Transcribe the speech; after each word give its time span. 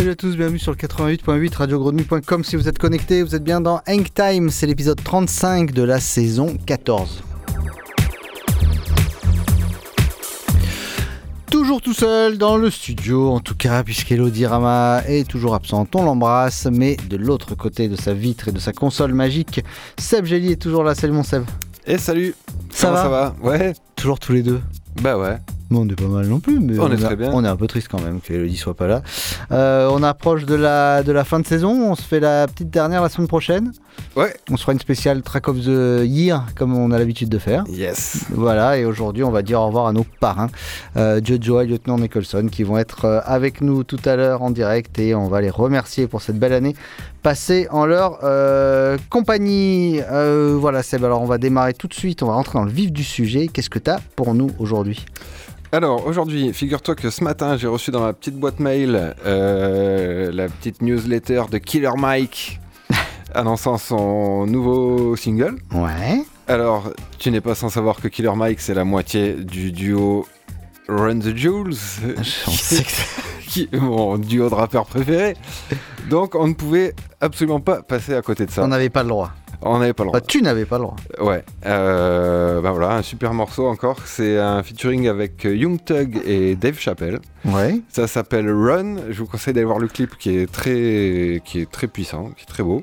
Salut 0.00 0.12
à 0.12 0.16
tous, 0.16 0.34
bienvenue 0.34 0.58
sur 0.58 0.72
le 0.72 0.78
88.8 0.78 1.56
radiogrenouille.com. 1.56 2.42
Si 2.42 2.56
vous 2.56 2.70
êtes 2.70 2.78
connectés, 2.78 3.22
vous 3.22 3.34
êtes 3.34 3.44
bien 3.44 3.60
dans 3.60 3.82
Hang 3.86 4.06
Time, 4.14 4.48
c'est 4.48 4.66
l'épisode 4.66 4.98
35 5.04 5.72
de 5.72 5.82
la 5.82 6.00
saison 6.00 6.56
14. 6.64 7.22
Toujours 11.50 11.82
tout 11.82 11.92
seul 11.92 12.38
dans 12.38 12.56
le 12.56 12.70
studio, 12.70 13.28
en 13.28 13.40
tout 13.40 13.54
cas, 13.54 13.84
puisqu'Elodie 13.84 14.46
Rama 14.46 15.02
est 15.06 15.28
toujours 15.28 15.54
absente, 15.54 15.94
on 15.94 16.02
l'embrasse, 16.02 16.66
mais 16.72 16.96
de 17.10 17.18
l'autre 17.18 17.54
côté 17.54 17.88
de 17.88 17.96
sa 17.96 18.14
vitre 18.14 18.48
et 18.48 18.52
de 18.52 18.58
sa 18.58 18.72
console 18.72 19.12
magique, 19.12 19.62
Seb 19.98 20.24
Gély 20.24 20.52
est 20.52 20.62
toujours 20.62 20.82
là. 20.82 20.94
Salut 20.94 21.12
mon 21.12 21.24
Seb. 21.24 21.44
Et 21.86 21.98
salut 21.98 22.34
Ça 22.70 22.86
Comment 22.86 22.94
va 22.94 23.02
ça 23.02 23.08
va? 23.10 23.34
Ouais. 23.42 23.74
Toujours 23.96 24.18
tous 24.18 24.32
les 24.32 24.42
deux. 24.42 24.62
Bah 25.02 25.18
ouais. 25.18 25.36
Bon, 25.70 25.86
on 25.86 25.88
est 25.88 25.94
pas 25.94 26.08
mal 26.08 26.26
non 26.26 26.40
plus, 26.40 26.58
mais 26.58 26.76
On 26.80 26.90
est 26.90 26.94
a- 26.94 27.06
très 27.06 27.14
bien. 27.16 27.30
on 27.32 27.44
est 27.44 27.48
un 27.48 27.54
peu 27.56 27.68
triste 27.68 27.86
quand 27.88 28.00
même 28.00 28.20
qu'Elodie 28.20 28.56
soit 28.56 28.74
pas 28.74 28.88
là. 28.88 29.02
Euh, 29.52 29.88
on 29.92 30.02
approche 30.02 30.44
de 30.44 30.56
la, 30.56 31.04
de 31.04 31.12
la 31.12 31.22
fin 31.22 31.38
de 31.38 31.46
saison, 31.46 31.70
on 31.92 31.94
se 31.94 32.02
fait 32.02 32.18
la 32.18 32.48
petite 32.48 32.70
dernière 32.70 33.02
la 33.02 33.08
semaine 33.08 33.28
prochaine. 33.28 33.70
Ouais. 34.16 34.34
On 34.50 34.56
se 34.56 34.62
fera 34.62 34.72
une 34.72 34.80
spéciale 34.80 35.22
Track 35.22 35.46
of 35.46 35.58
the 35.60 36.02
Year, 36.04 36.44
comme 36.56 36.76
on 36.76 36.90
a 36.90 36.98
l'habitude 36.98 37.28
de 37.28 37.38
faire. 37.38 37.62
Yes. 37.68 38.24
Voilà, 38.30 38.78
et 38.78 38.84
aujourd'hui, 38.84 39.22
on 39.22 39.30
va 39.30 39.42
dire 39.42 39.60
au 39.60 39.66
revoir 39.66 39.86
à 39.86 39.92
nos 39.92 40.04
parrains, 40.18 40.50
euh, 40.96 41.20
Jojo 41.22 41.60
et 41.60 41.66
Lieutenant 41.66 41.98
Nicholson, 41.98 42.48
qui 42.50 42.64
vont 42.64 42.76
être 42.76 43.04
euh, 43.04 43.20
avec 43.24 43.60
nous 43.60 43.84
tout 43.84 44.00
à 44.04 44.16
l'heure 44.16 44.42
en 44.42 44.50
direct, 44.50 44.98
et 44.98 45.14
on 45.14 45.28
va 45.28 45.40
les 45.40 45.50
remercier 45.50 46.08
pour 46.08 46.20
cette 46.20 46.38
belle 46.38 46.52
année 46.52 46.74
passée 47.22 47.68
en 47.70 47.86
leur 47.86 48.18
euh, 48.24 48.96
compagnie. 49.08 50.00
Voilà, 50.58 50.82
Seb, 50.82 51.04
alors 51.04 51.22
on 51.22 51.26
va 51.26 51.38
démarrer 51.38 51.74
tout 51.74 51.86
de 51.86 51.94
suite, 51.94 52.24
on 52.24 52.26
va 52.26 52.32
rentrer 52.34 52.58
dans 52.58 52.64
le 52.64 52.72
vif 52.72 52.90
du 52.90 53.04
sujet. 53.04 53.46
Qu'est-ce 53.46 53.70
que 53.70 53.78
tu 53.78 53.90
as 53.90 54.00
pour 54.16 54.34
nous 54.34 54.50
aujourd'hui? 54.58 55.04
Alors 55.72 56.04
aujourd'hui, 56.04 56.52
figure-toi 56.52 56.96
que 56.96 57.10
ce 57.10 57.22
matin, 57.22 57.56
j'ai 57.56 57.68
reçu 57.68 57.92
dans 57.92 58.00
ma 58.00 58.12
petite 58.12 58.34
boîte 58.34 58.58
mail 58.58 59.14
euh, 59.24 60.32
la 60.32 60.48
petite 60.48 60.82
newsletter 60.82 61.44
de 61.48 61.58
Killer 61.58 61.92
Mike 61.96 62.58
annonçant 63.34 63.78
son 63.78 64.46
nouveau 64.46 65.14
single. 65.14 65.58
Ouais. 65.72 66.24
Alors, 66.48 66.92
tu 67.20 67.30
n'es 67.30 67.40
pas 67.40 67.54
sans 67.54 67.68
savoir 67.68 68.00
que 68.00 68.08
Killer 68.08 68.34
Mike, 68.34 68.60
c'est 68.60 68.74
la 68.74 68.84
moitié 68.84 69.34
du 69.34 69.70
duo 69.70 70.26
Run 70.88 71.20
the 71.20 71.32
que 71.34 71.70
qui 73.48 73.68
est 73.72 73.76
mon 73.78 74.18
duo 74.18 74.50
de 74.50 74.54
rappeurs 74.54 74.86
préféré. 74.86 75.36
Donc, 76.08 76.34
on 76.34 76.48
ne 76.48 76.54
pouvait 76.54 76.94
absolument 77.20 77.60
pas 77.60 77.82
passer 77.82 78.14
à 78.14 78.22
côté 78.22 78.44
de 78.44 78.50
ça. 78.50 78.64
on 78.64 78.68
n'avait 78.68 78.90
pas 78.90 79.04
le 79.04 79.10
droit. 79.10 79.30
On 79.62 79.78
n'avait 79.78 79.92
pas 79.92 80.04
le 80.04 80.08
droit. 80.08 80.20
Bah, 80.20 80.26
tu 80.26 80.42
n'avais 80.42 80.64
pas 80.64 80.78
le 80.78 80.84
droit. 80.84 80.96
Ouais, 81.20 81.44
euh, 81.66 82.60
bah 82.60 82.70
voilà, 82.72 82.92
un 82.96 83.02
super 83.02 83.34
morceau 83.34 83.66
encore. 83.66 83.98
C'est 84.06 84.38
un 84.38 84.62
featuring 84.62 85.08
avec 85.08 85.44
Young 85.44 85.78
Thug 85.84 86.20
et 86.24 86.56
Dave 86.56 86.78
Chappelle. 86.78 87.20
Ouais. 87.44 87.80
Ça 87.90 88.06
s'appelle 88.06 88.50
Run. 88.50 88.96
Je 89.10 89.18
vous 89.18 89.26
conseille 89.26 89.52
d'aller 89.52 89.66
voir 89.66 89.78
le 89.78 89.88
clip 89.88 90.16
qui 90.18 90.36
est 90.36 90.50
très, 90.50 91.42
qui 91.44 91.60
est 91.60 91.70
très 91.70 91.88
puissant, 91.88 92.30
qui 92.36 92.44
est 92.44 92.48
très 92.48 92.62
beau. 92.62 92.82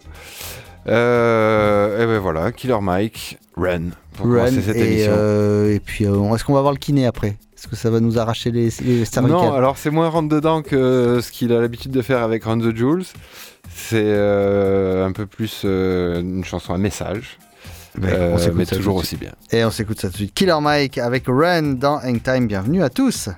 Euh, 0.88 2.02
et 2.02 2.06
ben 2.06 2.20
voilà, 2.20 2.52
Killer 2.52 2.78
Mike, 2.82 3.38
Run. 3.56 3.90
Pour 4.14 4.28
Run, 4.28 4.52
cette 4.52 4.76
et, 4.76 4.94
émission. 4.94 5.12
euh, 5.16 5.74
et 5.76 5.80
puis, 5.80 6.06
euh, 6.06 6.34
est-ce 6.34 6.44
qu'on 6.46 6.54
va 6.54 6.62
voir 6.62 6.74
le 6.74 6.80
kiné 6.80 7.06
après? 7.06 7.36
Est-ce 7.58 7.68
que 7.68 7.76
ça 7.76 7.90
va 7.90 8.00
nous 8.00 8.20
arracher 8.20 8.52
les, 8.52 8.70
les 8.84 9.04
cervicales 9.06 9.30
Non, 9.30 9.54
alors 9.54 9.78
c'est 9.78 9.90
moins 9.90 10.10
rentre 10.10 10.30
dedans 10.30 10.62
que 10.62 11.20
ce 11.22 11.32
qu'il 11.32 11.52
a 11.52 11.60
l'habitude 11.60 11.92
de 11.92 12.02
faire 12.02 12.22
avec 12.22 12.44
Run 12.44 12.60
the 12.60 12.76
Jules. 12.76 13.04
C'est 13.80 14.02
euh, 14.04 15.06
un 15.06 15.12
peu 15.12 15.28
plus 15.28 15.62
euh, 15.64 16.20
une 16.20 16.44
chanson 16.44 16.74
à 16.74 16.80
message, 16.80 17.38
Ben, 17.96 18.10
euh, 18.10 18.32
on 18.34 18.38
s'écoute 18.40 18.58
mais 18.58 18.66
toujours 18.66 18.96
aussi 18.96 19.16
bien. 19.16 19.32
Et 19.52 19.64
on 19.64 19.70
s'écoute 19.70 20.02
ça 20.02 20.08
tout 20.08 20.14
de 20.14 20.18
suite. 20.18 20.34
Killer 20.34 20.58
Mike 20.60 20.98
avec 20.98 21.26
Run 21.28 21.74
dans 21.74 22.00
Hang 22.00 22.22
Time. 22.22 22.48
Bienvenue 22.48 22.84
à 22.84 22.90
tous. 22.90 23.30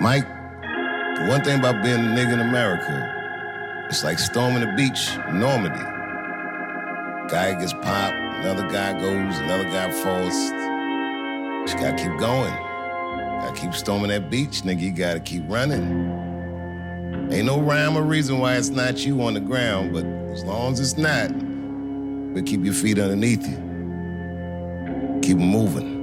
Mike, 0.00 0.26
the 1.16 1.28
one 1.28 1.42
thing 1.42 1.58
about 1.58 1.82
being 1.82 1.94
a 1.94 2.14
nigga 2.14 2.34
in 2.34 2.40
America, 2.40 3.86
it's 3.88 4.04
like 4.04 4.18
storming 4.18 4.60
the 4.60 4.72
beach 4.76 5.16
in 5.28 5.40
Normandy. 5.40 5.82
Guy 7.28 7.54
gets 7.58 7.72
popped, 7.72 8.31
another 8.42 8.68
guy 8.68 8.92
goes, 9.00 9.38
another 9.38 9.64
guy 9.64 9.88
falls. 9.92 10.34
Just 11.64 11.78
gotta 11.78 11.96
keep 11.96 12.18
going. 12.18 12.52
Gotta 13.40 13.60
keep 13.60 13.72
storming 13.72 14.08
that 14.08 14.30
beach, 14.30 14.62
nigga. 14.62 14.80
You 14.80 14.90
gotta 14.90 15.20
keep 15.20 15.44
running. 15.46 16.10
Ain't 17.30 17.46
no 17.46 17.60
rhyme 17.60 17.96
or 17.96 18.02
reason 18.02 18.40
why 18.40 18.56
it's 18.56 18.70
not 18.70 19.06
you 19.06 19.22
on 19.22 19.34
the 19.34 19.40
ground, 19.40 19.92
but 19.92 20.04
as 20.04 20.42
long 20.42 20.72
as 20.72 20.80
it's 20.80 20.96
not, 20.96 21.28
but 22.34 22.44
keep 22.44 22.64
your 22.64 22.74
feet 22.74 22.98
underneath 22.98 23.46
you. 23.46 25.20
Keep 25.22 25.36
moving. 25.36 26.02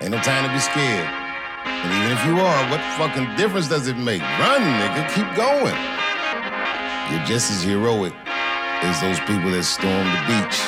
Ain't 0.00 0.12
no 0.12 0.18
time 0.18 0.46
to 0.46 0.52
be 0.52 0.60
scared. 0.60 1.08
And 1.66 1.92
even 1.92 2.16
if 2.16 2.24
you 2.26 2.40
are, 2.40 2.70
what 2.70 2.80
fucking 2.96 3.34
difference 3.36 3.68
does 3.68 3.88
it 3.88 3.96
make? 3.96 4.22
Run, 4.22 4.62
nigga. 4.62 5.12
Keep 5.14 5.34
going. 5.34 5.74
You're 7.10 7.26
just 7.26 7.50
as 7.50 7.64
heroic 7.64 8.14
as 8.84 9.00
those 9.00 9.20
people 9.20 9.50
that 9.50 9.64
stormed 9.64 10.12
the 10.12 10.22
beach. 10.28 10.58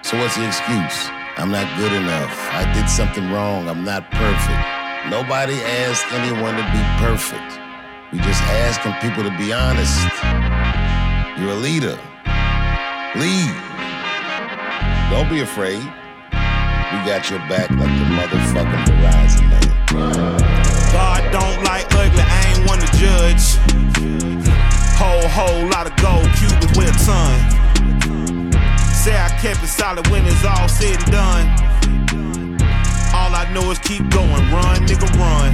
So 0.00 0.16
what's 0.16 0.36
the 0.36 0.46
excuse? 0.46 1.12
I'm 1.36 1.50
not 1.50 1.68
good 1.76 1.92
enough. 1.92 2.32
I 2.56 2.64
did 2.72 2.88
something 2.88 3.30
wrong. 3.30 3.68
I'm 3.68 3.84
not 3.84 4.10
perfect. 4.10 4.62
Nobody 5.10 5.54
asked 5.84 6.08
anyone 6.12 6.56
to 6.56 6.64
be 6.72 6.82
perfect. 6.96 7.60
We 8.12 8.18
just 8.24 8.40
asking 8.64 8.94
people 9.04 9.22
to 9.22 9.36
be 9.36 9.52
honest. 9.52 10.00
You're 11.36 11.52
a 11.52 11.60
leader. 11.60 11.98
Lead. 13.20 13.52
Don't 15.12 15.28
be 15.28 15.40
afraid. 15.40 15.82
We 15.82 16.98
got 17.04 17.28
your 17.28 17.40
back 17.50 17.68
like 17.70 17.92
the 18.00 18.06
motherfucking 18.16 18.84
Verizon 18.88 19.46
man. 19.50 19.66
God 20.92 21.22
don't 21.32 21.64
like 21.64 21.86
ugly, 21.94 22.22
I 22.22 22.54
ain't 22.54 22.66
one 22.66 22.78
to 22.78 22.86
judge. 22.96 24.35
Whole, 24.96 25.28
whole 25.28 25.68
lot 25.68 25.86
of 25.86 25.94
gold 26.00 26.24
Cubans 26.40 26.72
with 26.76 26.88
a 26.88 26.96
ton. 27.04 27.36
Say 28.94 29.12
I 29.12 29.28
kept 29.42 29.62
it 29.62 29.68
solid 29.68 30.06
when 30.08 30.24
it's 30.24 30.42
all 30.42 30.68
said 30.68 30.96
and 30.96 31.12
done. 31.12 31.46
All 33.12 33.34
I 33.36 33.46
know 33.52 33.70
is 33.70 33.78
keep 33.78 34.08
going, 34.08 34.44
run, 34.50 34.86
nigga, 34.88 35.08
run. 35.20 35.52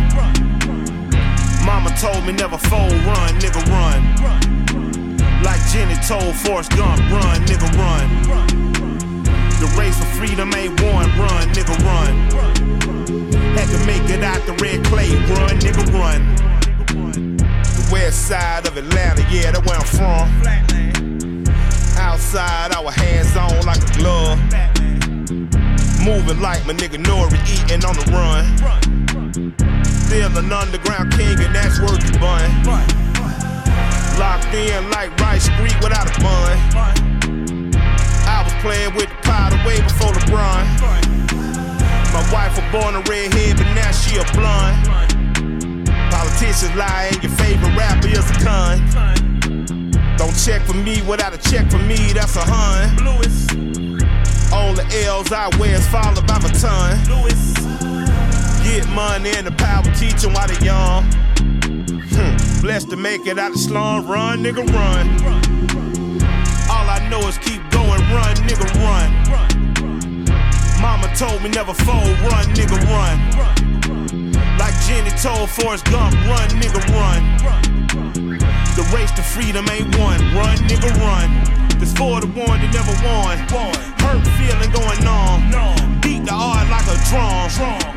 Mama 1.66 1.90
told 1.98 2.24
me 2.24 2.32
never 2.32 2.56
fold, 2.56 2.92
run, 3.02 3.34
nigga, 3.42 3.62
run. 3.66 4.00
Like 5.42 5.60
Jenny 5.72 5.96
told 6.06 6.36
Forrest 6.36 6.70
Gump, 6.76 7.00
run, 7.10 7.42
nigga, 7.46 7.66
run. 7.74 8.06
The 9.58 9.66
race 9.76 9.98
for 9.98 10.06
freedom 10.18 10.54
ain't 10.54 10.80
won, 10.82 11.06
run, 11.18 11.48
nigga, 11.50 11.74
run. 11.82 12.14
Had 13.58 13.68
to 13.74 13.86
make 13.86 14.08
it 14.08 14.22
out 14.22 14.46
the 14.46 14.52
red 14.62 14.84
clay, 14.84 15.10
run, 15.34 15.58
nigga, 15.58 15.82
run. 15.92 16.51
West 17.92 18.28
side 18.28 18.66
of 18.66 18.74
Atlanta, 18.78 19.20
yeah, 19.30 19.50
that's 19.50 19.68
where 19.68 19.76
I'm 19.76 19.84
from. 19.84 20.24
side, 22.18 22.72
our 22.74 22.90
hands 22.90 23.36
on 23.36 23.66
like 23.66 23.84
a 23.84 23.92
glove. 23.98 24.38
Moving 26.00 26.40
like 26.40 26.64
my 26.64 26.72
nigga 26.72 26.96
Nori, 26.96 27.36
eating 27.44 27.84
on 27.84 27.94
the 28.00 28.06
run. 28.08 28.48
Still 29.84 30.38
an 30.38 30.50
underground 30.50 31.12
king, 31.12 31.36
and 31.38 31.54
that's 31.54 31.78
worth 31.80 32.00
the 32.00 32.18
bun. 32.18 32.48
Locked 34.18 34.54
in 34.54 34.88
like 34.88 35.14
Rice 35.20 35.44
Street 35.44 35.76
without 35.84 36.08
a 36.08 36.20
bun. 36.22 36.56
I 38.24 38.40
was 38.42 38.54
playing 38.62 38.94
with 38.94 39.10
the 39.10 39.20
powder 39.20 39.60
way 39.68 39.82
before 39.82 40.12
LeBron. 40.12 40.64
My 42.16 42.24
wife 42.32 42.56
was 42.56 42.72
born 42.72 42.94
a 42.94 43.00
redhead, 43.02 43.58
but 43.58 43.68
now 43.74 43.90
she 43.92 44.16
a 44.16 44.24
blonde. 44.32 45.21
Politicians 46.22 46.76
lie, 46.76 47.10
and 47.10 47.20
your 47.20 47.32
favorite 47.32 47.76
rapper 47.76 48.06
is 48.06 48.30
a 48.30 48.34
con. 48.44 48.78
Don't 50.16 50.36
check 50.38 50.62
for 50.62 50.74
me 50.74 51.02
without 51.02 51.34
a 51.34 51.50
check 51.50 51.68
for 51.68 51.78
me, 51.78 52.12
that's 52.12 52.36
a 52.36 52.44
hun. 52.44 52.96
All 54.54 54.72
the 54.72 54.86
L's 55.04 55.32
I 55.32 55.50
wear 55.58 55.74
is 55.74 55.88
followed 55.88 56.24
by 56.28 56.38
baton. 56.38 56.96
Get 58.62 58.88
money 58.90 59.32
and 59.36 59.48
the 59.48 59.54
power 59.58 59.82
teach 59.98 60.24
'em 60.24 60.34
while 60.34 60.46
they 60.46 60.64
young. 60.64 61.10
Hmm. 62.14 62.60
Blessed 62.62 62.90
to 62.90 62.96
make 62.96 63.26
it 63.26 63.36
out 63.36 63.52
the 63.52 63.58
slum, 63.58 64.06
run, 64.06 64.44
nigga, 64.44 64.62
run. 64.78 65.04
All 66.70 66.88
I 66.88 67.00
know 67.10 67.26
is 67.26 67.36
keep 67.38 67.68
going, 67.72 68.00
run, 68.14 68.36
nigga, 68.46 68.66
run. 68.78 69.08
Mama 70.80 71.12
told 71.16 71.42
me 71.42 71.48
never 71.48 71.74
fold, 71.74 72.16
run, 72.30 72.46
nigga, 72.54 72.78
run. 72.86 73.71
Like 74.62 74.78
Jenny 74.86 75.10
told 75.18 75.50
Forrest 75.50 75.84
Gump, 75.86 76.14
run, 76.30 76.48
nigga, 76.62 76.78
run. 76.94 77.20
The 78.78 78.88
race 78.94 79.10
to 79.18 79.22
freedom 79.22 79.68
ain't 79.68 79.98
won, 79.98 80.20
run, 80.36 80.56
nigga, 80.70 80.88
run. 81.02 81.28
This 81.80 81.92
four 81.92 82.20
to 82.20 82.28
one 82.28 82.60
that 82.62 82.70
never 82.70 82.94
won. 83.02 83.38
Hurt 83.98 84.22
feeling 84.38 84.70
going 84.70 85.04
on. 85.04 85.98
Beat 86.00 86.24
the 86.26 86.32
art 86.32 86.70
like 86.70 86.86
a 86.86 86.96
drum. 87.10 87.50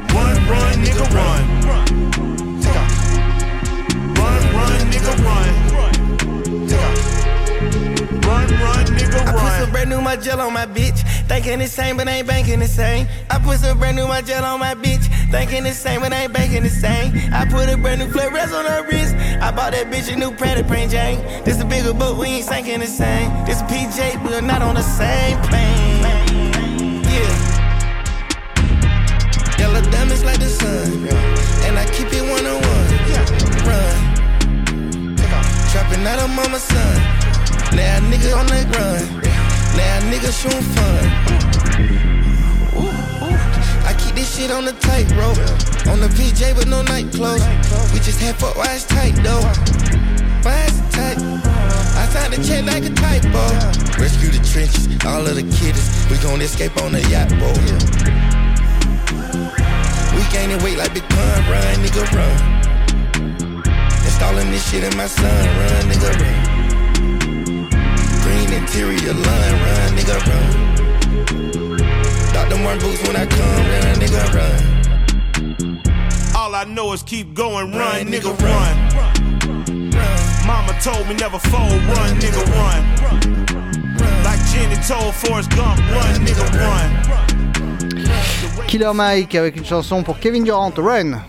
Run, 0.10 0.36
run, 0.50 0.82
nigga, 0.82 1.06
run. 1.14 1.44
Run, 4.18 4.42
run, 4.58 4.90
nigga, 4.90 5.14
run. 5.24 5.66
Run, 8.26 8.50
run, 8.58 8.86
nigga, 8.98 9.22
I 9.22 9.32
put 9.32 9.36
run. 9.36 9.62
some 9.62 9.72
brand 9.72 9.90
new 9.90 10.02
my 10.02 10.16
gel 10.16 10.42
on 10.42 10.52
my 10.52 10.66
bitch. 10.66 11.00
Thinking 11.28 11.60
the 11.60 11.68
same, 11.68 11.98
but 11.98 12.08
ain't 12.08 12.28
banking 12.28 12.60
the 12.60 12.68
same. 12.68 13.08
I 13.30 13.38
put 13.38 13.60
some 13.60 13.78
brand 13.78 13.98
new 13.98 14.08
my 14.08 14.22
gel 14.22 14.44
on 14.44 14.60
my 14.60 14.74
bitch. 14.74 15.06
Thinking 15.30 15.64
the 15.64 15.74
same, 15.74 16.02
but 16.02 16.12
ain't 16.12 16.34
banking 16.34 16.64
the 16.64 16.70
same. 16.70 17.14
I 17.32 17.46
put 17.46 17.70
a 17.70 17.78
brand 17.78 18.02
new 18.02 18.10
Flores 18.10 18.52
on 18.52 18.66
her 18.66 18.84
wrist. 18.88 19.14
I 19.42 19.52
bought 19.52 19.74
that 19.74 19.92
bitch 19.92 20.12
a 20.12 20.16
new 20.16 20.32
Pratt 20.32 20.66
Praying 20.68 20.90
Jane. 20.90 21.20
This 21.44 21.62
a 21.62 21.66
bigger 21.66 21.94
boat, 21.94 22.18
we 22.18 22.28
ain't 22.28 22.46
sinking 22.46 22.80
the 22.80 22.88
same. 22.88 23.30
This 23.46 23.62
a 23.62 23.66
PJ, 23.66 24.24
we're 24.24 24.42
not 24.42 24.64
on 24.64 24.74
the 24.74 24.82
same 24.82 25.38
plane. 25.50 26.02
Yeah. 27.06 27.34
Yellow 29.60 29.82
diamonds 29.92 30.24
like 30.24 30.40
the 30.40 30.50
sun. 30.50 31.10
And 31.66 31.78
I 31.78 31.86
keep 31.94 32.08
it 32.12 32.24
one 32.24 32.46
on 32.46 32.60
one. 32.62 32.88
Run. 33.70 34.16
Trapping 35.72 36.08
out 36.08 36.20
of 36.20 36.30
mama's 36.30 36.64
son. 36.64 37.25
Now 37.76 38.00
nigga 38.10 38.32
on 38.40 38.48
the 38.48 38.62
run. 38.74 39.02
Now 39.76 40.00
nigga 40.10 40.32
shooting 40.32 40.64
fun. 40.76 41.04
I 43.86 43.94
keep 44.00 44.16
this 44.16 44.36
shit 44.36 44.50
on 44.50 44.66
the 44.66 44.74
tightrope. 44.74 45.38
On 45.92 46.00
the 46.00 46.08
PJ 46.16 46.56
with 46.56 46.68
no 46.68 46.82
night 46.84 47.12
clothes. 47.12 47.44
We 47.94 48.00
just 48.00 48.20
had 48.20 48.36
foot 48.36 48.56
wise 48.56 48.86
tight 48.86 49.16
though. 49.24 49.44
Is 50.46 50.80
tight? 50.92 51.18
I 51.20 52.08
signed 52.12 52.34
the 52.34 52.44
check 52.48 52.66
like 52.66 52.86
a 52.86 52.94
typo. 52.94 53.44
Rescue 54.02 54.30
the 54.30 54.40
trenches, 54.46 54.88
all 55.06 55.26
of 55.26 55.36
the 55.36 55.44
kiddies. 55.44 55.90
We 56.10 56.18
gon' 56.20 56.42
escape 56.42 56.78
on 56.82 56.92
the 56.92 57.02
yacht 57.10 57.30
boat. 57.40 57.58
We 60.16 60.24
gaining 60.32 60.64
weight 60.64 60.78
like 60.78 60.94
Big 60.94 61.08
Pun, 61.10 61.50
run, 61.50 61.76
nigga, 61.84 62.06
run. 62.14 62.36
Installing 64.06 64.52
this 64.52 64.70
shit 64.70 64.84
in 64.84 64.96
my 64.96 65.08
son, 65.08 65.46
run, 65.58 65.92
nigga, 65.92 66.20
run. 66.22 66.55
Green 68.56 68.64
interior 68.64 69.14
line, 69.14 69.56
run, 69.66 69.90
nigga, 69.98 70.18
run. 70.28 70.52
Dr. 72.34 72.58
Martin 72.64 72.80
boots 72.80 73.02
when 73.06 73.16
I 73.16 73.26
come, 73.26 73.66
run, 73.72 73.96
nigga, 74.00 74.24
run. 74.34 74.60
All 76.36 76.56
I 76.56 76.64
know 76.64 76.94
is 76.94 77.04
keep 77.04 77.34
going, 77.34 77.74
run, 77.74 78.08
nigga, 78.08 78.34
run. 78.40 78.78
Mama 80.48 80.74
told 80.82 81.06
me 81.08 81.16
never 81.16 81.40
fold, 81.40 81.72
run, 81.72 82.18
nigga, 82.20 82.46
run. 82.56 82.84
Like 84.24 84.40
Jenny 84.52 84.78
told 84.88 85.14
Forrest 85.16 85.50
Gump, 85.52 85.80
run, 85.92 86.26
nigga, 86.26 86.50
run. 86.58 86.90
Killer 88.68 88.94
Mike 88.94 89.36
avec 89.36 89.58
une 89.58 89.66
chanson 89.66 90.02
pour 90.04 90.20
Kevin 90.20 90.44
Durant, 90.46 90.74
Run. 90.78 91.22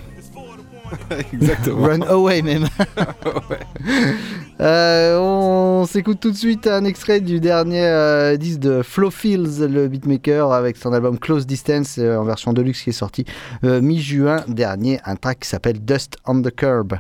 Exactement. 1.33 1.87
Run 1.87 2.03
away 2.03 2.43
même. 2.43 2.69
Euh, 4.61 5.19
on 5.19 5.85
s'écoute 5.85 6.19
tout 6.21 6.31
de 6.31 6.37
suite 6.37 6.67
un 6.67 6.85
extrait 6.85 7.21
du 7.21 7.41
dernier 7.41 7.85
euh, 7.85 8.37
disque 8.37 8.61
de 8.61 8.83
Flo 8.83 9.11
Fields, 9.11 9.67
le 9.69 9.87
beatmaker, 9.89 10.53
avec 10.53 10.77
son 10.79 10.93
album 10.93 11.19
Close 11.19 11.47
Distance 11.47 11.97
euh, 11.99 12.17
en 12.17 12.25
version 12.25 12.53
deluxe 12.55 12.83
qui 12.83 12.91
est 12.91 12.93
sorti 12.93 13.25
mi-juin 13.63 14.45
dernier, 14.49 15.01
un 15.05 15.17
track 15.17 15.41
qui 15.41 15.49
s'appelle 15.49 15.85
Dust 15.85 16.17
on 16.25 16.41
the 16.41 16.55
Curb. 16.55 16.95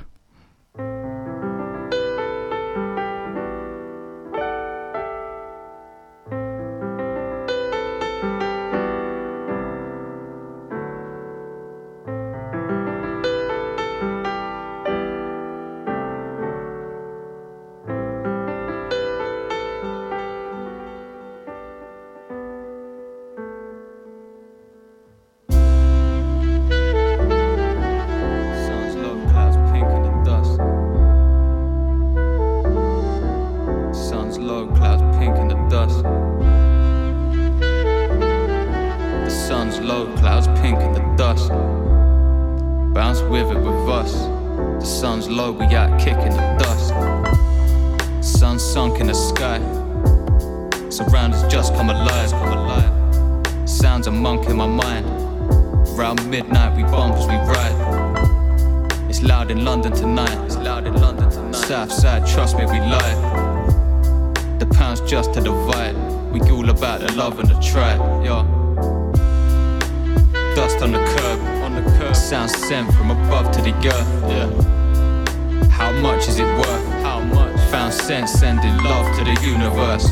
Sound 72.26 72.50
sent 72.50 72.92
from 72.94 73.12
above 73.12 73.52
to 73.52 73.62
the 73.62 73.72
earth, 73.86 74.12
yeah. 74.28 75.68
How 75.68 75.92
much 75.92 76.26
is 76.26 76.40
it 76.40 76.58
worth? 76.58 76.88
How 77.04 77.20
much? 77.20 77.56
Found 77.70 77.94
sense 77.94 78.32
sending 78.32 78.76
love 78.82 79.16
to 79.16 79.22
the 79.22 79.40
universe. 79.46 80.08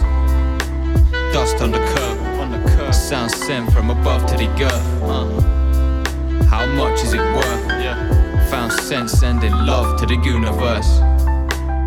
Dust 1.32 1.60
on 1.60 1.72
the 1.72 1.78
curb, 1.78 2.18
on 2.38 2.52
the 2.52 2.70
curb. 2.70 2.94
Sound 2.94 3.32
sent 3.32 3.72
from 3.72 3.90
above 3.90 4.26
to 4.26 4.36
the 4.36 4.48
earth. 4.62 5.02
Uh. 5.02 6.44
How 6.44 6.64
much 6.66 7.02
is 7.02 7.14
it 7.14 7.18
worth? 7.18 7.66
Yeah. 7.82 8.48
Found 8.48 8.72
sense 8.72 9.10
sending 9.10 9.50
love 9.50 9.98
to 9.98 10.06
the 10.06 10.14
universe. 10.14 11.00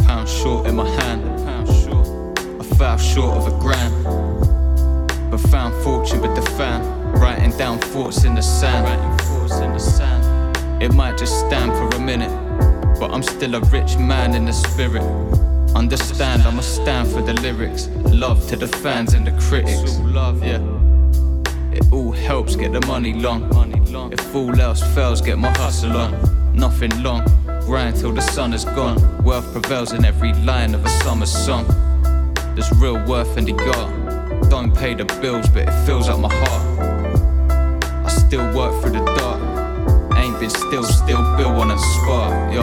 Pound 0.05 0.27
short 0.27 0.67
in 0.67 0.75
my 0.75 0.89
hand. 0.89 1.23
Pound 1.45 1.67
short. 1.69 2.39
I 2.59 2.75
fell 2.75 2.97
short 2.97 3.37
of 3.37 3.47
a 3.47 3.57
grand. 3.61 3.93
But 5.31 5.39
found 5.39 5.73
fortune 5.85 6.19
with 6.19 6.35
the 6.35 6.51
fan. 6.57 6.83
Writing 7.13 7.57
down 7.57 7.79
thoughts 7.79 8.25
in 8.25 8.35
the 8.35 8.41
sand. 8.41 9.17
It 10.79 10.93
might 10.93 11.17
just 11.17 11.39
stand 11.47 11.71
for 11.71 11.97
a 11.97 11.99
minute. 11.99 12.29
But 12.99 13.11
I'm 13.11 13.23
still 13.23 13.55
a 13.55 13.59
rich 13.71 13.97
man 13.97 14.35
in 14.35 14.45
the 14.45 14.53
spirit. 14.53 15.03
Understand, 15.75 16.43
I'ma 16.43 16.61
stand 16.61 17.07
for 17.09 17.21
the 17.21 17.33
lyrics. 17.33 17.87
Love 18.05 18.47
to 18.49 18.55
the 18.55 18.67
fans 18.67 19.13
and 19.13 19.25
the 19.25 19.31
critics. 19.47 19.97
love, 19.99 20.43
yeah. 20.43 20.61
It 21.71 21.83
all 21.91 22.11
helps 22.11 22.55
get 22.55 22.73
the 22.73 22.85
money 22.87 23.13
long. 23.13 23.43
If 24.11 24.35
all 24.35 24.59
else 24.59 24.81
fails, 24.95 25.21
get 25.21 25.37
my 25.37 25.49
hustle 25.57 25.97
on. 25.97 26.11
Nothing 26.53 27.03
long, 27.03 27.23
grind 27.65 27.95
till 27.97 28.13
the 28.13 28.21
sun 28.21 28.53
is 28.53 28.65
gone. 28.65 29.23
Wealth 29.23 29.51
prevails 29.51 29.93
in 29.93 30.05
every 30.05 30.33
line 30.33 30.73
of 30.73 30.85
a 30.85 30.89
summer 30.89 31.25
song. 31.25 31.65
There's 32.55 32.71
real 32.73 33.03
worth 33.05 33.37
in 33.37 33.45
the 33.45 33.53
got. 33.53 34.49
Don't 34.49 34.75
pay 34.75 34.95
the 34.95 35.05
bills, 35.21 35.47
but 35.49 35.67
it 35.67 35.85
fills 35.85 36.09
up 36.09 36.19
my 36.19 36.33
heart. 36.33 36.63
I 38.05 38.09
still 38.09 38.45
work 38.55 38.81
through 38.81 38.93
the 38.93 39.05
dark. 39.05 39.26
Been 40.39 40.51
still, 40.51 40.83
still 40.83 41.35
built 41.35 41.55
on 41.55 41.71
a 41.71 41.77
spark, 41.79 42.53
yo. 42.53 42.61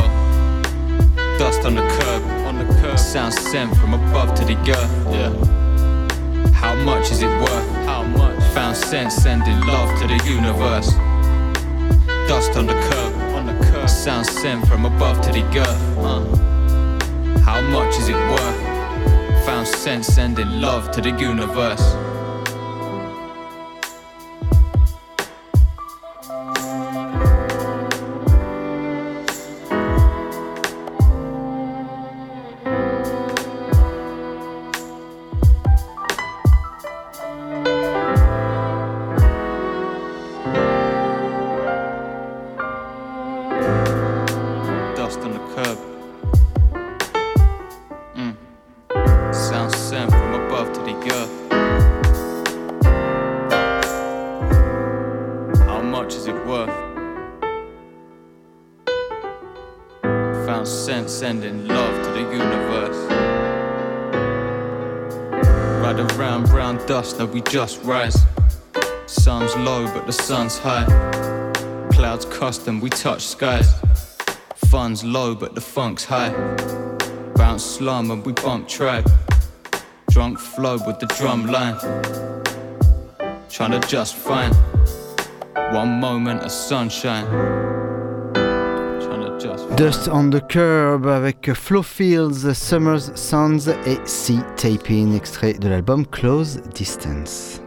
Dust 1.39 1.65
on 1.65 1.75
the 1.75 1.83
curb, 1.83 2.23
on 2.47 2.57
the 2.57 2.65
curb. 2.81 2.97
Sound 2.97 3.35
sent 3.35 3.77
from 3.79 3.95
above 3.95 4.33
to 4.37 4.45
the 4.45 4.57
earth, 4.71 5.07
yeah. 5.11 5.33
How 6.53 6.77
much 6.85 7.11
is 7.11 7.23
it 7.23 7.27
worth? 7.27 7.69
How 7.85 8.05
much? 8.05 8.41
Found 8.55 8.77
sense 8.77 9.17
sending 9.17 9.61
love 9.67 9.91
to 10.01 10.07
the 10.07 10.23
universe. 10.25 10.93
Dust 12.29 12.57
on 12.57 12.67
the 12.67 12.75
curb, 12.75 13.13
on 13.35 13.47
the 13.47 13.65
curb. 13.67 13.91
Sound 13.91 14.25
sent 14.25 14.69
from 14.69 14.85
above 14.85 15.21
to 15.23 15.33
the 15.33 15.43
earth, 15.59 15.99
uh. 15.99 17.41
How 17.41 17.61
much 17.61 17.99
is 17.99 18.09
it 18.09 18.15
worth? 18.15 19.47
Found 19.47 19.67
sense 19.67 20.07
sending 20.07 20.61
love 20.61 20.93
to 20.93 21.01
the 21.01 21.11
universe. 21.11 22.04
Now 67.13 67.27
we 67.27 67.43
just 67.43 67.83
rise. 67.83 68.17
Sun's 69.05 69.55
low, 69.57 69.85
but 69.93 70.07
the 70.07 70.13
sun's 70.13 70.57
high. 70.59 70.87
Clouds 71.93 72.25
custom, 72.25 72.81
we 72.81 72.89
touch 72.89 73.27
skies. 73.27 73.75
Fun's 74.71 75.05
low, 75.05 75.35
but 75.35 75.55
the 75.55 75.61
funk's 75.61 76.05
high. 76.05 76.33
Bounce 77.35 77.63
slum 77.63 78.11
and 78.11 78.25
we 78.25 78.33
bump 78.33 78.69
track. 78.69 79.05
Drunk 80.09 80.39
flow 80.39 80.79
with 80.87 80.99
the 80.99 81.07
drum 81.19 81.47
line. 81.47 81.77
Trying 83.51 83.79
to 83.79 83.87
just 83.87 84.15
find 84.15 84.55
one 85.75 86.01
moment 86.01 86.43
of 86.43 86.51
sunshine. 86.51 87.27
Dust 89.77 90.09
on 90.13 90.31
the 90.31 90.41
Curb 90.47 91.09
avec 91.09 91.53
Flow 91.53 91.83
Fields, 91.83 92.55
Summer's 92.55 93.11
Sounds 93.17 93.69
et 93.87 93.99
Sea 94.05 94.39
Taping, 94.57 95.17
extrait 95.17 95.55
de 95.55 95.69
l'album 95.69 96.07
Close 96.07 96.61
Distance. 96.77 97.61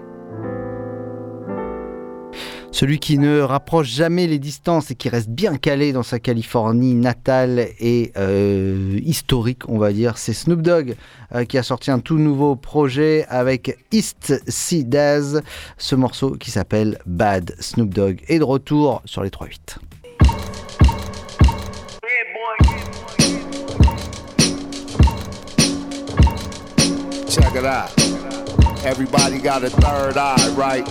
Celui 2.71 2.99
qui 2.99 3.17
ne 3.17 3.41
rapproche 3.41 3.89
jamais 3.89 4.25
les 4.25 4.39
distances 4.39 4.89
et 4.89 4.95
qui 4.95 5.09
reste 5.09 5.27
bien 5.27 5.57
calé 5.57 5.91
dans 5.91 6.03
sa 6.03 6.19
Californie 6.19 6.95
natale 6.95 7.67
et 7.79 8.13
euh, 8.15 8.97
historique, 9.03 9.67
on 9.67 9.77
va 9.77 9.91
dire, 9.91 10.17
c'est 10.17 10.33
Snoop 10.33 10.61
Dogg 10.61 10.95
euh, 11.35 11.43
qui 11.43 11.57
a 11.57 11.63
sorti 11.63 11.91
un 11.91 11.99
tout 11.99 12.19
nouveau 12.19 12.55
projet 12.55 13.25
avec 13.27 13.77
East 13.91 14.41
Sea 14.47 14.85
Daz, 14.85 15.41
ce 15.77 15.95
morceau 15.95 16.37
qui 16.37 16.51
s'appelle 16.51 16.99
Bad. 17.05 17.53
Snoop 17.59 17.93
Dogg 17.93 18.21
est 18.29 18.39
de 18.39 18.45
retour 18.45 19.01
sur 19.03 19.23
les 19.23 19.29
3-8. 19.29 19.77
Check 27.39 27.55
it 27.55 27.65
out. 27.65 27.91
Everybody 28.83 29.37
got 29.37 29.63
a 29.63 29.69
third 29.69 30.17
eye, 30.17 30.53
right? 30.55 30.83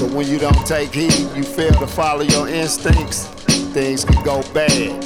But 0.00 0.10
when 0.10 0.26
you 0.26 0.38
don't 0.38 0.66
take 0.66 0.92
heed, 0.92 1.12
you 1.36 1.44
fail 1.44 1.72
to 1.74 1.86
follow 1.86 2.22
your 2.22 2.48
instincts, 2.48 3.26
things 3.72 4.04
can 4.04 4.20
go 4.24 4.42
bad. 4.52 5.04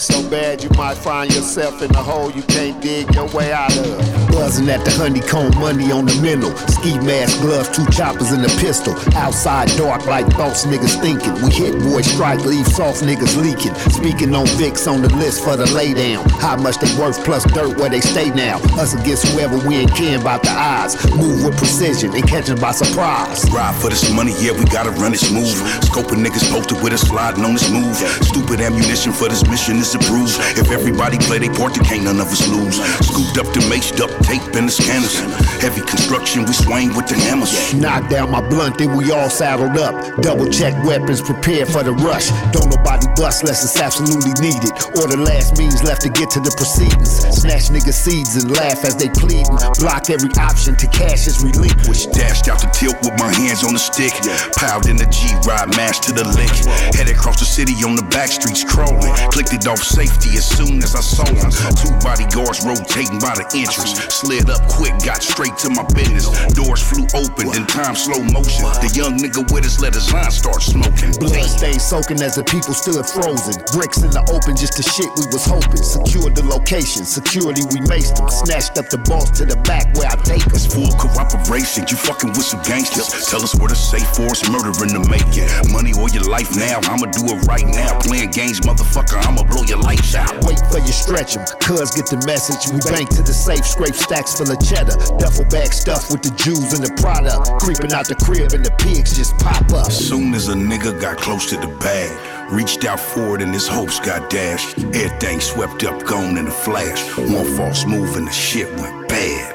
So 0.00 0.28
bad 0.30 0.64
you 0.64 0.70
might 0.70 0.96
find 0.96 1.32
yourself 1.34 1.82
in 1.82 1.90
a 1.94 2.02
hole 2.02 2.30
you 2.30 2.42
can't 2.44 2.80
dig 2.82 3.14
your 3.14 3.28
way 3.34 3.52
out 3.52 3.76
of. 3.76 4.21
Buzzing 4.32 4.68
at 4.70 4.84
the 4.84 4.90
honeycomb, 4.92 5.52
money 5.60 5.92
on 5.92 6.06
the 6.06 6.16
mental. 6.20 6.56
Ski 6.68 6.98
mask, 6.98 7.40
gloves, 7.40 7.68
two 7.68 7.86
choppers 7.92 8.32
and 8.32 8.44
a 8.44 8.48
pistol. 8.58 8.96
Outside 9.14 9.68
dark 9.76 10.06
like 10.06 10.26
thoughts 10.32 10.64
niggas 10.64 11.00
thinking. 11.00 11.34
We 11.44 11.52
hit 11.52 11.78
boy 11.84 12.02
strike, 12.02 12.40
leave 12.40 12.66
soft 12.66 13.02
niggas 13.02 13.36
leaking. 13.36 13.74
Speaking 13.92 14.34
on 14.34 14.46
Vicks 14.58 14.90
on 14.90 15.02
the 15.02 15.12
list 15.14 15.44
for 15.44 15.56
the 15.56 15.66
laydown. 15.66 16.28
How 16.40 16.56
much 16.56 16.78
they 16.78 16.90
worth 16.98 17.22
plus 17.24 17.44
dirt 17.52 17.76
where 17.76 17.90
they 17.90 18.00
stay 18.00 18.30
now. 18.30 18.56
Us 18.80 18.94
against 18.94 19.28
whoever 19.28 19.56
we 19.68 19.76
ain't 19.76 19.94
caring 19.94 20.20
about 20.20 20.42
the 20.42 20.50
odds. 20.50 20.96
Move 21.14 21.44
with 21.44 21.56
precision 21.58 22.14
and 22.14 22.26
catch 22.26 22.48
'em 22.48 22.58
by 22.58 22.72
surprise. 22.72 23.44
Ride 23.50 23.74
for 23.76 23.90
this 23.90 24.10
money, 24.10 24.34
yeah, 24.40 24.52
we 24.52 24.64
gotta 24.64 24.90
run 24.92 25.12
it 25.12 25.20
smooth. 25.20 25.54
Scoping 25.84 26.24
niggas 26.24 26.50
posted 26.50 26.80
with 26.82 26.92
us 26.94 27.02
sliding 27.02 27.44
on 27.44 27.52
this 27.52 27.68
move. 27.68 27.96
Stupid 28.22 28.60
ammunition 28.60 29.12
for 29.12 29.28
this 29.28 29.44
mission 29.46 29.76
is 29.78 29.94
approved. 29.94 30.40
If 30.56 30.70
everybody 30.70 31.18
play 31.18 31.38
their 31.38 31.52
part, 31.52 31.74
then 31.74 31.84
can't 31.84 32.04
none 32.04 32.20
of 32.20 32.32
us 32.32 32.48
lose. 32.48 32.80
Scooped 33.04 33.36
up 33.38 33.52
the 33.52 33.60
maced 33.68 34.00
up 34.00 34.10
tape 34.22 34.42
in 34.56 34.66
the 34.66 34.72
scanners. 34.72 35.18
Heavy 35.60 35.82
construction, 35.82 36.44
we 36.44 36.52
swing 36.52 36.94
with 36.94 37.06
the 37.06 37.16
hammers. 37.16 37.74
Knock 37.74 38.08
down 38.08 38.30
my 38.30 38.40
blunt, 38.48 38.78
then 38.78 38.96
we 38.96 39.10
all 39.12 39.30
saddled 39.30 39.76
up. 39.78 39.94
Double 40.22 40.48
check 40.48 40.72
weapons, 40.84 41.20
prepare 41.20 41.66
for 41.66 41.82
the 41.82 41.92
rush. 41.92 42.30
Don't 42.52 42.70
nobody 42.70 43.06
bust 43.16 43.42
unless 43.42 43.64
it's 43.64 43.78
absolutely 43.78 44.34
needed. 44.40 44.72
Or 44.98 45.06
the 45.06 45.18
last 45.18 45.58
means 45.58 45.82
left 45.82 46.02
to 46.02 46.10
get 46.10 46.30
to 46.30 46.40
the 46.40 46.52
proceedings. 46.56 47.10
Snatch 47.30 47.68
niggas' 47.70 47.98
seeds 47.98 48.36
and 48.36 48.50
laugh 48.56 48.84
as 48.84 48.96
they 48.96 49.08
pleading. 49.10 49.56
Block 49.78 50.10
every 50.10 50.30
option 50.38 50.76
to 50.76 50.86
cash 50.88 51.26
is 51.26 51.42
relinquished. 51.42 52.12
Dashed 52.12 52.48
out 52.48 52.60
the 52.60 52.70
tilt 52.70 52.98
with 53.02 53.18
my 53.18 53.32
hands 53.32 53.64
on 53.64 53.72
the 53.72 53.82
stick. 53.82 54.12
Piled 54.56 54.86
in 54.86 54.96
the 54.96 55.06
G 55.10 55.30
ride, 55.46 55.70
mashed 55.76 56.04
to 56.04 56.12
the 56.12 56.26
lick. 56.36 56.52
Headed 56.94 57.16
across 57.16 57.38
the 57.38 57.48
city 57.48 57.74
on 57.84 57.96
the 57.96 58.06
back 58.10 58.28
streets 58.28 58.64
crawling. 58.64 59.14
Clicked 59.30 59.52
it 59.52 59.66
off 59.66 59.82
safety 59.82 60.36
as 60.36 60.46
soon 60.46 60.82
as 60.82 60.94
I 60.94 61.00
saw 61.00 61.26
him. 61.26 61.50
Two 61.78 61.92
bodyguards 62.02 62.64
rotating 62.64 63.18
by 63.18 63.34
the 63.34 63.46
entrance. 63.54 64.11
Slid 64.12 64.50
up 64.50 64.60
quick, 64.68 64.92
got 65.00 65.22
straight 65.22 65.56
to 65.64 65.70
my 65.72 65.82
business. 65.96 66.28
Doors 66.52 66.84
flew 66.84 67.08
open, 67.16 67.48
then 67.48 67.64
time 67.66 67.96
slow 67.96 68.20
motion. 68.20 68.68
The 68.84 68.92
young 68.92 69.16
nigga 69.16 69.40
with 69.50 69.64
us 69.64 69.80
let 69.80 69.94
his 69.96 70.12
line 70.12 70.30
start 70.30 70.60
smoking. 70.60 71.16
Blood 71.16 71.48
stained 71.48 71.80
soaking 71.80 72.20
as 72.20 72.36
the 72.36 72.44
people 72.44 72.76
stood 72.76 73.00
frozen. 73.08 73.56
Bricks 73.72 74.04
in 74.04 74.12
the 74.12 74.20
open, 74.28 74.52
just 74.52 74.76
the 74.76 74.84
shit 74.84 75.08
we 75.16 75.24
was 75.32 75.48
hoping. 75.48 75.80
Secured 75.80 76.36
the 76.36 76.44
location, 76.44 77.08
security 77.08 77.64
we 77.72 77.80
maced 77.88 78.20
them. 78.20 78.28
Snatched 78.28 78.76
up 78.76 78.92
the 78.92 79.00
boss 79.08 79.32
to 79.40 79.48
the 79.48 79.56
back 79.64 79.88
where 79.96 80.12
I 80.12 80.16
take 80.28 80.44
us. 80.52 80.68
Full 80.68 80.92
cooperation, 81.00 81.88
you 81.88 81.96
fucking 81.96 82.36
with 82.36 82.44
some 82.44 82.60
gangsters. 82.68 83.08
Tell 83.32 83.40
us 83.40 83.56
where 83.56 83.72
to 83.72 83.74
safe 83.74 84.06
for 84.12 84.28
us, 84.28 84.44
murdering 84.44 84.92
to 84.92 85.02
make 85.08 85.32
it. 85.40 85.48
Money 85.72 85.96
or 85.96 86.12
your 86.12 86.28
life 86.28 86.52
now, 86.52 86.84
I'ma 86.84 87.08
do 87.16 87.32
it 87.32 87.40
right 87.48 87.64
now. 87.64 87.96
Playing 88.04 88.30
games, 88.30 88.60
motherfucker, 88.60 89.24
I'ma 89.24 89.48
blow 89.48 89.64
your 89.64 89.80
lights 89.80 90.12
out. 90.14 90.36
Wait 90.44 90.60
for 90.68 90.84
you 90.84 90.92
stretch 90.92 91.40
'em, 91.40 91.48
cuz 91.64 91.96
get 91.96 92.12
the 92.12 92.20
message. 92.28 92.68
We 92.68 92.78
bank 92.92 93.08
to 93.16 93.24
the 93.24 93.32
safe, 93.32 93.64
scrape 93.64 93.96
stacks 94.02 94.36
full 94.36 94.50
of 94.50 94.58
cheddar. 94.60 94.96
Duffel 95.18 95.44
bag 95.46 95.72
stuffed 95.72 96.10
with 96.10 96.22
the 96.22 96.34
jewels 96.36 96.72
and 96.74 96.84
the 96.84 96.92
product. 97.00 97.62
Creeping 97.62 97.92
out 97.92 98.06
the 98.08 98.16
crib 98.16 98.52
and 98.52 98.64
the 98.64 98.70
pigs 98.72 99.16
just 99.16 99.36
pop 99.38 99.62
up. 99.72 99.86
As 99.86 100.08
soon 100.08 100.34
as 100.34 100.48
a 100.48 100.54
nigga 100.54 101.00
got 101.00 101.18
close 101.18 101.48
to 101.50 101.56
the 101.56 101.68
bag, 101.78 102.10
reached 102.52 102.84
out 102.84 103.00
for 103.00 103.36
it 103.36 103.42
and 103.42 103.52
his 103.54 103.68
hopes 103.68 104.00
got 104.00 104.28
dashed. 104.30 104.78
Everything 104.78 105.40
swept 105.40 105.84
up, 105.84 106.04
gone 106.04 106.36
in 106.36 106.46
a 106.46 106.50
flash. 106.50 107.16
One 107.16 107.46
false 107.56 107.86
move 107.86 108.16
and 108.16 108.26
the 108.26 108.32
shit 108.32 108.68
went 108.80 109.08
bad. 109.08 109.54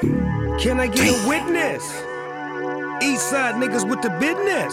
Can 0.58 0.80
I 0.80 0.86
get 0.88 1.08
a 1.08 1.28
witness? 1.28 2.07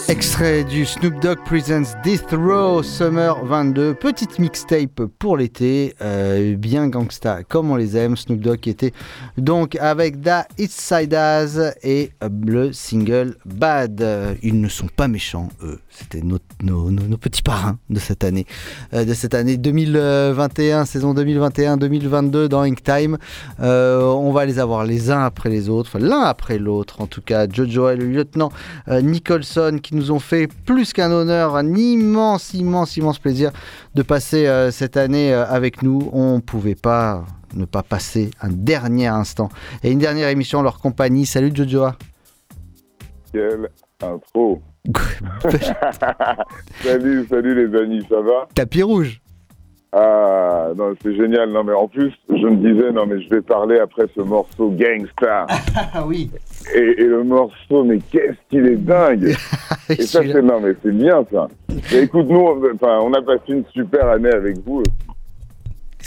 Extrait 0.08 0.64
du 0.64 0.84
Snoop 0.84 1.20
Dogg 1.20 1.38
Presents 1.44 1.94
Death 2.02 2.32
Row 2.32 2.82
Summer 2.82 3.44
22, 3.44 3.94
petite 3.94 4.40
mixtape 4.40 5.04
pour 5.20 5.36
l'été, 5.36 5.94
euh, 6.02 6.56
bien 6.56 6.88
gangsta 6.88 7.44
comme 7.44 7.70
on 7.70 7.76
les 7.76 7.96
aime. 7.96 8.16
Snoop 8.16 8.40
Dogg 8.40 8.66
était 8.66 8.92
donc 9.38 9.76
avec 9.76 10.20
Da 10.20 10.46
East 10.58 10.80
Side 10.80 11.14
As 11.14 11.76
et 11.84 12.10
euh, 12.24 12.28
le 12.44 12.72
single 12.72 13.36
Bad. 13.44 14.02
Euh, 14.02 14.34
Ils 14.42 14.60
ne 14.60 14.68
sont 14.68 14.88
pas 14.88 15.06
méchants, 15.06 15.48
eux. 15.62 15.78
C'était 15.88 16.20
nos, 16.20 16.38
petits 17.18 17.42
parrains 17.42 17.78
de 17.90 18.00
cette 18.00 18.24
année, 18.24 18.46
de 18.92 19.14
cette 19.14 19.34
année 19.34 19.56
2021, 19.56 20.84
saison 20.84 21.14
2021-2022 21.14 22.48
dans 22.48 22.62
Ink 22.62 22.82
Time. 22.82 23.18
On 23.58 24.32
va 24.32 24.44
les 24.44 24.58
avoir 24.58 24.84
les 24.84 25.10
uns 25.10 25.22
après 25.22 25.48
les 25.48 25.68
autres, 25.68 25.90
enfin 25.94 26.04
l'un 26.04 26.22
après 26.22 26.58
l'autre 26.58 27.00
en 27.00 27.06
tout 27.06 27.22
cas. 27.22 27.46
Jojo 27.48 27.88
et 27.90 27.96
le 27.96 28.15
lieutenant 28.16 28.50
euh, 28.88 29.00
Nicholson 29.00 29.78
qui 29.82 29.94
nous 29.94 30.10
ont 30.10 30.18
fait 30.18 30.48
plus 30.64 30.92
qu'un 30.92 31.10
honneur, 31.10 31.56
un 31.56 31.74
immense, 31.74 32.54
immense, 32.54 32.96
immense 32.96 33.18
plaisir 33.18 33.50
de 33.94 34.02
passer 34.02 34.46
euh, 34.46 34.70
cette 34.70 34.96
année 34.96 35.32
euh, 35.32 35.46
avec 35.46 35.82
nous. 35.82 36.10
On 36.12 36.40
pouvait 36.40 36.74
pas 36.74 37.24
ne 37.54 37.64
pas 37.64 37.82
passer 37.82 38.30
un 38.40 38.50
dernier 38.50 39.06
instant 39.06 39.48
et 39.82 39.90
une 39.90 39.98
dernière 39.98 40.28
émission 40.28 40.58
en 40.58 40.62
leur 40.62 40.80
compagnie. 40.80 41.26
Salut 41.26 41.52
Jojo. 41.54 41.86
Quelle 43.32 43.68
intro 44.02 44.62
Salut, 46.82 47.26
salut 47.28 47.68
les 47.68 47.78
amis, 47.78 48.06
ça 48.08 48.20
va? 48.20 48.48
Tapis 48.54 48.82
rouge 48.82 49.20
Ah, 49.92 50.68
non, 50.76 50.94
c'est 51.02 51.14
génial. 51.14 51.50
Non, 51.50 51.64
mais 51.64 51.72
en 51.72 51.88
plus, 51.88 52.12
je 52.28 52.34
me 52.46 52.56
disais, 52.56 52.92
non, 52.92 53.06
mais 53.06 53.20
je 53.22 53.28
vais 53.30 53.40
parler 53.40 53.78
après 53.78 54.04
ce 54.14 54.20
morceau 54.20 54.70
Gangsta. 54.70 55.46
Ah 55.94 56.04
oui 56.06 56.30
Et, 56.74 56.78
et 57.02 57.04
le 57.06 57.22
morceau, 57.24 57.84
mais 57.84 57.98
qu'est-ce 58.10 58.36
qu'il 58.50 58.66
est 58.66 58.76
dingue 58.76 59.34
Et 59.88 60.02
ça, 60.02 60.20
c'est, 60.22 60.42
non, 60.42 60.60
mais 60.60 60.74
c'est 60.82 60.92
bien, 60.92 61.24
ça. 61.32 61.48
Et 61.94 62.02
écoute, 62.02 62.26
nous, 62.28 62.38
on, 62.40 62.60
enfin, 62.74 62.98
on 63.02 63.12
a 63.14 63.22
passé 63.22 63.42
une 63.52 63.64
super 63.72 64.06
année 64.08 64.32
avec 64.32 64.58
vous. 64.66 64.82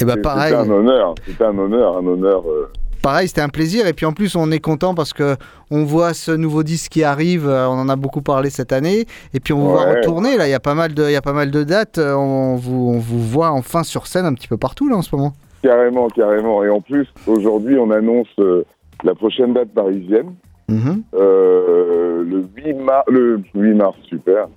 Et 0.01 0.05
bah 0.05 0.13
C'est- 0.15 0.21
pareil. 0.21 0.53
C'était 0.53 0.69
un 0.69 0.71
honneur, 0.71 1.15
c'était 1.25 1.43
un 1.45 1.57
honneur, 1.57 1.97
un 1.97 2.05
honneur. 2.07 2.43
euh, 2.47 2.71
Pareil, 3.01 3.27
c'était 3.27 3.41
un 3.41 3.49
plaisir. 3.49 3.87
Et 3.87 3.93
puis 3.93 4.05
en 4.05 4.13
plus, 4.13 4.35
on 4.35 4.51
est 4.51 4.59
content 4.59 4.93
parce 4.95 5.13
que 5.13 5.35
on 5.71 5.83
voit 5.83 6.13
ce 6.13 6.31
nouveau 6.31 6.63
disque 6.63 6.91
qui 6.91 7.03
arrive. 7.03 7.47
euh, 7.47 7.67
On 7.67 7.73
en 7.79 7.89
a 7.89 7.95
beaucoup 7.95 8.21
parlé 8.21 8.49
cette 8.49 8.71
année. 8.71 9.05
Et 9.33 9.39
puis 9.39 9.53
on 9.53 9.59
vous 9.59 9.69
voit 9.71 9.85
retourner. 9.95 10.37
Là, 10.37 10.47
il 10.47 10.51
y 10.51 10.55
a 10.55 10.59
pas 10.59 10.73
mal 10.75 10.93
de, 10.93 11.03
il 11.05 11.11
y 11.11 11.15
a 11.15 11.21
pas 11.21 11.33
mal 11.33 11.51
de 11.51 11.63
dates. 11.63 11.97
Euh, 11.97 12.13
On 12.15 12.55
vous, 12.55 12.91
on 12.95 12.99
vous 12.99 13.19
voit 13.23 13.51
enfin 13.51 13.83
sur 13.83 14.07
scène 14.07 14.25
un 14.25 14.33
petit 14.33 14.47
peu 14.47 14.57
partout 14.57 14.89
là 14.89 14.95
en 14.97 15.01
ce 15.01 15.15
moment. 15.15 15.33
Carrément, 15.61 16.07
carrément. 16.09 16.63
Et 16.63 16.69
en 16.69 16.81
plus, 16.81 17.07
aujourd'hui, 17.27 17.77
on 17.77 17.91
annonce 17.91 18.27
euh, 18.39 18.63
la 19.03 19.13
prochaine 19.15 19.53
date 19.53 19.69
parisienne. 19.73 20.33
Mhm. 20.69 21.01
Euh, 21.15 22.23
le 22.23 22.45
8 22.55 22.73
mars, 22.75 23.03
le 23.09 23.41
8 23.55 23.73
mars, 23.73 23.97
super. 24.07 24.47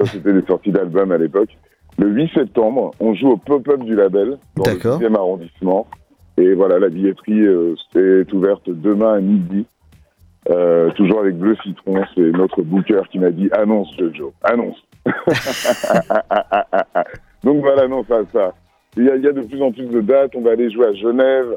Ça, 0.00 0.06
c'était 0.06 0.32
des 0.32 0.42
sorties 0.46 0.72
d'albums 0.72 1.12
à 1.12 1.18
l'époque. 1.18 1.50
Le 1.98 2.08
8 2.08 2.30
septembre, 2.32 2.92
on 3.00 3.12
joue 3.14 3.30
au 3.32 3.36
pop-up 3.36 3.80
du 3.82 3.94
label, 3.96 4.38
dans 4.56 4.64
le 4.70 4.76
10e 4.78 5.14
arrondissement. 5.16 5.86
Et 6.38 6.54
voilà, 6.54 6.78
la 6.78 6.88
billetterie 6.88 7.46
euh, 7.46 7.74
est 7.96 8.32
ouverte 8.32 8.62
demain 8.70 9.14
à 9.14 9.20
midi. 9.20 9.66
Euh, 10.50 10.90
toujours 10.92 11.20
avec 11.20 11.36
Bleu 11.36 11.56
Citron, 11.62 12.00
c'est 12.14 12.30
notre 12.30 12.62
booker 12.62 13.02
qui 13.10 13.18
m'a 13.18 13.30
dit 13.30 13.48
annonce 13.52 13.92
Jojo, 13.98 14.32
annonce. 14.44 14.82
Donc 17.44 17.60
voilà, 17.60 17.86
non, 17.88 18.04
ça, 18.08 18.20
ça. 18.32 18.54
Il 18.96 19.04
y, 19.04 19.10
a, 19.10 19.16
il 19.16 19.22
y 19.22 19.28
a 19.28 19.32
de 19.32 19.42
plus 19.42 19.60
en 19.62 19.70
plus 19.72 19.86
de 19.86 20.00
dates. 20.00 20.34
On 20.34 20.40
va 20.40 20.52
aller 20.52 20.70
jouer 20.70 20.86
à 20.86 20.92
Genève. 20.94 21.54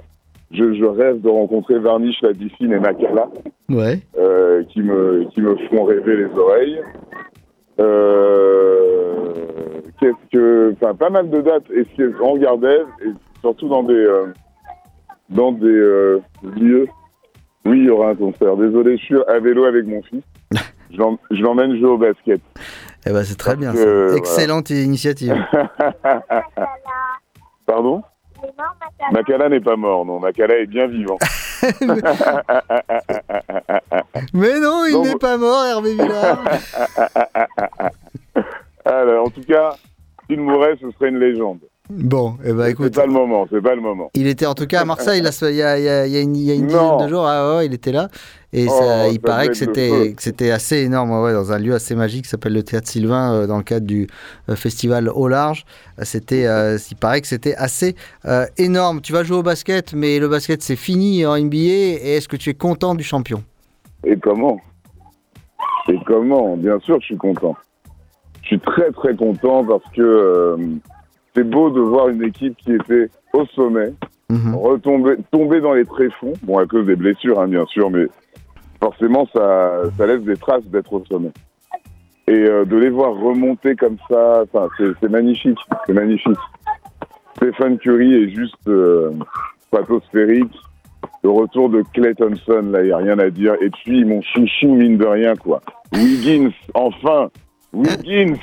Je, 0.51 0.73
je 0.73 0.83
rêve 0.83 1.21
de 1.21 1.29
rencontrer 1.29 1.79
Varnish, 1.79 2.21
la 2.21 2.33
Dicine 2.33 2.73
et 2.73 2.79
Makala 2.79 3.27
Ouais. 3.69 3.99
euh, 4.17 4.63
qui 4.65 4.81
me 4.81 5.23
qui 5.33 5.41
me 5.41 5.55
font 5.69 5.85
rêver 5.85 6.17
les 6.17 6.37
oreilles. 6.37 6.81
Euh, 7.79 9.23
Qu'est-ce 9.99 10.31
que, 10.37 10.73
enfin, 10.73 10.95
pas 10.95 11.09
mal 11.11 11.29
de 11.29 11.41
dates 11.41 11.69
et 11.71 11.85
en 12.21 12.35
Gardez 12.35 12.79
et 13.05 13.09
surtout 13.41 13.69
dans 13.69 13.83
des 13.83 13.93
dans 15.31 15.51
des 15.51 15.65
euh, 15.67 16.19
lieux. 16.55 16.87
Oui, 17.65 17.79
il 17.79 17.85
y 17.85 17.89
aura 17.89 18.09
un 18.09 18.15
concert. 18.15 18.55
Désolé, 18.57 18.97
je 18.97 19.03
suis 19.03 19.15
à 19.27 19.39
vélo 19.39 19.65
avec 19.65 19.85
mon 19.85 20.01
fils. 20.03 20.23
Je 20.93 20.97
l'em- 20.97 21.17
je 21.31 21.41
l'emmène 21.41 21.77
jouer 21.79 21.87
au 21.89 21.97
basket. 21.97 22.41
Eh 23.07 23.11
ben 23.11 23.23
c'est 23.23 23.37
très 23.37 23.55
bien. 23.55 23.73
ça. 23.73 23.81
que, 23.81 24.03
voilà. 24.07 24.17
Excellente 24.17 24.69
initiative. 24.71 25.33
Pardon 27.65 28.01
Makala 29.13 29.47
n'est 29.47 29.61
pas 29.61 29.77
mort, 29.77 30.05
non. 30.05 30.19
Makala 30.19 30.57
est 30.57 30.65
bien 30.65 30.87
vivant. 30.87 31.17
Mais 34.33 34.59
non, 34.59 34.83
il 34.89 34.99
n'est 35.01 35.15
pas 35.15 35.37
mort, 35.37 35.63
Hervé 35.63 35.93
Villard. 35.93 36.43
Alors, 38.83 39.27
en 39.27 39.29
tout 39.29 39.43
cas, 39.47 39.75
s'il 40.27 40.41
mourait, 40.41 40.75
ce 40.81 40.91
serait 40.91 41.09
une 41.09 41.19
légende. 41.19 41.59
Bon, 41.97 42.37
eh 42.45 42.53
ben 42.53 42.67
écoute. 42.67 42.93
C'est 42.93 43.01
pas 43.01 43.05
le 43.07 43.11
moment, 43.11 43.45
c'est 43.51 43.61
pas 43.61 43.75
le 43.75 43.81
moment. 43.81 44.09
Il 44.13 44.27
était 44.27 44.45
en 44.45 44.53
tout 44.53 44.65
cas 44.65 44.81
à 44.81 44.85
Marseille 44.85 45.19
il 45.19 45.55
y 45.55 45.61
a, 45.61 45.77
y 45.79 45.89
a- 45.89 46.07
y 46.07 46.15
a 46.17 46.21
une, 46.21 46.35
il 46.35 46.43
y 46.43 46.51
a 46.51 46.53
une 46.53 46.67
Non. 46.67 46.95
dizaine 46.95 47.05
de 47.05 47.07
jours. 47.09 47.25
Ah 47.27 47.57
ouais, 47.57 47.65
il 47.65 47.73
était 47.73 47.91
là. 47.91 48.07
Et 48.53 48.65
Oh, 48.69 48.73
ça, 48.79 49.07
il 49.07 49.13
ça 49.15 49.19
paraît 49.19 49.47
que 49.49 49.53
c'était 49.55 49.89
feu. 49.89 50.13
que 50.15 50.21
c'était 50.21 50.51
assez 50.51 50.77
énorme, 50.77 51.11
ouais, 51.21 51.33
dans 51.33 51.51
un 51.51 51.59
lieu 51.59 51.73
assez 51.73 51.95
magique 51.95 52.23
qui 52.23 52.29
s'appelle 52.29 52.53
le 52.53 52.63
Théâtre 52.63 52.87
Sylvain, 52.87 53.33
euh, 53.33 53.47
dans 53.47 53.57
le 53.57 53.63
cadre 53.63 53.85
du 53.85 54.07
euh, 54.49 54.55
festival 54.55 55.09
Au 55.09 55.27
Large. 55.27 55.65
Euh, 55.99 56.03
C'était, 56.05 56.45
euh, 56.47 56.77
il 56.91 56.95
paraît 56.97 57.21
que 57.21 57.27
c'était 57.27 57.55
assez 57.55 57.95
énorme. 58.57 59.01
Tu 59.01 59.11
vas 59.13 59.23
jouer 59.23 59.37
au 59.37 59.43
basket, 59.43 59.93
mais 59.93 60.19
le 60.19 60.27
basket 60.27 60.61
c'est 60.61 60.75
fini 60.75 61.25
en 61.25 61.37
NBA. 61.37 61.55
Et 61.57 62.15
est-ce 62.17 62.27
que 62.27 62.37
tu 62.37 62.49
es 62.49 62.53
content 62.53 62.95
du 62.95 63.03
champion? 63.03 63.43
Et 64.05 64.17
comment? 64.17 64.59
Et 65.89 65.97
comment? 66.05 66.55
Bien 66.57 66.79
sûr, 66.79 66.99
je 67.01 67.05
suis 67.05 67.17
content. 67.17 67.55
Je 68.43 68.47
suis 68.47 68.59
très 68.59 68.91
très 68.91 69.15
content 69.15 69.63
parce 69.63 69.83
que 69.95 70.57
c'est 71.35 71.49
beau 71.49 71.69
de 71.69 71.79
voir 71.79 72.09
une 72.09 72.23
équipe 72.23 72.55
qui 72.57 72.73
était 72.73 73.09
au 73.33 73.45
sommet, 73.47 73.93
retomber, 74.29 75.15
tomber 75.31 75.61
dans 75.61 75.73
les 75.73 75.85
tréfonds. 75.85 76.33
Bon, 76.43 76.57
à 76.57 76.65
cause 76.65 76.85
des 76.85 76.95
blessures, 76.95 77.39
hein, 77.39 77.47
bien 77.47 77.65
sûr, 77.65 77.89
mais 77.89 78.05
forcément, 78.81 79.27
ça, 79.33 79.83
ça 79.97 80.07
laisse 80.07 80.21
des 80.21 80.37
traces 80.37 80.65
d'être 80.65 80.91
au 80.93 81.03
sommet. 81.05 81.31
Et 82.27 82.33
euh, 82.33 82.65
de 82.65 82.77
les 82.77 82.89
voir 82.89 83.13
remonter 83.13 83.75
comme 83.75 83.97
ça, 84.09 84.43
c'est 84.77 85.09
magnifique, 85.09 85.57
c'est 85.85 85.93
magnifique. 85.93 86.37
Stephen 87.35 87.77
Curry 87.79 88.13
est 88.13 88.29
juste 88.29 88.67
euh, 88.67 89.11
stratosphérique. 89.67 90.55
Le 91.23 91.29
retour 91.29 91.69
de 91.69 91.83
Clay 91.93 92.13
Thompson, 92.15 92.69
là, 92.71 92.81
il 92.81 92.87
n'y 92.87 92.91
a 92.91 92.97
rien 92.97 93.19
à 93.19 93.29
dire. 93.29 93.55
Et 93.61 93.69
puis, 93.69 94.05
mon 94.05 94.21
chouchou, 94.21 94.75
mine 94.75 94.97
de 94.97 95.05
rien, 95.05 95.35
quoi. 95.35 95.61
Wiggins, 95.93 96.51
enfin 96.73 97.29
Wiggins 97.73 98.37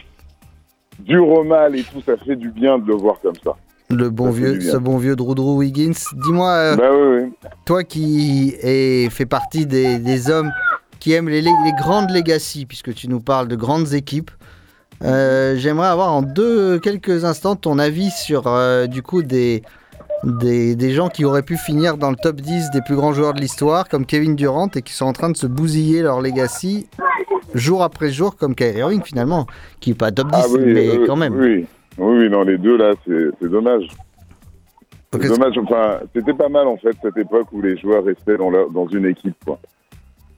Dur 1.00 1.28
au 1.28 1.44
mal 1.44 1.76
et 1.76 1.82
tout, 1.82 2.00
ça 2.04 2.16
fait 2.16 2.36
du 2.36 2.50
bien 2.50 2.78
de 2.78 2.86
le 2.86 2.94
voir 2.94 3.20
comme 3.22 3.34
ça. 3.44 3.56
Le 3.90 4.10
bon 4.10 4.26
Ça 4.26 4.30
vieux, 4.32 4.60
ce 4.60 4.76
bon 4.76 4.98
vieux 4.98 5.16
Drew 5.16 5.34
Drew 5.34 5.56
Wiggins. 5.56 5.92
Dis-moi, 6.24 6.50
euh, 6.50 6.76
Bah 6.76 6.90
oui, 6.92 7.22
oui. 7.24 7.48
toi 7.64 7.84
qui 7.84 8.54
fait 8.62 9.26
partie 9.26 9.64
des, 9.66 9.98
des 9.98 10.30
hommes 10.30 10.50
qui 11.00 11.12
aiment 11.12 11.28
les, 11.28 11.40
les 11.40 11.72
grandes 11.78 12.10
legacies, 12.10 12.66
puisque 12.66 12.92
tu 12.92 13.08
nous 13.08 13.20
parles 13.20 13.48
de 13.48 13.56
grandes 13.56 13.94
équipes, 13.94 14.30
euh, 15.04 15.54
j'aimerais 15.56 15.86
avoir 15.86 16.12
en 16.12 16.22
deux 16.22 16.78
quelques 16.80 17.24
instants 17.24 17.54
ton 17.56 17.78
avis 17.78 18.10
sur 18.10 18.48
euh, 18.48 18.86
du 18.88 19.00
coup 19.02 19.22
des, 19.22 19.62
des, 20.24 20.74
des 20.74 20.90
gens 20.92 21.08
qui 21.08 21.24
auraient 21.24 21.44
pu 21.44 21.56
finir 21.56 21.96
dans 21.96 22.10
le 22.10 22.16
top 22.16 22.40
10 22.40 22.70
des 22.72 22.82
plus 22.82 22.96
grands 22.96 23.12
joueurs 23.12 23.32
de 23.32 23.40
l'histoire, 23.40 23.88
comme 23.88 24.04
Kevin 24.04 24.34
Durant, 24.34 24.68
et 24.74 24.82
qui 24.82 24.92
sont 24.92 25.06
en 25.06 25.12
train 25.12 25.30
de 25.30 25.36
se 25.36 25.46
bousiller 25.46 26.02
leur 26.02 26.20
legacy 26.20 26.88
jour 27.54 27.82
après 27.82 28.10
jour, 28.10 28.36
comme 28.36 28.54
Kyrie 28.54 28.78
Irving 28.78 29.02
finalement, 29.02 29.46
qui 29.80 29.90
n'est 29.90 29.96
pas 29.96 30.10
top 30.10 30.28
10, 30.28 30.34
Ah 30.34 30.46
oui, 30.50 30.60
mais 30.66 31.06
quand 31.06 31.16
même. 31.16 31.34
Oui, 31.34 31.66
oui, 31.98 32.28
non, 32.30 32.42
les 32.42 32.58
deux 32.58 32.76
là, 32.76 32.92
c'est 33.06 33.48
dommage. 33.48 33.88
C'est 35.12 35.26
dommage, 35.26 35.56
enfin, 35.58 36.00
c'était 36.14 36.34
pas 36.34 36.50
mal 36.50 36.66
en 36.66 36.76
fait 36.76 36.94
cette 37.02 37.16
époque 37.16 37.46
où 37.52 37.62
les 37.62 37.78
joueurs 37.78 38.04
restaient 38.04 38.36
dans, 38.36 38.50
leur- 38.50 38.68
dans 38.70 38.86
une 38.88 39.06
équipe. 39.06 39.36
Quoi. 39.44 39.58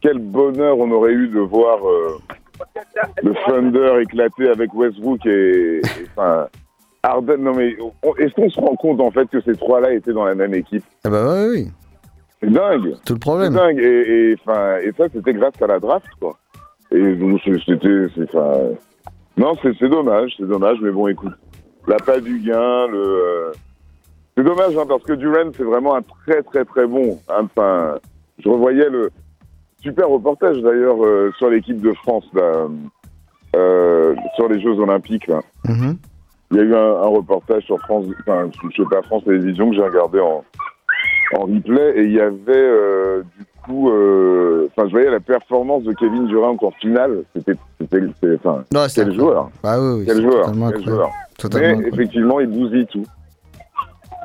Quel 0.01 0.19
bonheur 0.19 0.79
on 0.79 0.91
aurait 0.93 1.13
eu 1.13 1.27
de 1.29 1.41
voir 1.41 1.79
euh, 1.87 2.19
le 3.23 3.33
Thunder 3.47 4.01
éclater 4.03 4.49
avec 4.49 4.73
Westbrook 4.73 5.27
et, 5.27 5.79
et, 5.79 5.83
enfin, 6.17 6.47
Harden. 7.03 7.39
Non 7.39 7.53
mais 7.55 7.77
est-ce 8.19 8.33
qu'on 8.35 8.49
se 8.49 8.61
rend 8.61 8.77
compte 8.77 9.01
en 9.01 9.11
fait 9.11 9.27
que 9.29 9.41
ces 9.41 9.55
trois-là 9.57 9.93
étaient 9.93 10.13
dans 10.13 10.25
la 10.25 10.37
même 10.37 10.55
équipe? 10.55 10.85
Ah 11.05 11.11
bah 11.11 11.25
oui, 11.49 11.49
oui. 11.65 11.71
C'est 12.41 12.51
dingue. 12.51 12.95
Tout 13.05 13.15
le 13.15 13.19
problème. 13.19 13.53
C'est 13.53 13.59
dingue. 13.59 13.79
Et, 13.81 13.83
et, 13.85 14.33
et 14.33 14.93
ça, 14.97 15.05
c'était 15.13 15.35
grâce 15.35 15.61
à 15.61 15.67
la 15.67 15.79
draft, 15.81 16.07
quoi. 16.21 16.39
Et 16.93 17.15
donc, 17.15 17.41
c'était. 17.45 18.07
enfin, 18.25 18.53
Non, 19.37 19.55
c'est 19.63 19.73
c'est 19.79 19.89
dommage, 19.89 20.35
c'est 20.37 20.47
dommage, 20.49 20.79
mais 20.83 20.91
bon, 20.91 21.09
écoute. 21.09 21.33
L'appât 21.87 22.21
du 22.21 22.39
gain, 22.41 22.87
le. 22.89 22.99
euh, 22.99 23.53
C'est 24.37 24.45
dommage, 24.45 24.77
hein, 24.77 24.85
parce 24.89 25.03
que 25.05 25.13
Durant, 25.15 25.51
c'est 25.57 25.63
vraiment 25.65 25.95
un 25.95 26.03
très, 26.03 26.43
très, 26.43 26.65
très 26.65 26.87
bon. 26.87 27.19
hein. 27.29 27.43
Enfin, 27.45 27.97
je 28.39 28.49
revoyais 28.49 28.89
le. 28.91 29.11
Super 29.83 30.09
reportage, 30.11 30.59
d'ailleurs, 30.61 31.03
euh, 31.05 31.33
sur 31.39 31.49
l'équipe 31.49 31.81
de 31.81 31.93
France, 31.95 32.27
là, 32.35 32.67
euh, 33.57 34.15
sur 34.37 34.49
les 34.49 34.61
Jeux 34.61 34.79
Olympiques, 34.79 35.27
là. 35.27 35.41
Mhm. 35.67 35.97
Il 36.51 36.57
y 36.57 36.61
a 36.61 36.65
eu 36.65 36.75
un, 36.75 36.79
un 36.97 37.07
reportage 37.07 37.63
sur 37.63 37.79
France, 37.81 38.05
enfin, 38.21 38.51
je 38.73 38.83
sais 38.83 38.89
pas, 38.91 39.01
France 39.03 39.25
Télévisions 39.25 39.71
que 39.71 39.77
j'ai 39.77 39.83
regardé 39.83 40.19
en, 40.21 40.45
en 41.37 41.43
replay 41.45 41.93
et 41.97 42.03
il 42.03 42.13
y 42.13 42.21
avait 42.21 42.35
euh, 42.49 43.23
du 43.39 43.45
coup, 43.61 43.91
euh, 43.91 44.69
je 44.77 44.91
voyais 44.91 45.11
la 45.11 45.21
performance 45.21 45.83
de 45.85 45.93
Kevin 45.93 46.27
Durant 46.27 46.57
en 46.61 46.71
finale. 46.73 47.23
C'était, 47.35 47.55
enfin, 48.37 48.65
Non, 48.73 48.87
quel 48.95 49.15
joueur, 49.15 49.51
Bah 49.63 49.81
oui, 49.81 50.01
oui, 50.01 50.05
quel 50.07 50.23
joueur, 50.23 50.47
quel 50.47 51.51
Mais 51.55 51.67
incroyable. 51.67 51.89
effectivement, 51.93 52.41
il 52.41 52.47
bousille 52.49 52.87
tout. 52.87 53.05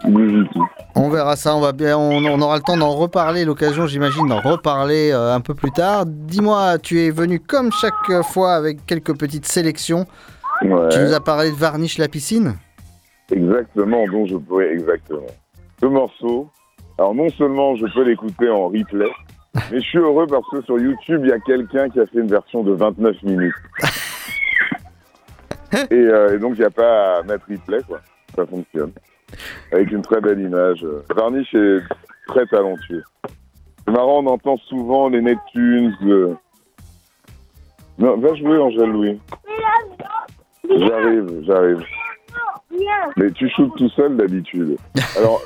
Il 0.05 0.13
bousille 0.13 0.47
tout. 0.53 0.65
On 0.95 1.09
verra 1.09 1.35
ça, 1.35 1.55
on, 1.55 1.61
va 1.61 1.71
bien, 1.71 1.97
on, 1.97 2.23
on 2.25 2.41
aura 2.41 2.57
le 2.57 2.61
temps 2.61 2.77
d'en 2.77 2.91
reparler, 2.91 3.45
l'occasion 3.45 3.85
j'imagine 3.87 4.27
d'en 4.27 4.39
reparler 4.39 5.11
euh, 5.11 5.33
un 5.33 5.41
peu 5.41 5.53
plus 5.53 5.71
tard. 5.71 6.05
Dis-moi, 6.05 6.77
tu 6.79 7.01
es 7.01 7.09
venu 7.11 7.39
comme 7.39 7.71
chaque 7.71 8.21
fois 8.23 8.53
avec 8.53 8.85
quelques 8.85 9.17
petites 9.17 9.45
sélections. 9.45 10.05
Ouais. 10.61 10.89
Tu 10.89 10.99
nous 10.99 11.13
as 11.13 11.19
parlé 11.19 11.51
de 11.51 11.55
Varnish 11.55 11.97
la 11.97 12.07
piscine 12.07 12.55
Exactement, 13.31 14.05
dont 14.11 14.25
je 14.25 14.37
pourrais 14.37 14.71
exactement. 14.71 15.25
Ce 15.81 15.85
morceau, 15.85 16.47
alors 16.97 17.13
non 17.13 17.27
seulement 17.29 17.75
je 17.75 17.85
peux 17.93 18.03
l'écouter 18.03 18.49
en 18.49 18.67
replay, 18.67 19.09
Mais 19.71 19.79
je 19.79 19.85
suis 19.85 19.97
heureux 19.99 20.27
parce 20.27 20.47
que 20.49 20.61
sur 20.63 20.79
YouTube, 20.79 21.21
il 21.23 21.29
y 21.29 21.33
a 21.33 21.39
quelqu'un 21.39 21.89
qui 21.89 21.99
a 21.99 22.05
fait 22.05 22.19
une 22.19 22.27
version 22.27 22.63
de 22.63 22.73
29 22.73 23.23
minutes. 23.23 23.53
et, 25.91 25.95
euh, 25.95 26.35
et 26.35 26.39
donc, 26.39 26.53
il 26.55 26.59
n'y 26.59 26.65
a 26.65 26.69
pas 26.69 27.19
à 27.19 27.23
mettre 27.23 27.45
replay, 27.49 27.79
quoi. 27.87 27.99
Ça 28.35 28.45
fonctionne. 28.45 28.91
Avec 29.71 29.91
une 29.91 30.01
très 30.01 30.19
belle 30.21 30.39
image. 30.41 30.85
Varnish 31.15 31.53
est 31.53 31.79
très 32.27 32.45
talentueux. 32.47 33.03
C'est 33.85 33.91
marrant, 33.93 34.23
on 34.23 34.27
entend 34.27 34.57
souvent 34.57 35.09
les 35.09 35.21
Neptunes. 35.21 35.95
le- 36.01 36.35
Non, 37.97 38.17
va 38.17 38.33
jouer, 38.35 38.57
Angèle 38.57 38.89
Louis. 38.91 39.19
J'arrive, 40.69 41.43
j'arrive. 41.45 41.83
Mais 43.15 43.31
tu 43.31 43.49
shootes 43.49 43.75
tout 43.77 43.89
seul 43.89 44.17
d'habitude. 44.17 44.77
Alors, 45.17 45.41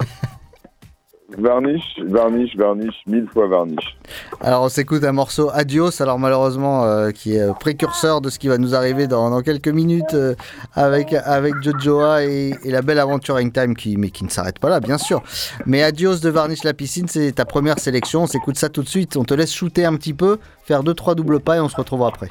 varnish, 1.38 2.00
varnish, 2.00 2.56
varnish, 2.56 2.95
mille 3.06 3.28
fois 3.28 3.48
varnish. 3.48 3.98
Alors 4.41 4.63
on 4.63 4.69
s'écoute 4.69 5.03
un 5.03 5.11
morceau 5.11 5.49
Adios, 5.53 6.01
alors 6.01 6.19
malheureusement 6.19 6.85
euh, 6.85 7.11
qui 7.11 7.35
est 7.35 7.53
précurseur 7.59 8.21
de 8.21 8.29
ce 8.29 8.39
qui 8.39 8.47
va 8.47 8.57
nous 8.57 8.75
arriver 8.75 9.07
dans, 9.07 9.29
dans 9.29 9.41
quelques 9.41 9.67
minutes 9.67 10.13
euh, 10.13 10.35
avec, 10.73 11.13
avec 11.13 11.55
Jojoa 11.61 12.23
et, 12.23 12.55
et 12.63 12.71
la 12.71 12.81
belle 12.81 12.99
aventure 12.99 13.37
Time 13.37 13.75
qui, 13.75 13.97
mais 13.97 14.09
qui 14.11 14.23
ne 14.23 14.29
s'arrête 14.29 14.59
pas 14.59 14.69
là 14.69 14.79
bien 14.79 14.97
sûr. 14.97 15.21
Mais 15.65 15.83
Adios 15.83 16.17
de 16.17 16.29
Varnish 16.29 16.63
la 16.63 16.73
piscine, 16.73 17.07
c'est 17.07 17.33
ta 17.33 17.45
première 17.45 17.79
sélection, 17.79 18.23
on 18.23 18.27
s'écoute 18.27 18.57
ça 18.57 18.69
tout 18.69 18.83
de 18.83 18.89
suite, 18.89 19.17
on 19.17 19.23
te 19.23 19.33
laisse 19.33 19.53
shooter 19.53 19.85
un 19.85 19.95
petit 19.95 20.13
peu, 20.13 20.39
faire 20.63 20.83
deux 20.83 20.93
trois 20.93 21.15
doubles 21.15 21.39
pas 21.39 21.57
et 21.57 21.59
on 21.59 21.69
se 21.69 21.75
retrouvera 21.75 22.09
après. 22.09 22.29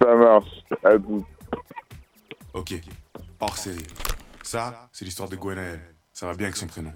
Ça 0.00 0.14
marche. 0.14 0.64
À 0.84 0.98
tout. 0.98 1.24
Ok, 2.54 2.74
hors 3.40 3.56
série. 3.56 3.86
Ça, 4.42 4.88
c'est 4.92 5.04
l'histoire 5.04 5.28
de 5.28 5.36
Gwenaël. 5.36 5.80
Ça 6.12 6.26
va 6.26 6.34
bien 6.34 6.46
avec 6.46 6.56
son 6.56 6.66
prénom. 6.66 6.90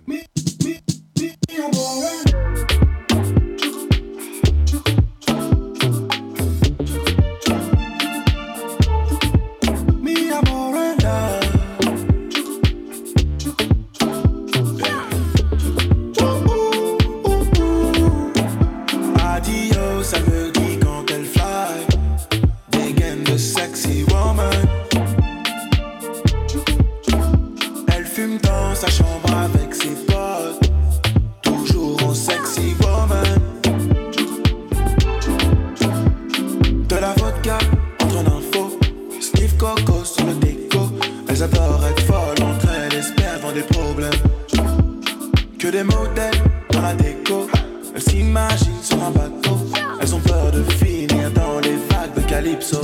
Que 45.62 45.68
des 45.68 45.84
modèles 45.84 46.42
dans 46.72 46.82
la 46.82 46.92
déco. 46.92 47.46
Elles 47.94 48.02
s'imaginent 48.02 48.82
sur 48.82 49.00
un 49.00 49.12
bateau. 49.12 49.58
Elles 50.00 50.12
ont 50.12 50.18
peur 50.18 50.50
de 50.50 50.64
finir 50.72 51.30
dans 51.30 51.60
les 51.60 51.76
vagues 51.88 52.14
de 52.16 52.20
Calypso. 52.28 52.80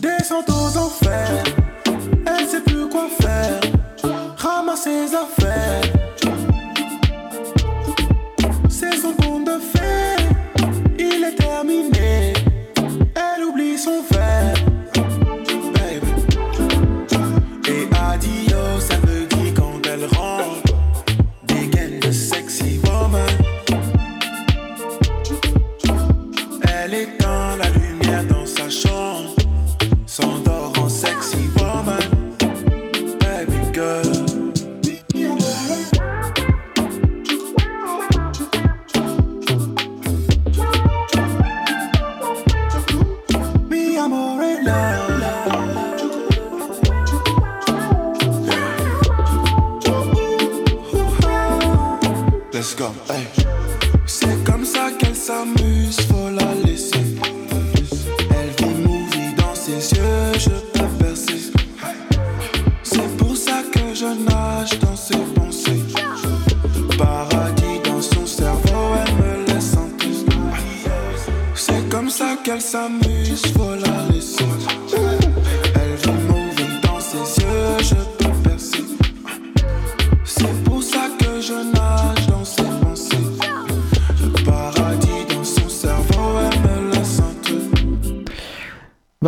Descente 0.00 0.50
aux 0.50 0.76
enfers. 0.78 1.61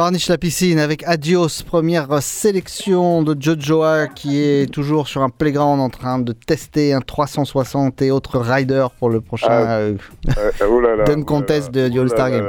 Varnish 0.05 0.29
la 0.29 0.37
piscine 0.37 0.79
avec 0.81 1.03
Adios, 1.07 1.63
première 1.67 2.23
sélection 2.23 3.23
de 3.23 3.35
Jojoa 3.41 4.07
qui 4.09 4.39
est 4.39 4.71
toujours 4.71 5.09
sur 5.09 5.23
un 5.23 5.31
playground 5.31 5.81
en 5.81 5.89
train 5.89 6.19
de 6.19 6.33
tester 6.35 6.93
un 6.93 7.01
360 7.01 8.03
et 8.03 8.11
autres 8.11 8.39
riders 8.39 8.91
pour 8.91 9.09
le 9.09 9.23
prochain 9.23 9.47
Ah, 9.51 9.79
euh, 9.79 9.95
Euh, 10.37 10.51
oh 10.69 10.79
là 10.81 10.97
là, 10.97 11.05
Dunk 11.05 11.21
oh 11.23 11.25
Contest 11.25 11.71
de- 11.73 11.89
du 11.89 11.99
oh 11.99 12.03
All-Star 12.03 12.29
là 12.29 12.37
Game. 12.37 12.47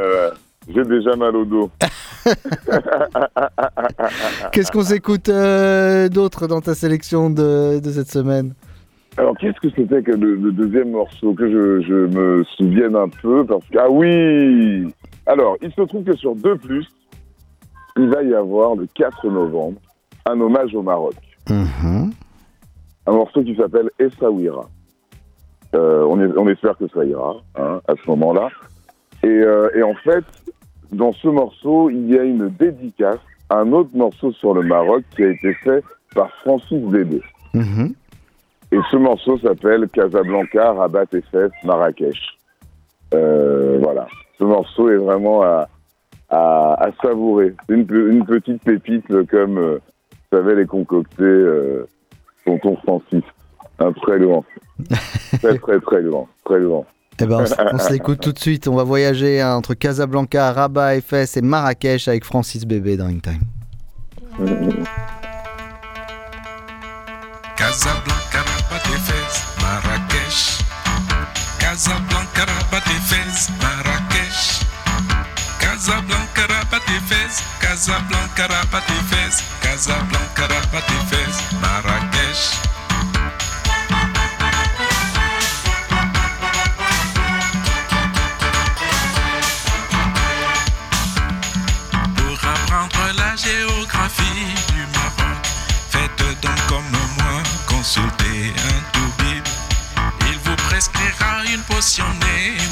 J'ai 0.67 0.83
déjà 0.83 1.15
mal 1.15 1.33
au 1.33 1.45
dos. 1.45 1.71
Qu'est-ce 4.51 4.69
qu'on 4.73 4.83
s'écoute 4.83 5.29
euh, 5.29 6.09
d'autre 6.09 6.47
dans 6.47 6.59
ta 6.59 6.75
sélection 6.75 7.29
de, 7.29 7.79
de 7.79 7.89
cette 7.89 8.11
semaine? 8.11 8.53
Alors, 9.15 9.37
qu'est-ce 9.37 9.61
que 9.65 9.73
c'était 9.73 10.03
que 10.03 10.11
le, 10.11 10.35
le 10.35 10.51
deuxième 10.51 10.91
morceau 10.91 11.33
Que 11.33 11.49
je, 11.49 11.87
je 11.87 11.93
me 11.93 12.43
souvienne 12.57 12.97
un 12.97 13.07
peu, 13.07 13.45
parce 13.45 13.63
que... 13.71 13.77
Ah 13.79 13.89
oui 13.89 14.93
Alors, 15.25 15.55
il 15.61 15.71
se 15.71 15.81
trouve 15.83 16.03
que 16.03 16.17
sur 16.17 16.35
2+, 16.35 16.57
il 17.97 18.09
va 18.09 18.23
y 18.23 18.33
avoir 18.33 18.75
le 18.75 18.87
4 18.93 19.27
novembre 19.29 19.79
un 20.25 20.39
hommage 20.41 20.73
au 20.75 20.81
Maroc. 20.81 21.15
Un 23.07 23.11
morceau 23.11 23.43
qui 23.43 23.55
s'appelle 23.55 23.89
Essaouira. 23.99 24.67
Euh, 25.75 26.03
on, 26.09 26.19
est- 26.19 26.37
on 26.37 26.47
espère 26.47 26.77
que 26.77 26.87
ça 26.87 27.03
ira 27.05 27.35
hein, 27.57 27.81
à 27.87 27.93
ce 27.95 28.09
moment-là. 28.09 28.49
Et, 29.23 29.27
euh, 29.27 29.69
et 29.75 29.83
en 29.83 29.93
fait, 29.95 30.23
dans 30.91 31.11
ce 31.13 31.27
morceau, 31.27 31.89
il 31.89 32.09
y 32.13 32.17
a 32.17 32.23
une 32.23 32.49
dédicace 32.49 33.19
à 33.49 33.59
un 33.59 33.71
autre 33.73 33.89
morceau 33.93 34.31
sur 34.31 34.53
le 34.53 34.63
Maroc 34.63 35.03
qui 35.15 35.23
a 35.23 35.29
été 35.29 35.53
fait 35.55 35.83
par 36.15 36.29
Francis 36.41 36.81
Bébé. 36.81 37.21
Et 38.71 38.79
ce 38.91 38.97
morceau 38.97 39.37
s'appelle 39.37 39.87
Casablanca, 39.89 40.73
Rabat 40.73 41.05
Fès, 41.31 41.51
Marrakech. 41.63 42.17
Euh, 43.13 43.79
voilà. 43.81 44.07
Ce 44.39 44.43
morceau 44.43 44.89
est 44.89 44.97
vraiment 44.97 45.43
à, 45.43 45.67
à, 46.29 46.73
à 46.79 46.89
savourer. 47.01 47.53
C'est 47.67 47.75
Une, 47.75 47.85
pe- 47.85 48.09
une 48.11 48.25
petite 48.25 48.61
pépite 48.63 49.05
comme 49.29 49.57
euh, 49.57 49.79
savait 50.31 50.55
les 50.55 50.65
concocter 50.65 51.23
euh, 51.23 51.87
tonton 52.45 52.77
Francis. 52.83 53.23
Un 53.79 53.91
très 53.93 54.19
grand. 54.19 54.43
très, 55.41 55.57
très, 55.57 55.79
très 55.79 56.03
grand. 56.03 56.27
Très 56.45 56.61
grand. 56.61 56.85
Eh 57.21 57.25
ben, 57.25 57.45
on, 57.45 57.75
on 57.75 57.77
se 57.77 57.91
l'écoute 57.93 58.19
tout 58.19 58.31
de 58.33 58.39
suite. 58.39 58.67
On 58.67 58.75
va 58.75 58.83
voyager 58.83 59.39
hein, 59.41 59.55
entre 59.55 59.73
Casablanca, 59.73 60.51
Rabat, 60.51 61.01
Fès 61.01 61.37
et 61.37 61.41
Marrakech 61.41 62.07
avec 62.07 62.23
Francis 62.25 62.65
Bébé 62.65 62.97
dans 62.97 63.05
In 63.07 63.19
Time. 63.19 63.41
Casablanca, 67.57 68.39
Rabat 68.39 68.83
et 68.93 68.99
Fès, 68.99 69.45
Marrakech. 69.61 70.59
Casablanca, 71.59 72.45
Rabat 72.45 72.83
et 72.85 73.01
Fès, 73.01 73.49
Marrakech. 73.61 73.74
tes 76.95 77.15
fesses, 77.15 77.43
Casablanca, 77.59 78.47
rabat 78.47 78.81
tes 78.81 79.43
Casablanca, 79.61 80.47
rabat 80.47 80.81
tes 80.81 81.57
Marrakech. 81.61 82.51
Pour 92.15 92.39
apprendre 92.47 93.13
la 93.17 93.35
géographie 93.35 94.53
du 94.73 94.85
Maroc, 94.93 95.41
faites 95.89 96.41
donc 96.41 96.65
comme 96.67 96.91
moi, 96.91 97.43
consultez 97.67 98.53
un 98.69 98.79
toubib. 98.93 99.43
Il 100.29 100.39
vous 100.45 100.55
prescrira 100.67 101.43
une 101.53 101.61
potion 101.63 102.05
née. 102.21 102.64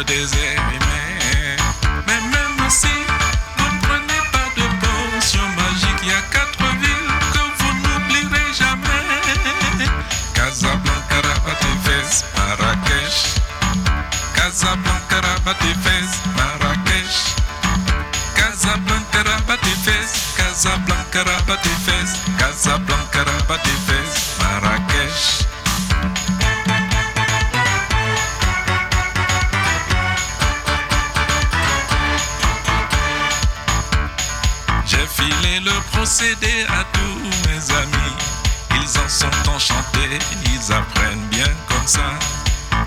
Entre 0.00 0.12
désert. 0.12 0.62
Mais 2.06 2.20
même 2.20 2.70
si 2.70 2.86
vous 3.56 3.64
ne 3.64 3.80
prenez 3.80 4.22
pas 4.32 4.48
de 4.56 4.66
potion 4.80 5.42
magique, 5.56 6.00
il 6.02 6.08
y 6.08 6.12
a 6.12 6.22
quatre 6.32 6.64
villes 6.80 7.12
que 7.32 7.42
vous 7.58 7.72
n'oublierez 7.82 8.52
jamais. 8.52 9.86
Casablanca, 10.34 11.20
Rabat 11.22 11.60
et 11.62 12.38
Marrakech. 12.38 13.18
Casablanca, 14.34 15.20
Rabat 15.22 15.62
et 15.62 15.76
Marrakech. 16.36 17.16
Casablanca, 18.36 19.20
Rabat 19.26 19.64
et 19.64 19.90
Fès, 19.90 20.34
Casablanca, 20.36 21.24
Rabat 21.24 21.62
et 21.64 22.38
Casablanca, 22.38 23.24
Rabat 23.24 23.89
à 36.22 36.84
tous 36.92 37.48
mes 37.48 37.74
amis. 37.76 38.14
Ils 38.74 38.98
en 38.98 39.08
sont 39.08 39.50
enchantés, 39.50 40.18
ils 40.44 40.72
apprennent 40.72 41.26
bien 41.30 41.46
comme 41.66 41.86
ça. 41.86 42.12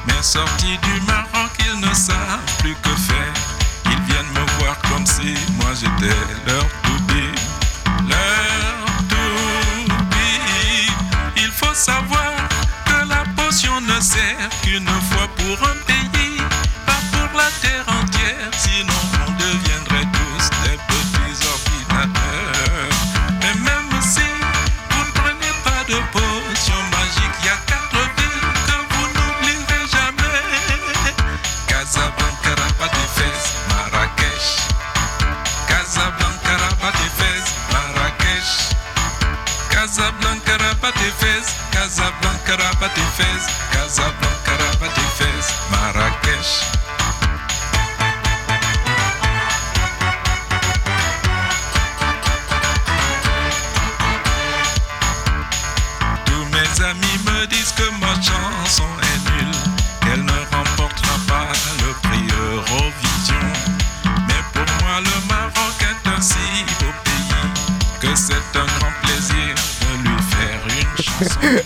Mais 0.05 0.21
sortis 0.21 0.77
du 0.83 1.01
Maroc, 1.07 1.32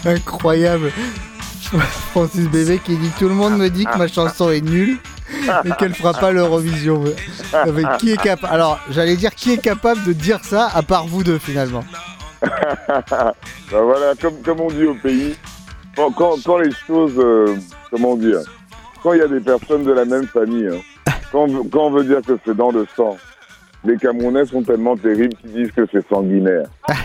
Incroyable. 0.08 0.92
Francis 2.12 2.48
Bébé 2.50 2.80
qui 2.84 2.96
dit 2.96 3.12
Tout 3.20 3.28
le 3.28 3.36
monde 3.36 3.58
me 3.58 3.70
dit 3.70 3.86
que 3.86 3.98
ma 3.98 4.08
chanson 4.08 4.50
est 4.50 4.62
nulle 4.62 4.98
et 5.66 5.70
qu'elle 5.78 5.94
fera 5.94 6.14
pas 6.14 6.32
l'Eurovision. 6.32 7.04
Qui 8.00 8.14
est 8.14 8.18
capable? 8.22 8.54
Alors, 8.54 8.80
j'allais 8.90 9.18
dire 9.18 9.36
qui 9.36 9.52
est 9.54 9.62
capable 9.62 10.04
de 10.06 10.14
dire 10.14 10.40
ça 10.44 10.70
à 10.74 10.82
part 10.82 11.06
vous 11.08 11.24
deux 11.24 11.38
finalement? 11.40 11.84
Ben 13.70 13.82
voilà, 13.84 14.14
comme, 14.22 14.42
comme 14.46 14.62
on 14.62 14.70
dit 14.70 14.86
au 14.86 14.94
pays, 14.96 15.36
quand, 15.96 16.10
quand, 16.12 16.36
quand 16.46 16.58
les 16.60 16.72
choses, 16.72 17.16
euh, 17.18 17.56
comment 17.92 18.16
dire, 18.16 18.40
quand 19.04 19.12
il 19.14 19.20
y 19.20 19.22
a 19.22 19.28
des 19.28 19.42
personnes 19.42 19.84
de 19.84 19.92
la 19.92 20.06
même 20.06 20.26
famille, 20.28 20.68
hein, 20.70 21.12
quand, 21.34 21.40
on 21.42 21.48
veut- 21.48 21.70
quand 21.70 21.88
on 21.88 21.92
veut 21.92 22.06
dire 22.06 22.22
que 22.26 22.38
c'est 22.46 22.56
dans 22.56 22.72
le 22.72 22.86
sang, 22.96 23.18
les 23.84 23.98
Camerounais 23.98 24.46
sont 24.46 24.62
tellement 24.64 24.96
terribles 24.96 25.36
qu'ils 25.42 25.52
disent 25.52 25.72
que 25.72 25.86
c'est 25.92 26.08
sanguinaire. 26.08 26.68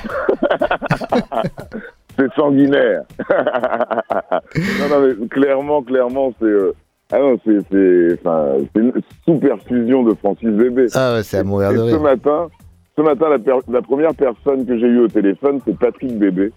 c'est 2.28 2.34
sanguinaire. 2.40 3.02
non, 3.30 4.88
non, 4.90 5.06
mais 5.20 5.28
clairement, 5.28 5.82
clairement, 5.82 6.32
c'est... 6.38 6.44
euh, 6.46 6.72
ah 7.10 7.18
non, 7.18 7.36
c'est 7.44 7.58
c'est- 7.70 8.18
enfin, 8.20 8.54
c'est 8.74 8.80
une 8.80 8.92
super 9.26 9.58
fusion 9.66 10.02
de 10.02 10.14
Francis 10.14 10.48
Bébé. 10.48 10.86
Ah 10.94 11.14
ouais, 11.14 11.22
c'est 11.22 11.38
à 11.38 11.44
mourir 11.44 11.70
de 11.72 11.76
ce 11.76 11.82
rire. 11.82 12.00
matin, 12.00 12.48
ce 12.96 13.02
matin 13.02 13.28
la, 13.28 13.38
per- 13.38 13.58
la 13.70 13.82
première 13.82 14.14
personne 14.14 14.64
que 14.64 14.78
j'ai 14.78 14.86
eue 14.86 15.00
au 15.00 15.08
téléphone, 15.08 15.58
c'est 15.66 15.76
Patrick 15.78 16.18
Bébé, 16.18 16.52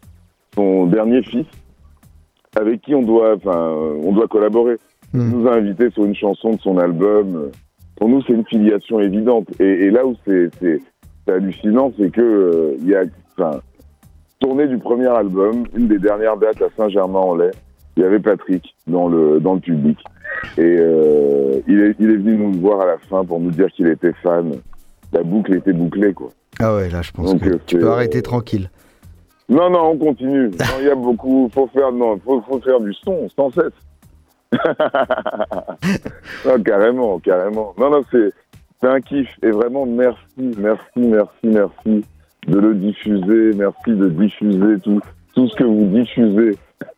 son 0.53 0.85
dernier 0.87 1.23
fils, 1.23 1.45
avec 2.57 2.81
qui 2.81 2.95
on 2.95 3.01
doit, 3.01 3.35
enfin, 3.35 3.69
on 4.03 4.11
doit 4.13 4.27
collaborer. 4.27 4.77
Il 5.13 5.29
nous 5.29 5.47
a 5.47 5.55
invités 5.55 5.89
sur 5.91 6.05
une 6.05 6.15
chanson 6.15 6.51
de 6.51 6.59
son 6.61 6.77
album. 6.77 7.51
Pour 7.97 8.09
nous, 8.09 8.21
c'est 8.23 8.33
une 8.33 8.45
filiation 8.45 8.99
évidente. 8.99 9.47
Et, 9.59 9.85
et 9.85 9.89
là 9.91 10.05
où 10.05 10.15
c'est 10.25 10.49
c'est- 10.59 10.79
c'est 11.27 11.33
hallucinant, 11.33 11.91
c'est 11.97 12.11
que 12.11 12.21
euh, 12.21 12.75
y 12.85 12.95
a, 12.95 13.03
enfin, 13.37 13.59
tournée 14.45 14.67
du 14.67 14.77
premier 14.77 15.07
album, 15.07 15.65
une 15.75 15.87
des 15.87 15.97
dernières 15.97 16.37
dates 16.37 16.61
à 16.61 16.67
Saint-Germain-en-Laye, 16.77 17.49
il 17.97 18.03
y 18.03 18.05
avait 18.05 18.19
Patrick 18.19 18.75
dans 18.85 19.07
le 19.07 19.39
dans 19.39 19.55
le 19.55 19.59
public. 19.59 19.97
Et 20.59 20.61
euh, 20.61 21.61
il, 21.67 21.81
est, 21.81 21.95
il 21.99 22.11
est 22.11 22.17
venu 22.17 22.37
nous 22.37 22.59
voir 22.59 22.81
à 22.81 22.85
la 22.85 22.99
fin 23.09 23.25
pour 23.25 23.39
nous 23.39 23.49
dire 23.49 23.71
qu'il 23.71 23.87
était 23.87 24.13
fan. 24.21 24.51
La 25.13 25.23
boucle 25.23 25.55
était 25.55 25.73
bouclée, 25.73 26.13
quoi. 26.13 26.29
Ah 26.59 26.75
ouais, 26.75 26.89
là 26.89 27.01
je 27.01 27.11
pense 27.11 27.31
Donc, 27.31 27.41
que 27.41 27.49
euh, 27.49 27.59
tu 27.65 27.79
peux 27.79 27.87
euh, 27.87 27.93
arrêter 27.93 28.21
tranquille. 28.21 28.69
Non, 29.49 29.71
non, 29.71 29.93
on 29.93 29.97
continue. 29.97 30.51
Il 30.79 30.85
y 30.85 30.89
a 30.89 30.95
beaucoup. 30.95 31.49
Faut 31.51 31.67
faire, 31.67 31.91
non, 31.91 32.19
faut, 32.23 32.41
faut 32.41 32.59
faire 32.59 32.79
du 32.79 32.93
son 32.93 33.27
sans 33.35 33.49
cesse. 33.49 33.73
non, 36.45 36.61
carrément, 36.63 37.17
carrément. 37.19 37.73
Non, 37.79 37.89
non, 37.89 38.01
c'est 38.11 38.87
un 38.87 39.01
kiff. 39.01 39.27
Et 39.41 39.49
vraiment, 39.49 39.87
merci, 39.87 40.19
merci, 40.37 40.99
merci, 40.99 41.45
merci 41.45 42.05
de 42.47 42.59
le 42.59 42.75
diffuser. 42.75 43.57
Merci 43.57 43.91
de 43.91 44.09
diffuser 44.09 44.79
tout, 44.83 44.99
tout 45.33 45.47
ce 45.47 45.55
que 45.55 45.63
vous 45.63 45.85
diffusez. 45.87 46.57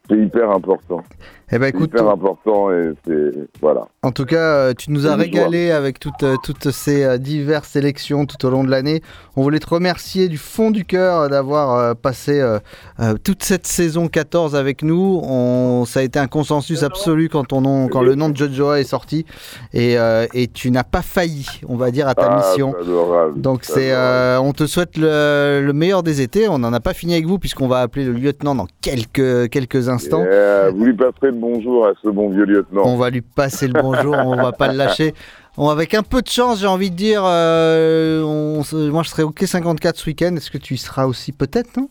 C'est 0.09 0.17
hyper 0.17 0.51
important. 0.51 1.03
Eh 1.49 1.59
ben 1.59 1.67
écoute, 1.67 1.91
hyper 1.93 2.09
important 2.09 2.71
et 2.71 2.91
c'est 3.05 3.31
voilà. 3.61 3.87
En 4.03 4.11
tout 4.11 4.25
cas, 4.25 4.35
euh, 4.37 4.73
tu 4.77 4.91
nous 4.91 5.07
as 5.07 5.15
régalé 5.15 5.71
avec 5.71 5.97
toutes, 5.97 6.23
euh, 6.23 6.35
toutes 6.43 6.71
ces 6.71 7.05
euh, 7.05 7.17
diverses 7.17 7.69
sélections 7.69 8.25
tout 8.25 8.45
au 8.45 8.49
long 8.49 8.65
de 8.65 8.69
l'année. 8.69 9.01
On 9.37 9.43
voulait 9.43 9.59
te 9.59 9.69
remercier 9.69 10.27
du 10.27 10.37
fond 10.37 10.71
du 10.71 10.83
cœur 10.83 11.29
d'avoir 11.29 11.95
passé 11.95 12.43
toute 13.23 13.43
cette 13.43 13.67
saison 13.67 14.07
14 14.07 14.55
avec 14.55 14.81
nous. 14.81 15.21
On, 15.23 15.85
ça 15.85 15.99
a 15.99 16.03
été 16.03 16.17
un 16.19 16.27
consensus 16.27 16.81
absolu 16.83 17.29
quand, 17.29 17.45
ton 17.45 17.61
nom, 17.61 17.87
quand 17.87 18.01
le 18.01 18.15
nom 18.15 18.29
de 18.29 18.35
Jojoa 18.35 18.79
est 18.79 18.83
sorti. 18.83 19.25
Et, 19.73 19.95
et 20.33 20.47
tu 20.47 20.71
n'as 20.71 20.83
pas 20.83 21.03
failli, 21.03 21.45
on 21.67 21.75
va 21.75 21.91
dire, 21.91 22.07
à 22.07 22.15
ta 22.15 22.31
Ah, 22.31 22.49
mission. 22.49 22.73
adorable, 22.81 23.39
Donc 23.39 23.59
c'est 23.63 23.73
c'est, 23.77 23.91
euh, 23.91 24.39
on 24.41 24.53
te 24.53 24.65
souhaite 24.65 24.97
le, 24.97 25.61
le 25.63 25.71
meilleur 25.73 26.01
des 26.01 26.21
étés. 26.21 26.47
On 26.49 26.57
n'en 26.57 26.73
a 26.73 26.79
pas 26.79 26.95
fini 26.95 27.13
avec 27.13 27.27
vous 27.27 27.37
puisqu'on 27.37 27.67
va 27.67 27.81
appeler 27.81 28.05
le 28.05 28.13
lieutenant 28.13 28.55
dans 28.55 28.67
quelques, 28.81 29.49
quelques 29.49 29.87
instants. 29.87 29.96
Yeah, 29.99 30.69
vous 30.71 30.85
lui 30.85 30.93
passerez 30.93 31.27
le 31.27 31.31
bonjour 31.33 31.87
à 31.87 31.91
ce 32.03 32.09
bon 32.09 32.29
vieux 32.29 32.45
lieutenant. 32.45 32.83
On 32.85 32.97
va 32.97 33.09
lui 33.09 33.21
passer 33.21 33.67
le 33.67 33.73
bonjour, 33.81 34.13
on 34.15 34.35
va 34.35 34.51
pas 34.51 34.67
le 34.71 34.77
lâcher. 34.77 35.13
On, 35.57 35.69
avec 35.69 35.93
un 35.95 36.03
peu 36.03 36.21
de 36.21 36.27
chance, 36.27 36.59
j'ai 36.59 36.67
envie 36.67 36.91
de 36.91 36.95
dire, 36.95 37.23
euh, 37.25 38.21
on 38.23 38.61
moi 38.91 39.03
je 39.03 39.09
serai 39.09 39.23
OK 39.23 39.39
54 39.43 39.95
ce 39.97 40.05
week-end. 40.07 40.35
Est-ce 40.35 40.51
que 40.51 40.57
tu 40.59 40.75
y 40.75 40.77
seras 40.77 41.05
aussi 41.07 41.31
peut-être, 41.31 41.77
non? 41.77 41.89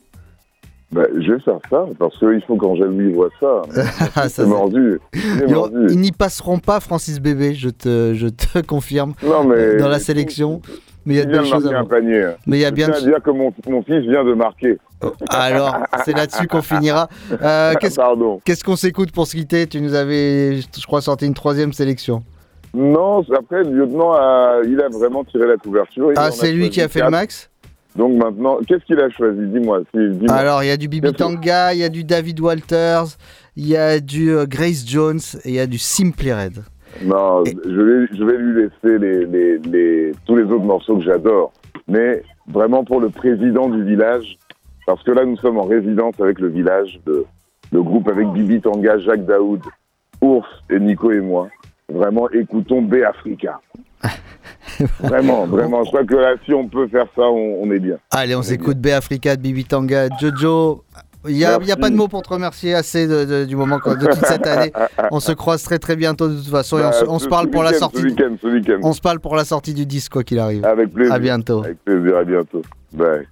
Bah, 0.93 1.03
je 1.21 1.33
vais 1.33 1.41
faire 1.41 1.59
ça, 1.69 1.85
parce 1.99 2.17
qu'il 2.17 2.41
faut 2.47 2.55
qu'Angèle-Louis 2.57 3.13
voit 3.13 3.29
ça. 3.41 3.63
Ça, 4.15 4.29
c'est 4.29 4.47
mordu. 4.47 5.01
C'est 5.13 5.21
Ils, 5.49 5.53
mordu. 5.53 5.87
ils 5.91 5.99
n'y 5.99 6.13
passeront 6.13 6.61
pas, 6.61 6.79
Francis 6.79 7.19
Bébé, 7.21 7.55
je 7.55 7.71
te, 7.71 8.13
je 8.15 8.29
te 8.29 8.61
confirme, 8.67 9.15
Non, 9.25 9.43
mais- 9.45 9.79
dans 9.79 9.89
la 9.89 9.99
sélection. 9.99 10.63
Mais 11.07 11.15
il 11.15 11.17
y 11.19 11.21
a 11.21 11.23
Il 11.23 11.31
de 11.31 11.43
choses 11.45 11.67
à 11.73 11.85
panier. 11.85 12.27
Mais 12.47 12.59
il 12.59 12.61
y 12.61 12.65
a 12.65 12.69
Je 12.71 12.75
bien 12.75 12.87
tiens 12.91 13.01
de- 13.01 13.07
à 13.07 13.11
dire 13.11 13.23
que 13.23 13.31
mon, 13.31 13.53
mon 13.69 13.83
fils 13.83 14.01
vient 14.01 14.25
de 14.25 14.35
marquer. 14.35 14.77
Alors, 15.31 15.77
c'est 16.05 16.17
là-dessus 16.17 16.47
qu'on 16.49 16.63
finira. 16.63 17.09
Euh, 17.43 17.75
qu'est-ce, 17.81 18.01
qu'est-ce 18.45 18.65
qu'on 18.65 18.77
s'écoute 18.77 19.13
pour 19.13 19.27
se 19.27 19.37
quitter 19.37 19.67
Tu 19.67 19.81
nous 19.81 19.95
avais, 19.95 20.57
je 20.61 20.87
crois, 20.87 21.01
sorti 21.01 21.27
une 21.27 21.35
troisième 21.35 21.73
sélection. 21.73 22.23
Non, 22.75 23.23
après, 23.35 23.63
le 23.63 23.71
lieutenant, 23.71 24.13
a, 24.13 24.61
il 24.65 24.81
a 24.81 24.89
vraiment 24.89 25.25
tiré 25.25 25.47
la 25.47 25.57
couverture. 25.57 26.11
Ah, 26.17 26.31
c'est 26.31 26.53
lui 26.53 26.69
qui 26.71 26.81
a 26.83 26.89
fait 26.89 27.01
le 27.03 27.11
max 27.11 27.49
Donc 27.95 28.15
maintenant, 28.17 28.59
qu'est-ce 28.67 28.85
qu'il 28.85 28.99
a 29.01 29.09
choisi 29.11 29.41
Dis-moi. 29.47 29.81
si- 29.95 30.11
dis-moi. 30.19 30.35
Alors, 30.35 30.63
il 30.63 30.67
y 30.67 30.71
a 30.71 30.77
du 30.77 30.89
Bibi 30.89 31.13
Tanga, 31.13 31.73
il 31.73 31.79
y 31.81 31.85
a 31.85 31.89
du 31.89 32.05
David 32.05 32.41
Walters, 32.41 33.17
il 33.57 33.67
y 33.69 33.77
a 33.77 34.01
du 34.01 34.31
euh, 34.31 34.45
Grace 34.47 34.85
Jones 34.87 35.21
et 35.45 35.51
il 35.51 35.55
y 35.55 35.61
a 35.61 35.67
du 35.67 35.79
Simply 35.79 36.33
Red. 36.33 36.65
Non, 37.05 37.45
je 37.45 37.81
vais, 37.81 38.07
je 38.17 38.25
vais 38.25 38.37
lui 38.39 38.63
laisser 38.63 38.99
les, 38.99 39.27
les, 39.27 39.59
les- 39.59 40.13
tous 40.27 40.37
les 40.37 40.45
autres 40.45 40.65
morceaux 40.65 40.97
que 40.97 41.05
j'adore. 41.05 41.53
Mais 41.89 42.23
vraiment 42.49 42.85
pour 42.85 43.01
le 43.01 43.09
président 43.11 43.69
du 43.69 43.85
village, 43.85 44.39
parce 44.87 45.03
que 45.03 45.11
là, 45.13 45.25
nous 45.25 45.37
sommes 45.39 45.59
en 45.59 45.65
résidence 45.65 46.15
avec 46.21 46.39
le 46.39 46.49
village, 46.49 47.01
de, 47.07 47.25
le 47.73 47.83
groupe 47.83 48.09
avec 48.09 48.29
Bibi 48.29 48.61
Tanga, 48.61 48.99
Jacques 48.99 49.25
Daoud, 49.27 49.61
Ours 50.21 50.47
et 50.71 50.79
Nico 50.81 51.11
et 51.13 51.21
moi, 51.21 51.49
vraiment 51.93 52.29
écoutons 52.31 52.83
B 52.83 52.97
Africa. 53.07 53.61
vraiment, 55.01 55.47
vraiment. 55.47 55.83
Je 55.85 55.89
crois 55.91 56.05
que 56.05 56.15
là, 56.15 56.35
si 56.45 56.53
on 56.55 56.69
peut 56.69 56.87
faire 56.89 57.07
ça, 57.17 57.23
on, 57.23 57.63
on 57.63 57.71
est 57.71 57.79
bien. 57.79 57.97
Allez, 58.11 58.35
on 58.37 58.43
s'écoute 58.43 58.79
B 58.79 58.89
Africa 58.89 59.37
de 59.37 59.43
Bibi 59.43 59.65
Tanga, 59.65 60.09
Jojo. 60.21 60.85
Il 61.29 61.37
n'y 61.37 61.45
a, 61.45 61.59
pas 61.77 61.91
de 61.91 61.95
mots 61.97 62.09
pour 62.09 62.23
te 62.23 62.29
remercier 62.29 62.75
assez 62.75 63.07
de- 63.07 63.25
de- 63.25 63.45
du 63.45 63.57
moment 63.57 63.77
de 63.79 64.07
toute 64.07 64.25
cette 64.25 64.47
année. 64.47 64.73
On 65.11 65.21
se 65.21 65.33
croise 65.33 65.63
très 65.63 65.79
très 65.79 65.97
bientôt 65.97 66.29
de 66.29 66.37
toute 66.37 66.49
façon 66.51 66.79
et 66.79 66.85
on, 66.85 66.93
se- 66.93 67.05
on 67.05 67.13
Bah, 67.15 67.19
se 67.19 67.29
parle 67.29 67.51
pour 67.51 67.63
la 67.63 67.73
sortie. 67.73 68.01
Ce 68.03 68.07
week-end, 68.07 68.37
ce 68.41 68.47
week-end. 68.49 68.81
On 68.83 68.93
se 68.93 69.01
parle 69.01 69.21
pour 69.21 69.37
la 69.37 69.45
sortie 69.45 69.75
du 69.75 69.87
disque 69.87 70.13
quoi 70.13 70.25
qu'il 70.25 70.39
arrive. 70.39 70.65
Avec 70.65 70.93
plaisir. 70.93 71.13
À 71.15 71.19
bientôt. 71.19 71.65
Avec 71.65 71.85
plaisir, 71.85 72.17
à 72.17 72.25
bientôt. 72.25 72.63
Bye. 72.93 73.27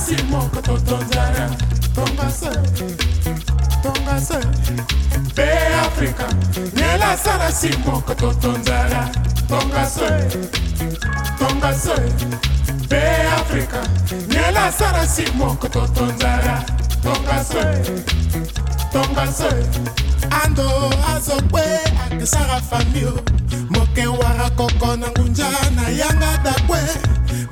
kasi 0.00 0.22
moko 0.30 0.62
totonzala 0.62 1.50
tonga 1.94 2.30
se 2.30 2.50
tonga 3.82 4.20
se. 4.20 4.38
Mpe 5.18 5.48
afrika 5.86 6.26
nyela 6.74 7.16
salasi 7.16 7.70
moko 7.84 8.14
totonzala 8.14 9.10
tonga 9.48 9.84
se 9.86 10.08
tonga 11.38 11.72
se. 11.74 12.59
mpe 12.90 13.02
afrika. 13.40 13.82
Nyela 14.28 14.64
asala 14.64 15.06
si 15.06 15.22
moko 15.34 15.68
totonzala 15.68 16.64
tongaso 17.02 17.62
tongaso 18.92 19.48
ando 20.42 20.90
azokwe 21.14 21.62
akesaka 22.04 22.60
famio 22.60 23.22
mokewara 23.70 24.50
koko 24.50 24.96
na 24.96 25.06
ngunja 25.10 25.50
na 25.76 25.88
yanga 25.88 26.38
dakwe 26.44 26.78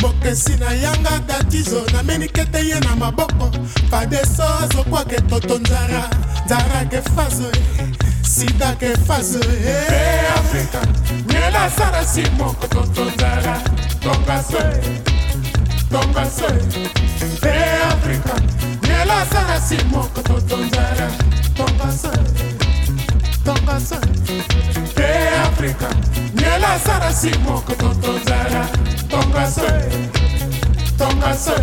mokesi 0.03 0.57
na 0.57 0.73
yanga 0.73 1.19
datizo 1.27 1.83
nameni 1.93 2.29
kete 2.29 2.69
ye 2.69 2.81
na 2.81 2.97
maboko. 2.97 3.51
Fadeso 3.91 4.45
azokwake 4.63 5.21
totonzara 5.21 6.11
nzara 6.47 6.85
ke 6.91 7.03
faso 7.15 7.49
eh. 7.51 7.87
sida 8.23 8.75
ke 8.81 8.97
faso 9.07 9.39
e 9.39 9.71
eh. 9.71 10.35
afrika. 10.35 10.81
Nyela 11.31 11.65
asala 11.65 12.05
si 12.05 12.23
moko 12.39 12.67
totonzara 12.67 13.63
tongaso 14.01 15.18
tombase 15.91 16.47
mpe 17.37 17.53
afrika 17.93 18.35
nelasara 18.83 19.61
si 19.61 19.77
moko 19.85 20.23
totonzara 20.23 21.11
tombase 21.57 22.09
tombase 23.45 23.97
mpe 24.93 25.29
afrika 25.49 25.89
nelasara 26.35 27.13
si 27.13 27.31
moko 27.39 27.75
totonzara 27.75 28.69
tombase 29.09 29.73
tongase 30.99 31.55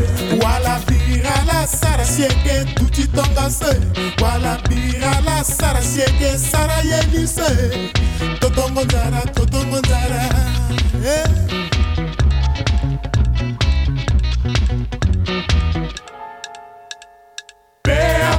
wala 0.44 0.80
bira 0.88 1.36
la 1.48 1.68
sara 1.68 2.06
sieke 2.06 2.66
tuti 2.76 3.08
tongase 3.08 3.82
wala 4.22 4.58
bira 4.70 5.20
la 5.26 5.44
sara 5.44 5.82
sieke 5.82 6.38
sara 6.38 6.78
yelise 6.84 7.50
totongo 8.40 8.84
nzara 8.86 9.22
totongo 9.36 9.80
nzara 9.80 10.24
eh. 11.06 11.65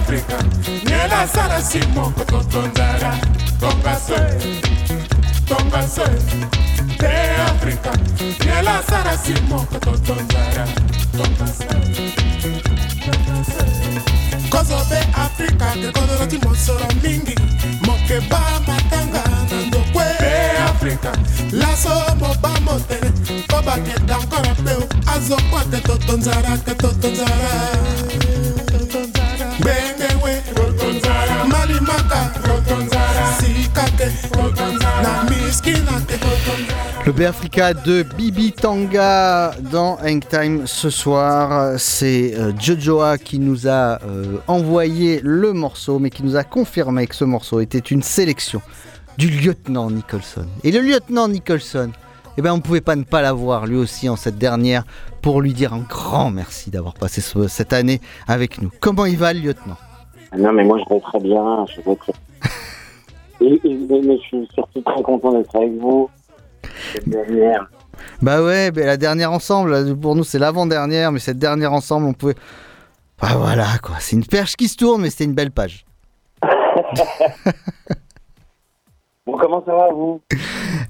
afrika. 0.07 0.38
Nela 0.85 1.23
asala 1.23 1.61
si 1.61 1.81
moko 1.95 2.25
totonzala 2.25 3.19
tombaso 3.59 4.14
tombaso 5.49 6.05
te 6.99 7.12
afrika. 7.51 7.90
Nela 8.45 8.79
asala 8.79 9.19
si 9.19 9.35
moko 9.49 9.79
totonzala 9.81 10.64
tombaso 11.11 11.66
kozobe 14.49 14.99
afrika 15.14 15.66
kekodolaki 15.75 16.38
mosolo 16.47 16.87
mingi. 17.03 17.35
Mokeba 17.83 18.40
matanga 18.66 19.25
na 19.51 19.66
ndokwe. 19.66 20.05
Te 20.19 20.59
afrika. 20.71 21.12
Laso 21.53 21.90
moba 22.21 22.61
motene 22.61 23.11
po 23.49 23.62
baketa 23.62 24.19
nkora 24.19 24.55
mpe 24.55 24.73
azokwake 25.14 25.81
totonzala 25.81 26.59
ke 26.64 26.75
totonzala 26.75 28.65
Le 37.06 37.12
B 37.12 37.20
Africa 37.22 37.72
de 37.72 38.02
Bibi 38.02 38.52
Tanga 38.52 39.52
dans 39.72 39.96
Hang 40.04 40.22
Time 40.28 40.66
ce 40.66 40.90
soir. 40.90 41.78
C'est 41.78 42.35
euh, 42.35 42.52
Jojoa 42.61 43.16
qui 43.16 43.38
nous 43.38 43.66
a 43.66 43.98
euh, 44.04 44.37
envoyé 44.48 45.20
le 45.22 45.54
morceau, 45.54 45.98
mais 45.98 46.11
qui 46.11 46.24
nous 46.24 46.37
a 46.37 46.44
confirmé 46.44 47.06
que 47.06 47.14
ce 47.14 47.24
morceau 47.24 47.61
était 47.61 47.78
une 47.78 48.02
sélection 48.02 48.61
du 49.16 49.30
lieutenant 49.30 49.90
Nicholson. 49.90 50.44
Et 50.62 50.72
le 50.72 50.80
lieutenant 50.80 51.28
Nicholson, 51.28 51.90
eh 52.37 52.42
ben, 52.42 52.52
on 52.52 52.56
ne 52.59 52.62
pouvait 52.62 52.82
pas 52.82 52.96
ne 52.96 53.04
pas 53.04 53.22
l'avoir 53.22 53.64
lui 53.66 53.76
aussi 53.76 54.11
en 54.11 54.16
cette 54.16 54.37
dernière 54.37 54.85
pour 55.22 55.40
lui 55.40 55.54
dire 55.54 55.72
un 55.72 55.80
grand 55.88 56.30
merci 56.30 56.68
d'avoir 56.70 56.92
passé 56.92 57.22
ce- 57.22 57.48
cette 57.48 57.72
année 57.72 58.02
avec 58.28 58.61
nous. 58.61 58.70
Comment 58.80 59.06
il 59.06 59.16
va 59.16 59.32
le 59.32 59.40
lieutenant? 59.40 59.78
Non, 60.37 60.52
mais 60.52 60.64
moi, 60.64 60.78
je 60.87 60.94
vais 60.94 61.00
très 61.00 61.20
bien. 61.20 61.64
Je 61.74 61.80
vais 61.80 61.96
très... 61.96 62.12
et, 63.40 63.61
et- 63.64 63.75
mais, 63.88 64.01
mais 64.05 64.16
je 64.18 64.22
suis 64.22 64.49
surtout 64.55 64.81
très 64.83 65.03
content 65.03 65.33
d'être 65.33 65.55
avec 65.57 65.72
vous. 65.79 66.09
Cette 66.92 67.09
dernière. 67.09 67.68
Bah 68.22 68.42
ouais, 68.42 68.70
la 68.72 68.96
dernière 68.96 69.33
ensemble, 69.33 69.96
pour 69.96 70.14
nous 70.16 70.25
c'est 70.25 70.38
l'avant-dernière, 70.38 71.12
mais 71.12 71.18
cette 71.18 71.38
dernière 71.38 71.72
ensemble, 71.72 72.07
on 72.07 72.12
pouvait... 72.12 72.35
Bah 73.20 73.29
voilà 73.38 73.66
quoi, 73.83 73.96
c'est 74.01 74.16
une 74.16 74.27
perche 74.27 74.57
qui 74.57 74.68
se 74.68 74.77
tourne, 74.77 75.01
mais 75.03 75.11
c'était 75.11 75.25
une 75.25 75.35
belle 75.35 75.51
page. 75.53 75.85
Comment 79.40 79.62
ça 79.64 79.72
va, 79.75 79.88
vous? 79.92 80.20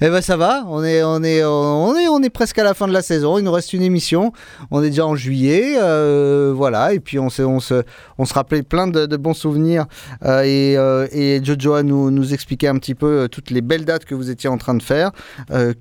Eh 0.01 0.11
ben 0.11 0.21
ça 0.21 0.37
va, 0.37 0.63
on 0.69 0.85
est, 0.85 1.03
on, 1.03 1.23
est, 1.23 1.43
on, 1.45 1.95
est, 1.97 2.07
on 2.09 2.23
est 2.23 2.29
presque 2.31 2.59
à 2.59 2.65
la 2.65 2.75
fin 2.75 2.87
de 2.87 2.93
la 2.93 3.01
saison, 3.01 3.39
il 3.39 3.45
nous 3.45 3.53
reste 3.53 3.73
une 3.73 3.81
émission, 3.83 4.33
on 4.71 4.83
est 4.83 4.91
déjà 4.91 5.07
en 5.07 5.15
juillet, 5.17 5.77
euh, 5.81 6.53
voilà, 6.55 6.93
et 6.93 7.01
puis 7.01 7.19
on, 7.19 7.31
s'est- 7.31 7.45
on, 7.45 7.61
se, 7.61 7.83
on 8.19 8.27
se 8.27 8.35
rappelait 8.35 8.63
plein 8.63 8.89
de, 8.89 9.07
de 9.07 9.17
bons 9.17 9.33
souvenirs, 9.33 9.87
euh, 10.25 10.43
et, 10.43 10.77
euh, 10.77 11.07
et 11.13 11.41
Jojo 11.43 11.73
a 11.75 11.83
nous, 11.83 12.11
nous 12.11 12.35
expliqué 12.35 12.69
un 12.69 12.77
petit 12.77 12.95
peu 12.95 13.29
toutes 13.31 13.51
les 13.51 13.63
belles 13.63 13.87
dates 13.87 14.05
que 14.05 14.15
vous 14.15 14.31
étiez 14.31 14.51
en 14.51 14.59
train 14.59 14.75
de 14.75 14.83
faire, 14.83 15.13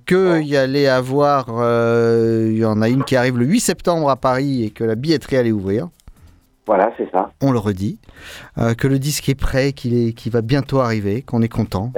qu'il 0.08 0.44
y 0.48 0.56
allait 0.56 0.88
avoir, 0.88 1.48
il 1.50 2.58
y 2.58 2.64
en 2.66 2.82
a 2.82 2.88
une 2.88 3.04
qui 3.04 3.18
arrive 3.18 3.38
le 3.38 3.46
8 3.46 3.60
septembre 3.60 4.10
à 4.10 4.16
Paris, 4.16 4.64
et 4.64 4.70
que 4.70 4.86
la 4.86 4.96
billetterie 4.96 5.36
allait 5.38 5.52
ouvrir. 5.52 5.90
Voilà, 6.68 6.90
c'est 6.98 7.10
ça. 7.12 7.32
On 7.44 7.52
le 7.52 7.60
redit, 7.60 8.00
euh, 8.58 8.74
que 8.76 8.88
le 8.88 8.98
disque 8.98 9.28
est 9.30 9.36
prêt, 9.36 9.74
qu'il 9.74 10.14
va 10.32 10.42
bientôt 10.42 10.80
arriver, 10.80 11.22
qu'on 11.22 11.42
est 11.42 11.50
content. 11.50 11.92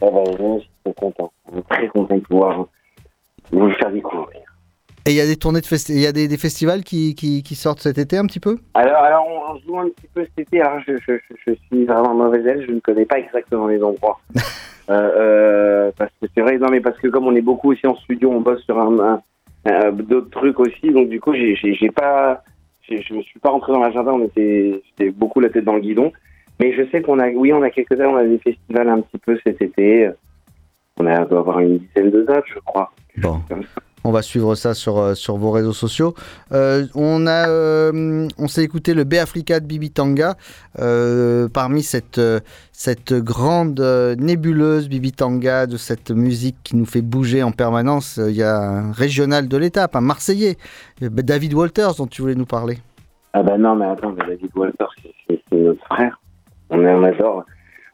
Ben, 0.00 0.10
je 0.26 0.60
suis 0.60 0.70
très 0.84 0.94
content. 0.94 1.32
Je 1.48 1.54
suis 1.54 1.62
très 1.68 1.88
content 1.88 2.14
de 2.16 2.20
pouvoir 2.20 2.66
vous 3.52 3.66
le 3.66 3.72
faire 3.74 3.90
découvrir. 3.90 4.40
Et 5.06 5.10
il 5.10 5.14
y 5.16 5.20
a 5.20 5.26
des 5.26 5.36
tournées 5.36 5.60
de 5.60 5.66
festi- 5.66 5.92
il 5.92 6.00
y 6.00 6.06
a 6.06 6.12
des, 6.12 6.26
des 6.26 6.36
festivals 6.36 6.82
qui, 6.82 7.14
qui, 7.14 7.42
qui 7.44 7.54
sortent 7.54 7.80
cet 7.80 7.96
été 7.96 8.16
un 8.18 8.26
petit 8.26 8.40
peu? 8.40 8.58
Alors, 8.74 8.96
alors 9.02 9.26
on, 9.28 9.54
on 9.54 9.58
joue 9.60 9.78
un 9.78 9.88
petit 9.90 10.08
peu 10.12 10.24
cet 10.24 10.46
été. 10.48 10.60
Alors, 10.60 10.80
je, 10.86 10.96
je, 10.96 11.12
je, 11.30 11.34
je 11.46 11.52
suis 11.68 11.84
vraiment 11.84 12.12
mauvaise 12.14 12.44
élève. 12.44 12.64
Je 12.66 12.72
ne 12.72 12.80
connais 12.80 13.04
pas 13.06 13.18
exactement 13.20 13.68
les 13.68 13.80
endroits. 13.82 14.18
euh, 14.90 14.90
euh, 14.90 15.90
parce 15.96 16.10
que 16.20 16.26
c'est 16.34 16.40
vrai, 16.40 16.58
non, 16.58 16.68
mais 16.72 16.80
parce 16.80 16.98
que 16.98 17.06
comme 17.06 17.26
on 17.28 17.36
est 17.36 17.40
beaucoup 17.40 17.70
aussi 17.70 17.86
en 17.86 17.94
studio, 17.94 18.32
on 18.32 18.40
bosse 18.40 18.62
sur 18.64 18.78
un, 18.80 18.98
un- 18.98 19.22
un- 19.66 19.92
d'autres 19.92 20.30
trucs 20.30 20.58
aussi. 20.58 20.90
Donc, 20.90 21.08
du 21.08 21.20
coup, 21.20 21.32
j'ai, 21.34 21.54
pas, 21.94 22.42
je 22.88 23.14
me 23.14 23.22
suis 23.22 23.38
pas 23.38 23.50
rentré 23.50 23.72
dans 23.72 23.80
l'agenda. 23.80 24.12
On 24.12 24.24
était, 24.24 24.82
j'étais 24.88 25.10
beaucoup 25.10 25.38
la 25.38 25.50
tête 25.50 25.64
dans 25.64 25.74
le 25.74 25.80
guidon. 25.82 26.12
Mais 26.60 26.74
je 26.74 26.88
sais 26.90 27.02
qu'on 27.02 27.18
a, 27.18 27.28
oui, 27.28 27.52
on 27.52 27.62
a 27.62 27.70
quelques 27.70 27.94
dates. 27.96 28.08
On 28.08 28.16
a 28.16 28.24
des 28.24 28.38
festivals 28.38 28.88
un 28.88 29.00
petit 29.02 29.18
peu 29.18 29.38
cet 29.44 29.60
été. 29.60 30.10
On 30.98 31.06
a, 31.06 31.24
doit 31.26 31.40
avoir 31.40 31.58
une 31.60 31.78
dizaine 31.78 32.10
de 32.10 32.22
dates, 32.22 32.44
je 32.52 32.58
crois. 32.64 32.90
Bon. 33.18 33.40
On 34.04 34.12
va 34.12 34.22
suivre 34.22 34.54
ça 34.54 34.72
sur, 34.72 34.98
euh, 34.98 35.14
sur 35.14 35.36
vos 35.36 35.50
réseaux 35.50 35.72
sociaux. 35.72 36.14
Euh, 36.52 36.86
on 36.94 37.26
a, 37.26 37.48
euh, 37.48 38.28
on 38.38 38.46
s'est 38.46 38.62
écouté 38.62 38.94
le 38.94 39.02
B 39.02 39.14
Africa 39.14 39.58
de 39.58 39.66
Bibi 39.66 39.90
Tanga. 39.90 40.36
Euh, 40.78 41.48
parmi 41.52 41.82
cette, 41.82 42.20
cette 42.72 43.12
grande 43.14 43.80
nébuleuse 44.18 44.88
Bibi 44.88 45.10
Tanga, 45.12 45.66
de 45.66 45.76
cette 45.76 46.12
musique 46.12 46.56
qui 46.62 46.76
nous 46.76 46.86
fait 46.86 47.02
bouger 47.02 47.42
en 47.42 47.50
permanence, 47.50 48.18
il 48.24 48.36
y 48.36 48.44
a 48.44 48.56
un 48.56 48.92
régional 48.92 49.48
de 49.48 49.56
l'étape, 49.56 49.96
un 49.96 50.00
Marseillais, 50.00 50.56
David 51.00 51.52
Walters, 51.54 51.96
dont 51.98 52.06
tu 52.06 52.22
voulais 52.22 52.36
nous 52.36 52.46
parler. 52.46 52.78
Ah 53.32 53.42
bah 53.42 53.58
non, 53.58 53.74
mais 53.74 53.86
attends, 53.86 54.12
mais 54.16 54.24
David 54.26 54.50
Walter, 54.54 54.84
c'est- 55.02 55.10
c'est 55.28 55.40
c'est 55.50 55.56
notre 55.58 55.84
frère. 55.86 56.18
On, 56.70 57.02
adore, 57.04 57.44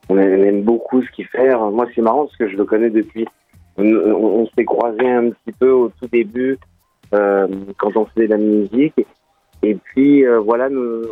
on 0.08 0.18
aime 0.18 0.62
beaucoup 0.62 1.02
ce 1.02 1.10
qu'il 1.10 1.26
fait. 1.26 1.54
Moi, 1.56 1.86
c'est 1.94 2.02
marrant 2.02 2.24
parce 2.24 2.36
que 2.36 2.48
je 2.48 2.56
le 2.56 2.64
connais 2.64 2.90
depuis. 2.90 3.26
On, 3.76 4.46
s'est 4.54 4.64
croisés 4.64 5.10
un 5.10 5.30
petit 5.30 5.52
peu 5.58 5.70
au 5.70 5.88
tout 5.88 6.06
début 6.12 6.58
euh, 7.14 7.48
quand 7.78 7.96
on 7.96 8.06
faisait 8.06 8.26
de 8.26 8.32
la 8.32 8.38
musique. 8.38 9.06
Et 9.62 9.74
puis 9.74 10.26
euh, 10.26 10.40
voilà, 10.40 10.68
nous, 10.68 11.02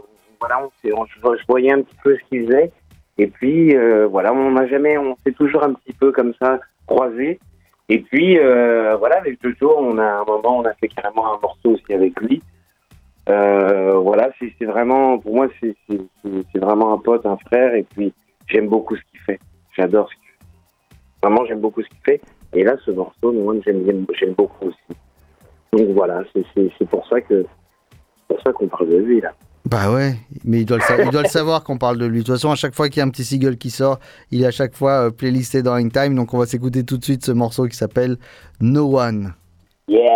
voilà, 0.41 0.63
on 0.63 1.05
je, 1.07 1.47
voyais 1.49 1.73
un 1.73 1.83
petit 1.83 1.97
peu 2.03 2.17
ce 2.17 2.29
qu'il 2.29 2.47
faisait. 2.47 2.73
Et 3.19 3.27
puis 3.27 3.77
euh, 3.77 4.07
voilà, 4.07 4.33
on 4.33 4.53
n'a 4.53 4.67
jamais, 4.67 4.99
on 4.99 5.17
s'est 5.25 5.33
toujours 5.33 5.63
un 5.63 5.75
petit 5.75 5.93
peu 5.93 6.13
comme 6.13 6.35
ça 6.41 6.59
croisés. 6.87 7.39
Et 7.89 7.99
puis 8.01 8.39
euh, 8.39 8.97
voilà, 8.97 9.19
avec 9.19 9.39
Jojo, 9.43 9.75
on 9.79 9.99
a 9.99 10.05
un 10.05 10.25
moment, 10.25 10.59
on 10.59 10.65
a 10.65 10.75
fait 10.75 10.89
carrément 10.89 11.35
un 11.35 11.39
morceau 11.41 11.73
aussi 11.73 11.93
avec 11.93 12.19
lui. 12.21 12.43
Euh, 13.31 13.95
voilà, 13.99 14.31
c'est 14.39 14.65
vraiment, 14.65 15.19
pour 15.19 15.35
moi, 15.37 15.49
c'est 15.61 16.59
vraiment 16.59 16.93
un 16.95 16.99
pote, 16.99 17.25
un 17.27 17.37
frère, 17.37 17.75
et 17.75 17.85
puis 17.85 18.13
j'aime 18.49 18.69
beaucoup 18.69 18.97
ce 18.97 19.03
qu'il 19.11 19.21
fait. 19.21 19.39
J'adore 19.77 20.09
ce 20.11 20.15
qu'il 20.17 20.25
fait. 20.25 20.47
Vraiment, 21.23 21.45
j'aime 21.47 21.61
beaucoup 21.61 21.83
ce 21.83 21.89
qu'il 21.89 22.01
fait. 22.05 22.21
Et 22.53 22.65
là, 22.65 22.75
ce 22.85 22.91
morceau, 22.91 23.33
moi, 23.33 23.55
j'aime 23.65 24.35
beaucoup 24.37 24.67
aussi. 24.67 24.99
Donc 25.73 25.89
voilà, 25.95 26.23
c'est 26.33 26.45
c'est- 26.55 26.71
c'est 26.79 26.89
pour 26.89 27.07
ça 27.07 27.21
que 27.21 27.47
pour 28.27 28.41
ça 28.43 28.53
qu'on 28.53 28.67
parle 28.67 28.89
de 28.89 28.97
lui 28.97 29.21
là. 29.21 29.33
Bah 29.71 29.93
ouais, 29.93 30.15
mais 30.45 30.61
il 30.63 30.65
doit 30.67 30.79
le, 30.79 30.83
sa- 30.83 31.01
il 31.01 31.11
doit 31.11 31.23
le 31.23 31.29
savoir 31.29 31.63
qu'on 31.63 31.79
parle 31.79 31.99
de 31.99 32.07
lui. 32.07 32.21
De 32.21 32.25
toute 32.25 32.35
façon, 32.35 32.51
à 32.51 32.57
chaque 32.57 32.75
fois 32.75 32.89
qu'il 32.89 32.99
y 32.99 33.03
a 33.03 33.05
un 33.07 33.11
petit 33.11 33.23
single 33.25 33.57
qui 33.57 33.71
sort, 33.71 34.01
il 34.33 34.43
est 34.43 34.47
à 34.47 34.51
chaque 34.51 34.75
fois 34.75 35.07
euh, 35.07 35.11
playlisté 35.11 35.63
dans 35.63 35.75
Hangtime. 35.77 36.17
Donc 36.17 36.35
on 36.35 36.39
va 36.39 36.47
s'écouter 36.47 36.83
tout 36.85 36.97
de 36.99 37.05
suite 37.05 37.25
ce 37.25 37.31
morceau 37.31 37.67
qui 37.69 37.77
s'appelle 37.77 38.17
No 38.61 38.99
One. 38.99 39.35
Yeah. 39.87 40.09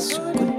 Qui 0.00 0.49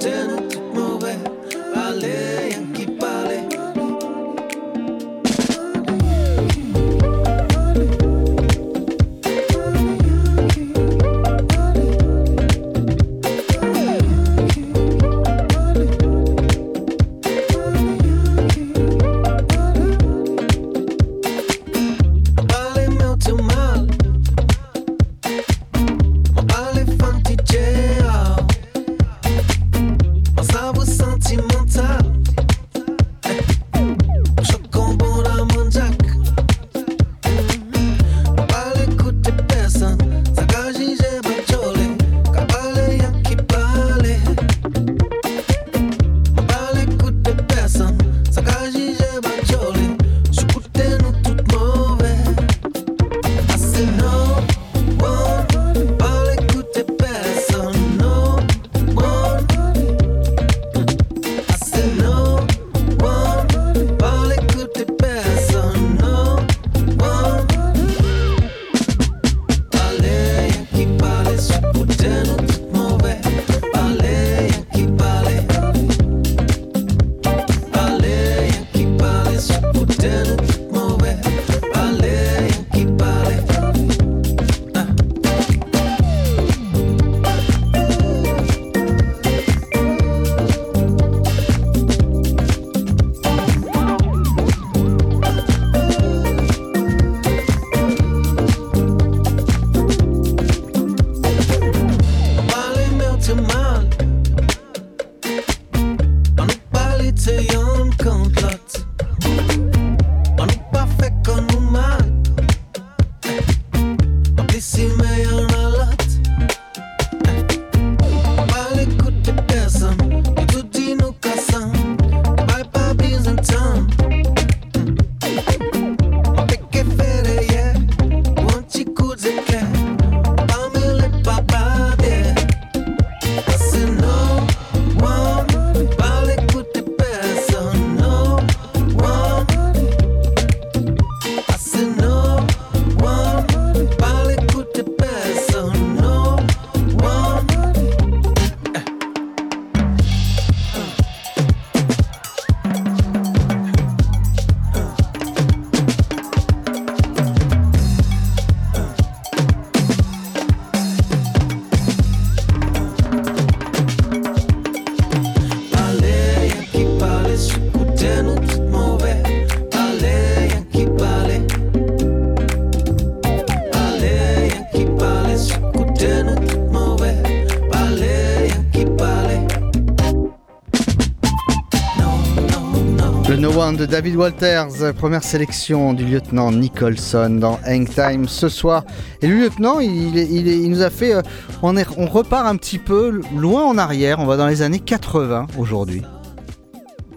David 183.91 184.15
Walters, 184.15 184.93
première 184.97 185.21
sélection 185.21 185.91
du 185.93 186.05
lieutenant 186.05 186.49
Nicholson 186.53 187.29
dans 187.41 187.59
Hang 187.67 187.89
Time 187.89 188.25
ce 188.25 188.47
soir. 188.47 188.85
Et 189.21 189.27
le 189.27 189.35
lieutenant, 189.35 189.81
il, 189.81 190.17
il, 190.17 190.69
nous 190.71 190.81
a 190.81 190.89
fait. 190.89 191.13
euh, 191.13 191.21
on, 191.61 191.75
est- 191.75 191.85
on 191.97 192.05
repart 192.05 192.47
un 192.47 192.55
petit 192.55 192.79
peu 192.79 193.19
loin 193.35 193.65
en 193.65 193.77
arrière, 193.77 194.19
on 194.19 194.25
va 194.25 194.37
dans 194.37 194.47
les 194.47 194.61
années 194.61 194.79
80 194.79 195.47
aujourd'hui. 195.57 196.03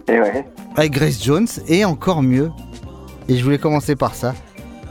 Et 0.09 0.19
ouais. 0.19 0.45
Avec 0.75 0.91
Grace 0.91 1.23
Jones 1.23 1.47
et 1.69 1.85
encore 1.85 2.21
mieux. 2.21 2.51
Et 3.29 3.37
je 3.37 3.43
voulais 3.45 3.57
commencer 3.57 3.95
par 3.95 4.13
ça, 4.13 4.35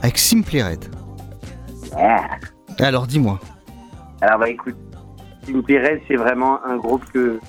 avec 0.01 0.17
Simply 0.17 0.63
Red. 0.63 0.85
Ah. 1.95 2.21
Alors 2.79 3.05
dis-moi. 3.05 3.39
Alors 4.21 4.39
bah 4.39 4.49
écoute, 4.49 4.75
Simply 5.45 5.77
Red, 5.77 6.01
c'est 6.07 6.15
vraiment 6.17 6.57
un 6.65 6.77
groupe 6.77 7.05
que 7.13 7.39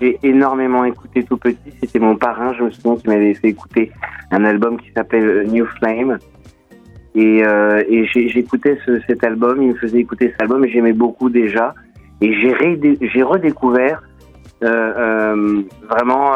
j'ai 0.00 0.18
énormément 0.22 0.84
écouté 0.84 1.24
tout 1.24 1.36
petit. 1.36 1.72
C'était 1.80 1.98
mon 1.98 2.16
parrain, 2.16 2.52
je 2.54 2.62
me 2.64 2.70
souviens, 2.70 2.96
qui 2.96 3.08
m'avait 3.08 3.34
fait 3.34 3.48
écouter 3.48 3.90
un 4.30 4.44
album 4.44 4.78
qui 4.80 4.90
s'appelle 4.92 5.24
euh, 5.28 5.44
New 5.44 5.66
Flame. 5.78 6.18
Et, 7.14 7.42
euh, 7.44 7.82
et 7.88 8.06
j'écoutais 8.06 8.78
ce- 8.86 9.00
cet 9.08 9.24
album, 9.24 9.60
il 9.62 9.68
me 9.70 9.74
faisait 9.74 9.98
écouter 9.98 10.30
cet 10.30 10.42
album 10.42 10.64
et 10.64 10.70
j'aimais 10.70 10.92
beaucoup 10.92 11.30
déjà. 11.30 11.74
Et 12.20 12.32
j'ai 12.32 13.22
redécouvert 13.22 14.02
euh, 14.64 14.66
euh, 14.66 15.62
vraiment 15.88 16.32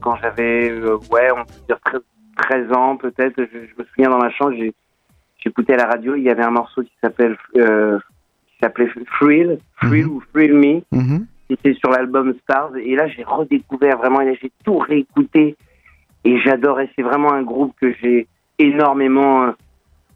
quand 0.00 0.16
j'avais, 0.22 0.72
ouais, 1.12 1.28
on 1.36 1.44
peut 1.44 1.54
dire 1.68 1.78
13, 1.84 2.00
13 2.36 2.72
ans 2.72 2.96
peut-être. 2.96 3.34
Je, 3.38 3.44
je 3.44 3.80
me 3.82 3.84
souviens 3.86 4.10
dans 4.10 4.18
ma 4.18 4.30
chambre, 4.30 4.54
j'écoutais 5.38 5.74
à 5.74 5.76
la 5.76 5.86
radio, 5.86 6.14
il 6.16 6.22
y 6.22 6.30
avait 6.30 6.42
un 6.44 6.50
morceau 6.52 6.82
qui 6.82 6.92
s'appelle 7.02 7.36
qui 7.52 7.60
s'appelait 8.60 8.88
Thrill, 9.18 9.58
Thrill 9.82 10.06
ou 10.06 10.22
Thrill 10.32 10.54
Me. 10.54 10.82
C'était 11.50 11.74
sur 11.74 11.90
l'album 11.90 12.34
Stars. 12.42 12.76
Et 12.76 12.94
là, 12.96 13.06
j'ai 13.08 13.22
redécouvert 13.24 13.98
vraiment, 13.98 14.20
et 14.22 14.26
là, 14.26 14.32
j'ai 14.40 14.50
tout 14.64 14.78
réécouté. 14.78 15.56
Et 16.24 16.38
j'adorais. 16.40 16.88
C'est 16.96 17.02
vraiment 17.02 17.32
un 17.32 17.42
groupe 17.42 17.74
que 17.80 17.92
j'ai 18.02 18.26
énormément 18.58 19.52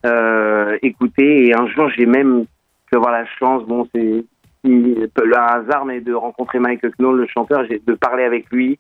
euh, 0.07 0.79
écouté. 0.83 1.47
Et 1.49 1.55
un 1.55 1.67
jour, 1.69 1.91
j'ai 1.97 2.07
même 2.07 2.45
pu 2.87 2.97
avoir 2.97 3.13
la 3.13 3.27
chance, 3.39 3.65
bon, 3.65 3.87
c'est 3.95 4.25
le 4.65 5.37
hasard, 5.37 5.85
mais 5.85 6.01
de 6.01 6.13
rencontrer 6.15 6.59
Mike 6.59 6.83
Knoll, 6.99 7.19
le 7.21 7.27
chanteur, 7.27 7.65
de 7.69 7.95
parler 7.95 8.25
avec 8.25 8.51
lui. 8.51 8.79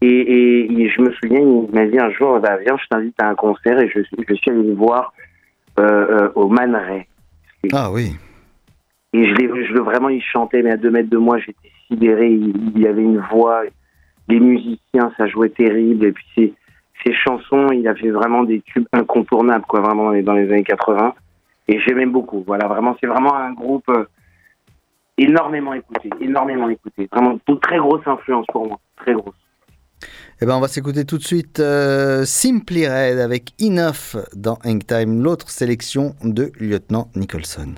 Et, 0.00 0.06
et- 0.08 0.72
et 0.80 0.88
je 0.90 1.00
me 1.00 1.12
souviens, 1.12 1.40
il 1.40 1.68
m'a 1.72 1.86
dit 1.86 1.98
un 1.98 2.10
jour, 2.10 2.40
bah, 2.40 2.56
viens, 2.56 2.76
je 2.76 2.86
t'invite 2.88 3.14
à 3.22 3.28
un 3.28 3.34
concert. 3.34 3.78
Et 3.80 3.88
je, 3.88 4.00
suis- 4.02 4.24
je 4.28 4.34
suis 4.34 4.50
allé 4.50 4.62
le 4.62 4.74
voir 4.74 5.12
euh, 5.78 5.82
euh, 6.22 6.28
au 6.34 6.48
Man 6.48 6.74
Ray. 6.74 7.06
Ah 7.72 7.90
oui. 7.92 8.16
Et 9.12 9.24
je 9.24 9.34
l'ai 9.34 9.46
vraiment, 9.80 10.08
il 10.08 10.22
chantait, 10.22 10.62
mais 10.62 10.70
à 10.70 10.76
deux 10.76 10.90
mètres 10.90 11.10
de 11.10 11.18
moi, 11.18 11.38
j'étais 11.38 11.70
sidéré. 11.88 12.30
Il, 12.30 12.78
y 12.78 12.86
avait 12.86 13.02
une 13.02 13.22
voix, 13.30 13.62
les 14.28 14.40
musiciens, 14.40 15.12
ça 15.18 15.26
jouait 15.26 15.50
terrible. 15.50 16.06
Et 16.06 16.12
puis 16.12 16.24
ses, 17.04 17.14
chansons, 17.14 17.68
il 17.72 17.86
avait 17.88 18.10
vraiment 18.10 18.44
des 18.44 18.62
tubes 18.62 18.86
incontournables, 18.92 19.64
vraiment 19.72 20.12
dans 20.22 20.34
les, 20.34 20.50
années 20.50 20.64
80. 20.64 21.14
Et 21.68 21.78
j'aimais 21.80 22.06
beaucoup. 22.06 22.42
Voilà, 22.46 22.66
vraiment, 22.68 22.96
c'est 23.00 23.06
vraiment 23.06 23.34
un 23.36 23.52
groupe 23.52 23.88
euh, 23.90 24.04
énormément 25.18 25.74
écouté, 25.74 26.08
énormément 26.20 26.68
écouté. 26.70 27.08
Vraiment, 27.12 27.38
une 27.46 27.60
très 27.60 27.78
grosse 27.78 28.06
influence 28.06 28.46
pour 28.46 28.66
moi, 28.66 28.78
très 28.96 29.12
grosse. 29.12 29.34
Eh 30.40 30.46
ben, 30.46 30.56
on 30.56 30.60
va 30.60 30.68
s'écouter 30.68 31.04
tout 31.04 31.18
de 31.18 31.22
suite 31.22 31.60
euh, 31.60 32.24
Simply 32.24 32.88
Red 32.88 33.18
avec 33.18 33.52
Enough 33.60 34.16
dans 34.34 34.58
Hangtime, 34.64 35.22
l'autre 35.22 35.50
sélection 35.50 36.14
de 36.24 36.50
Lieutenant 36.58 37.08
Nicholson. 37.14 37.74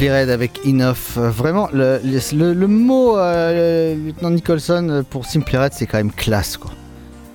Red 0.00 0.30
avec 0.30 0.60
Enough. 0.64 1.16
Euh, 1.18 1.30
Vraiment, 1.30 1.68
le, 1.72 1.98
le, 2.04 2.52
le 2.52 2.66
mot 2.66 3.16
euh, 3.18 3.94
Lieutenant 3.94 4.30
Nicholson 4.30 4.86
euh, 4.90 5.02
pour 5.02 5.24
Simply 5.26 5.56
Red, 5.58 5.72
c'est 5.72 5.86
quand 5.86 5.98
même 5.98 6.12
classe. 6.12 6.56
quoi. 6.56 6.70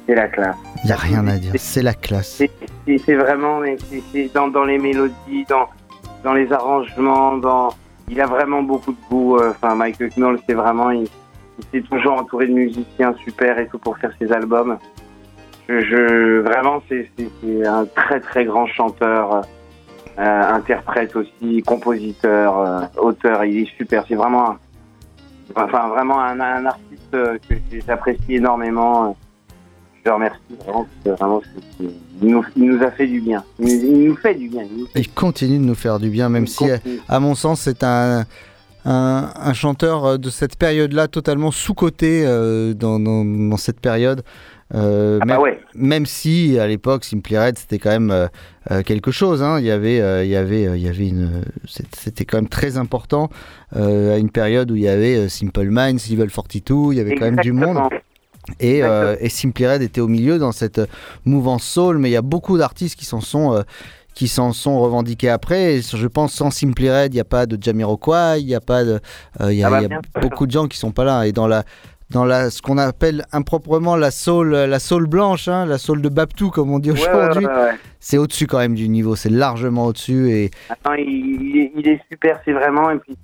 C'est 0.08 0.16
la 0.16 0.28
classe. 0.28 0.56
Il 0.84 0.88
n'y 0.88 0.92
a 0.94 0.96
rien 0.98 1.28
à 1.28 1.38
dire, 1.38 1.52
c'est 1.58 1.82
la 1.82 1.94
classe. 1.94 2.42
C'est- 2.88 3.16
vraiment 3.16 3.62
c'est- 4.12 4.34
dans, 4.34 4.48
dans 4.50 4.66
les 4.66 4.78
mélodies, 4.78 5.46
dans, 5.50 5.68
dans 6.24 6.34
les 6.34 6.52
arrangements, 6.52 7.38
dans 7.38 7.70
il 8.10 8.20
a 8.20 8.26
vraiment 8.26 8.62
beaucoup 8.64 8.92
de 8.92 8.98
goût. 9.10 9.38
Enfin, 9.40 9.76
Michael 9.76 10.10
Knoll, 10.18 10.40
c'est 10.48 10.56
vraiment 10.56 10.92
il, 10.92 11.04
il 11.60 11.66
s'est 11.82 11.88
toujours 11.90 12.14
entouré 12.20 12.48
de 12.48 12.54
musiciens 12.54 13.14
super 13.24 13.58
et 13.60 13.68
tout 13.68 13.80
pour 13.80 13.98
faire 13.98 14.12
ses 14.20 14.30
albums. 14.34 14.78
Je, 15.70 15.80
je- 15.80 16.40
vraiment 16.42 16.82
c'est 16.90 17.08
un 17.66 17.86
très 17.96 18.20
très 18.20 18.44
grand 18.44 18.68
chanteur, 18.68 19.44
euh, 20.20 20.54
interprète 20.54 21.16
aussi, 21.16 21.62
compositeur, 21.66 22.58
euh, 22.60 22.82
auteur. 23.02 23.44
Il 23.46 23.58
est 23.60 23.78
super. 23.78 24.04
C'est 24.08 24.16
vraiment 24.16 24.52
un, 24.52 24.58
enfin 25.56 25.88
vraiment 25.90 26.20
un, 26.22 26.40
un 26.40 26.66
artiste 26.66 27.14
euh, 27.14 27.38
que 27.50 27.56
j'apprécie 27.86 28.36
énormément. 28.36 29.16
je 30.04 30.10
le 30.10 30.16
remercie 30.16 30.40
vraiment. 30.64 30.86
parce 31.04 31.04
que 31.18 31.22
vraiment 31.22 31.42
c'est- 31.42 31.86
c'est- 31.86 31.94
il, 32.22 32.30
nous, 32.30 32.44
il 32.56 32.64
nous 32.66 32.84
a 32.84 32.92
fait 32.92 33.08
du 33.08 33.22
bien. 33.22 33.44
Il, 33.60 33.66
nous- 33.66 33.72
il 34.02 34.08
nous 34.10 34.16
fait 34.16 34.36
du 34.36 34.50
bien. 34.50 34.64
il 34.70 34.80
nous 34.82 34.86
fait 34.88 35.00
Il 35.02 35.10
continue 35.12 35.58
de 35.58 35.64
nous 35.64 35.76
faire 35.76 36.00
du 36.00 36.10
bien, 36.10 36.30
même 36.30 36.48
si, 36.48 36.58
continue. 36.58 37.00
à 37.10 37.20
mon 37.20 37.36
sens, 37.36 37.62
c'est 37.62 37.84
un, 37.84 38.26
un, 38.86 39.30
un 39.36 39.54
chanteur 39.54 40.20
de 40.20 40.30
cette 40.30 40.58
période-là 40.58 41.08
totalement 41.08 41.52
sous-coté 41.52 42.24
euh, 42.26 42.74
dans, 42.74 43.00
dans- 43.00 43.24
dans 43.26 43.58
cette 43.58 43.80
période. 43.80 44.24
Euh, 44.74 45.20
Ah 45.22 45.26
bah 45.26 45.34
même, 45.34 45.42
ouais. 45.42 45.60
même 45.76 46.06
si 46.06 46.58
à 46.60 46.68
l'époque 46.68 47.04
Simply 47.04 47.38
Red 47.38 47.58
c'était 47.58 47.78
quand 47.80 47.92
même 47.92 48.12
euh, 48.12 48.28
euh, 48.72 48.82
quelque 48.82 49.12
chose, 49.12 49.44
hein. 49.44 49.60
il 49.60 49.66
y 49.66 49.72
avait, 49.72 50.02
euh, 50.02 50.24
il 50.24 50.32
y 50.32 50.36
avait, 50.36 50.64
il 50.64 50.82
y 50.82 50.88
avait 50.88 51.08
une, 51.08 51.44
c'était 51.66 52.26
quand 52.26 52.38
même 52.38 52.50
très 52.50 52.78
important 52.78 53.30
à 53.76 54.18
une 54.18 54.30
période 54.30 54.70
où 54.72 54.76
il 54.76 54.84
y 54.84 54.88
avait 54.88 55.28
Simple 55.30 55.70
Minds, 55.70 56.10
Level 56.12 56.30
42, 56.32 56.94
il 56.94 56.98
y 56.98 57.00
avait 57.00 57.16
quand 57.16 57.26
même 57.26 57.38
du 57.38 57.52
monde. 57.52 57.80
Et, 58.60 58.82
et 59.20 59.30
Simply 59.30 59.66
Red 59.66 59.82
était 59.82 60.02
au 60.02 60.08
milieu 60.08 60.38
dans 60.38 60.52
cette 60.52 60.82
mouvance 61.26 61.64
soul, 61.64 61.98
mais 61.98 62.10
il 62.10 62.14
y 62.14 62.18
a 62.18 62.22
beaucoup 62.22 62.58
d'artistes 62.58 63.00
qui 63.00 63.06
s'en 63.06 63.22
sont, 63.22 63.64
qui 64.14 64.28
s'en 64.28 64.54
sont 64.54 64.80
revendiqués 64.80 65.30
après. 65.30 65.76
Et 65.76 65.82
je 65.82 66.08
pense 66.08 66.34
sans 66.34 66.52
Simply 66.52 66.90
Red, 66.90 67.14
il 67.14 67.16
n'y 67.16 67.22
a 67.22 67.26
pas 67.26 67.46
de 67.46 67.62
Jamiroquai, 67.62 68.40
il 68.40 68.46
n'y 68.46 68.56
a 68.56 68.62
pas 68.62 68.84
de, 68.84 69.00
euh, 69.42 69.52
il 69.52 69.60
y 69.60 69.64
a, 69.64 69.68
Ah 69.68 69.70
bah, 69.70 69.82
y 69.82 69.86
a 69.86 70.22
beaucoup 70.22 70.46
de 70.46 70.52
gens 70.52 70.68
qui 70.68 70.78
sont 70.78 70.92
pas 70.92 71.04
là. 71.04 71.26
Et 71.26 71.32
dans 71.32 71.48
la, 71.48 71.64
dans 72.14 72.26
la, 72.26 72.50
ce 72.52 72.62
qu'on 72.62 72.78
appelle 72.78 73.26
improprement 73.32 73.96
la 73.96 74.12
soul, 74.12 74.52
la 74.52 74.80
soul 74.80 75.08
blanche, 75.08 75.48
hein, 75.48 75.66
la 75.66 75.78
soul 75.80 76.02
de 76.02 76.10
Babtou 76.10 76.52
comme 76.52 76.72
on 76.72 76.80
dit 76.80 76.92
Ouais, 76.92 77.00
aujourd'hui, 77.00 77.46
ouais, 77.46 77.52
ouais, 77.52 77.62
ouais. 77.64 77.78
c'est 78.00 78.18
au-dessus 78.18 78.48
quand 78.48 78.60
même 78.60 78.76
du 78.76 78.88
niveau, 78.88 79.16
c'est 79.16 79.32
largement 79.32 79.88
au-dessus. 79.88 80.30
Et 80.32 80.52
Attends, 80.70 80.94
il, 80.94 81.42
il 81.42 81.58
est, 81.58 81.72
il 81.76 81.88
est 81.88 82.00
super, 82.12 82.40
c'est 82.46 82.54
vraiment. 82.54 82.92
Et 82.92 83.00
puis, 83.00 83.18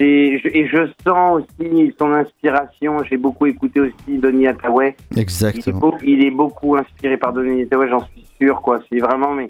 je, 0.00 0.48
et 0.48 0.68
je 0.68 0.88
sens 1.06 1.40
aussi 1.40 1.94
son 1.98 2.12
inspiration. 2.12 3.02
J'ai 3.04 3.16
beaucoup 3.16 3.46
écouté 3.46 3.80
aussi 3.80 4.18
Donny 4.18 4.46
Hathaway. 4.46 4.94
Il 5.10 5.18
est, 5.18 5.22
exactement. 5.22 5.96
il 6.02 6.24
est 6.24 6.30
beaucoup 6.30 6.76
inspiré 6.76 7.16
par 7.16 7.32
Donny 7.32 7.62
Hathaway, 7.62 7.88
j'en 7.88 8.04
suis 8.06 8.26
sûr. 8.40 8.60
quoi. 8.60 8.80
C'est 8.92 8.98
vraiment 9.00 9.32
mais, 9.32 9.48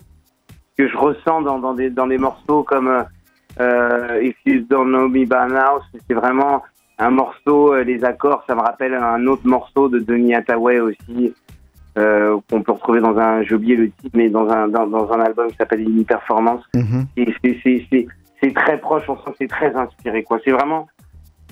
ce 0.49 0.85
que 0.85 0.89
je 0.89 0.97
ressens 0.97 1.43
dans, 1.43 1.59
dans, 1.59 1.75
des, 1.75 1.91
dans 1.91 2.07
des 2.07 2.19
morceaux 2.19 2.63
comme 2.63 2.89
euh, 2.89 3.03
euh, 3.61 4.23
If 4.23 4.37
You 4.47 4.65
Don't 4.71 4.87
Know 4.89 5.09
Me 5.09 5.25
By 5.25 5.53
Now. 5.53 5.81
C'est 6.09 6.15
vraiment 6.15 6.63
un 6.99 7.11
morceau, 7.11 7.75
euh, 7.75 7.83
les 7.85 8.05
accords, 8.05 8.43
ça 8.47 8.55
me 8.55 8.61
rappelle 8.61 8.95
un 8.95 9.27
autre 9.27 9.47
morceau 9.47 9.89
de 9.89 9.99
Donny 9.99 10.35
Hathaway 10.35 10.81
aussi. 10.81 11.35
euh, 11.97 12.39
qu'on 12.49 12.63
peut 12.63 12.71
retrouver 12.73 13.01
dans 13.01 13.17
un, 13.19 13.43
j'ai 13.43 13.57
oublié 13.57 13.75
le 13.75 13.91
titre, 13.91 14.11
mais 14.15 14.29
dans 14.29 14.49
un, 14.49 14.69
dans, 14.69 14.87
dans 14.87 15.11
un 15.11 15.21
album 15.21 15.49
qui 15.51 15.57
s'appelle 15.57 15.81
Une 15.81 16.05
Performance. 16.05 16.63
Mhm. 16.73 17.07
Et 17.17 17.35
c'est- 17.43 18.55
très 18.55 18.79
proche, 18.79 19.03
on 19.09 19.17
sent 19.17 19.31
que 19.33 19.37
c'est 19.41 19.49
très 19.49 19.75
inspiré. 19.75 20.23
quoi. 20.23 20.39
C'est 20.45 20.53
vraiment, 20.53 20.87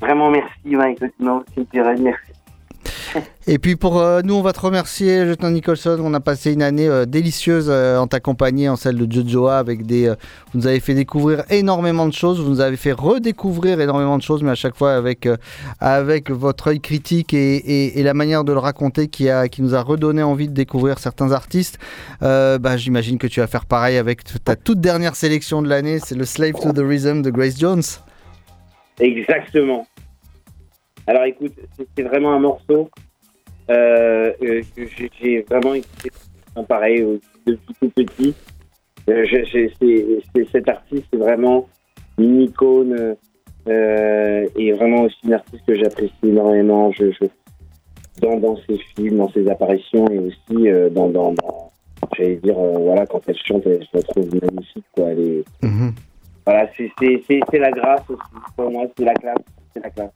vraiment 0.00 0.30
merci, 0.30 0.76
Mike. 0.76 1.00
Merci. 2.04 2.32
Et 3.48 3.58
puis 3.58 3.76
pour 3.76 4.00
euh, 4.00 4.22
nous, 4.24 4.34
on 4.34 4.42
va 4.42 4.52
te 4.52 4.60
remercier, 4.60 5.24
Lieutenant 5.24 5.50
Nicholson. 5.50 5.98
On 6.02 6.12
a 6.14 6.20
passé 6.20 6.52
une 6.52 6.62
année 6.62 6.88
euh, 6.88 7.04
délicieuse 7.06 7.68
euh, 7.70 7.96
en 7.98 8.06
ta 8.08 8.18
compagnie, 8.18 8.68
en 8.68 8.74
celle 8.76 8.96
de 8.96 9.10
Jojoa, 9.10 9.58
avec 9.58 9.86
des. 9.86 10.08
vous 10.08 10.58
nous 10.60 10.66
avez 10.66 10.80
fait 10.80 10.94
découvrir 10.94 11.44
énormément 11.50 12.06
de 12.06 12.12
choses, 12.12 12.40
vous 12.40 12.48
nous 12.50 12.60
avez 12.60 12.76
fait 12.76 12.92
redécouvrir 12.92 13.80
énormément 13.80 14.18
de 14.18 14.22
choses, 14.22 14.42
mais 14.42 14.50
à 14.50 14.54
chaque 14.56 14.76
fois 14.76 14.94
avec 14.94 15.28
avec 15.80 16.30
votre 16.30 16.68
œil 16.68 16.80
critique 16.80 17.34
et, 17.34 17.98
et- 17.98 18.02
la 18.02 18.14
manière 18.14 18.44
de 18.44 18.52
le 18.52 18.58
raconter 18.58 19.08
qui 19.08 19.28
a 19.28 19.48
qui 19.48 19.62
nous 19.62 19.74
a 19.74 19.82
redonné 19.82 20.22
envie 20.22 20.48
de 20.48 20.54
découvrir 20.54 20.98
certains 20.98 21.32
artistes. 21.32 21.78
Bah, 22.20 22.76
j'imagine 22.76 23.18
que 23.18 23.26
tu 23.26 23.40
vas 23.40 23.46
faire 23.46 23.66
pareil 23.66 23.96
avec 23.96 24.22
ta 24.44 24.56
toute 24.56 24.80
dernière 24.80 25.16
sélection 25.16 25.62
de 25.62 25.68
l'année, 25.68 25.98
c'est 25.98 26.14
le 26.14 26.24
Slave 26.24 26.52
to 26.52 26.72
the 26.72 26.78
Rhythm 26.86 27.22
de 27.22 27.30
Grace 27.30 27.58
Jones. 27.58 27.82
Exactement. 29.00 29.86
Alors 31.06 31.24
écoute, 31.24 31.52
c'est 31.96 32.02
vraiment 32.02 32.32
un 32.34 32.40
morceau 32.40 32.90
j'ai- 33.68 35.10
j'ai 35.20 35.42
vraiment 35.42 35.74
écouté 35.74 36.10
pareil 36.68 37.02
euh, 37.02 37.18
depuis 37.46 37.74
tout 37.80 37.90
petit. 37.90 38.34
Euh, 39.08 39.24
cet 40.52 40.68
artiste, 40.68 41.04
c'est 41.12 41.18
vraiment 41.18 41.68
une 42.18 42.40
icône 42.42 43.16
euh, 43.68 44.46
et 44.56 44.72
vraiment 44.72 45.02
aussi 45.02 45.16
une 45.24 45.34
artiste 45.34 45.62
que 45.66 45.74
j'apprécie 45.74 46.12
énormément. 46.24 46.90
Je, 46.92 47.10
je- 47.12 47.26
dans, 48.20 48.36
dans 48.38 48.56
ses 48.66 48.78
films, 48.96 49.18
dans 49.18 49.30
ses 49.30 49.48
apparitions 49.48 50.06
et 50.08 50.18
aussi 50.18 50.68
euh, 50.68 50.88
dans, 50.88 51.08
dans, 51.08 51.32
dans- 51.32 51.70
j'allais 52.16 52.36
dire, 52.36 52.58
euh, 52.58 52.78
voilà, 52.78 53.04
quand 53.06 53.20
elle 53.28 53.36
chante, 53.36 53.66
elle, 53.66 53.82
je 53.82 53.88
la 53.98 54.02
trouve 54.02 54.28
magnifique. 54.32 54.84
Quoi. 54.94 55.10
Elle 55.10 55.20
est, 55.20 55.44
voilà, 56.46 56.68
c'est 56.76 56.90
c'est- 56.98 57.22
c'est- 57.28 57.40
c'est 57.50 57.58
la 57.58 57.70
grâce 57.72 58.02
aussi. 58.08 58.20
Pour 58.56 58.70
moi, 58.70 58.86
c'est 58.96 59.04
la 59.04 59.14
classe. 59.14 59.36
C'est 59.74 59.82
la 59.82 59.90
classe. 59.90 60.10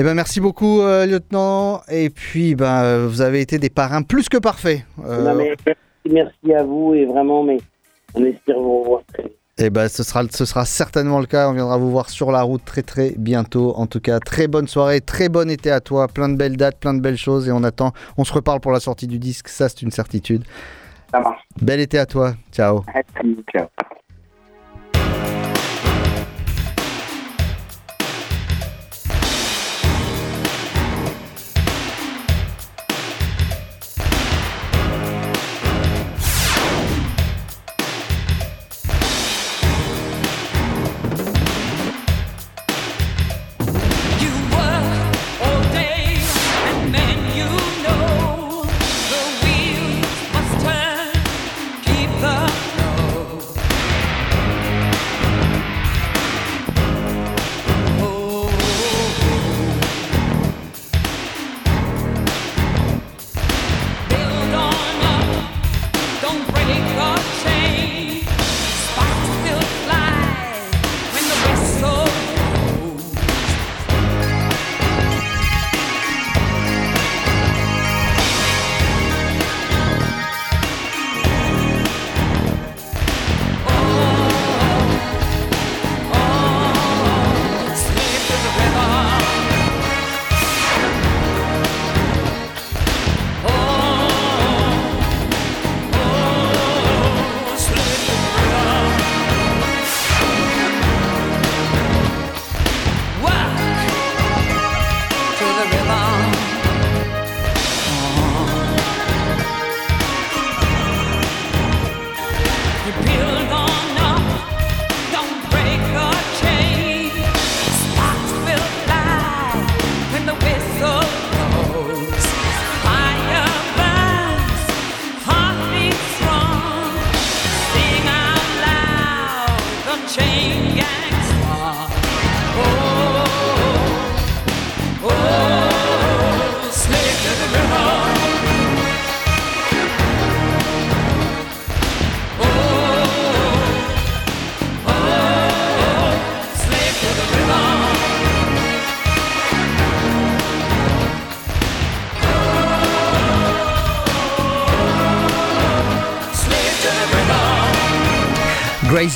Eh 0.00 0.04
ben 0.04 0.14
merci 0.14 0.40
beaucoup, 0.40 0.80
euh, 0.80 1.06
lieutenant. 1.06 1.80
Et 1.90 2.08
puis, 2.08 2.54
ben, 2.54 2.84
euh, 2.84 3.08
vous 3.08 3.20
avez 3.20 3.40
été 3.40 3.58
des 3.58 3.68
parrains 3.68 4.02
plus 4.02 4.28
que 4.28 4.36
parfaits. 4.38 4.82
Euh, 5.04 5.24
Non, 5.24 5.34
mais 5.34 5.56
merci, 5.66 5.80
merci 6.08 6.54
à 6.54 6.62
vous 6.62 6.94
et 6.94 7.04
vraiment, 7.04 7.42
mais 7.42 7.58
on 8.14 8.24
espère 8.24 8.60
vous 8.60 8.82
revoir 8.82 9.02
très 9.12 9.24
vite. 9.24 9.36
Eh 9.58 9.70
ben, 9.70 9.88
ce 9.88 10.04
sera, 10.04 10.22
ce 10.30 10.44
sera 10.44 10.64
certainement 10.66 11.18
le 11.18 11.26
cas. 11.26 11.48
On 11.48 11.52
viendra 11.52 11.78
vous 11.78 11.90
voir 11.90 12.10
sur 12.10 12.30
la 12.30 12.42
route 12.42 12.64
très 12.64 12.82
très 12.82 13.12
bientôt. 13.18 13.74
En 13.74 13.88
tout 13.88 13.98
cas, 13.98 14.20
très 14.20 14.46
bonne 14.46 14.68
soirée, 14.68 15.00
très 15.00 15.28
bon 15.28 15.50
été 15.50 15.68
à 15.72 15.80
toi. 15.80 16.06
Plein 16.06 16.28
de 16.28 16.36
belles 16.36 16.56
dates, 16.56 16.78
plein 16.78 16.94
de 16.94 17.00
belles 17.00 17.16
choses. 17.18 17.48
Et 17.48 17.50
on 17.50 17.64
attend, 17.64 17.90
on 18.16 18.22
se 18.22 18.32
reparle 18.32 18.60
pour 18.60 18.70
la 18.70 18.78
sortie 18.78 19.08
du 19.08 19.18
disque. 19.18 19.48
Ça, 19.48 19.68
c'est 19.68 19.82
une 19.82 19.90
certitude. 19.90 20.44
Ça 21.10 21.18
marche. 21.18 21.42
Bel 21.60 21.80
été 21.80 21.98
à 21.98 22.06
toi. 22.06 22.34
Ciao. 22.52 22.84
Merci, 22.94 23.36
ciao. 23.52 23.66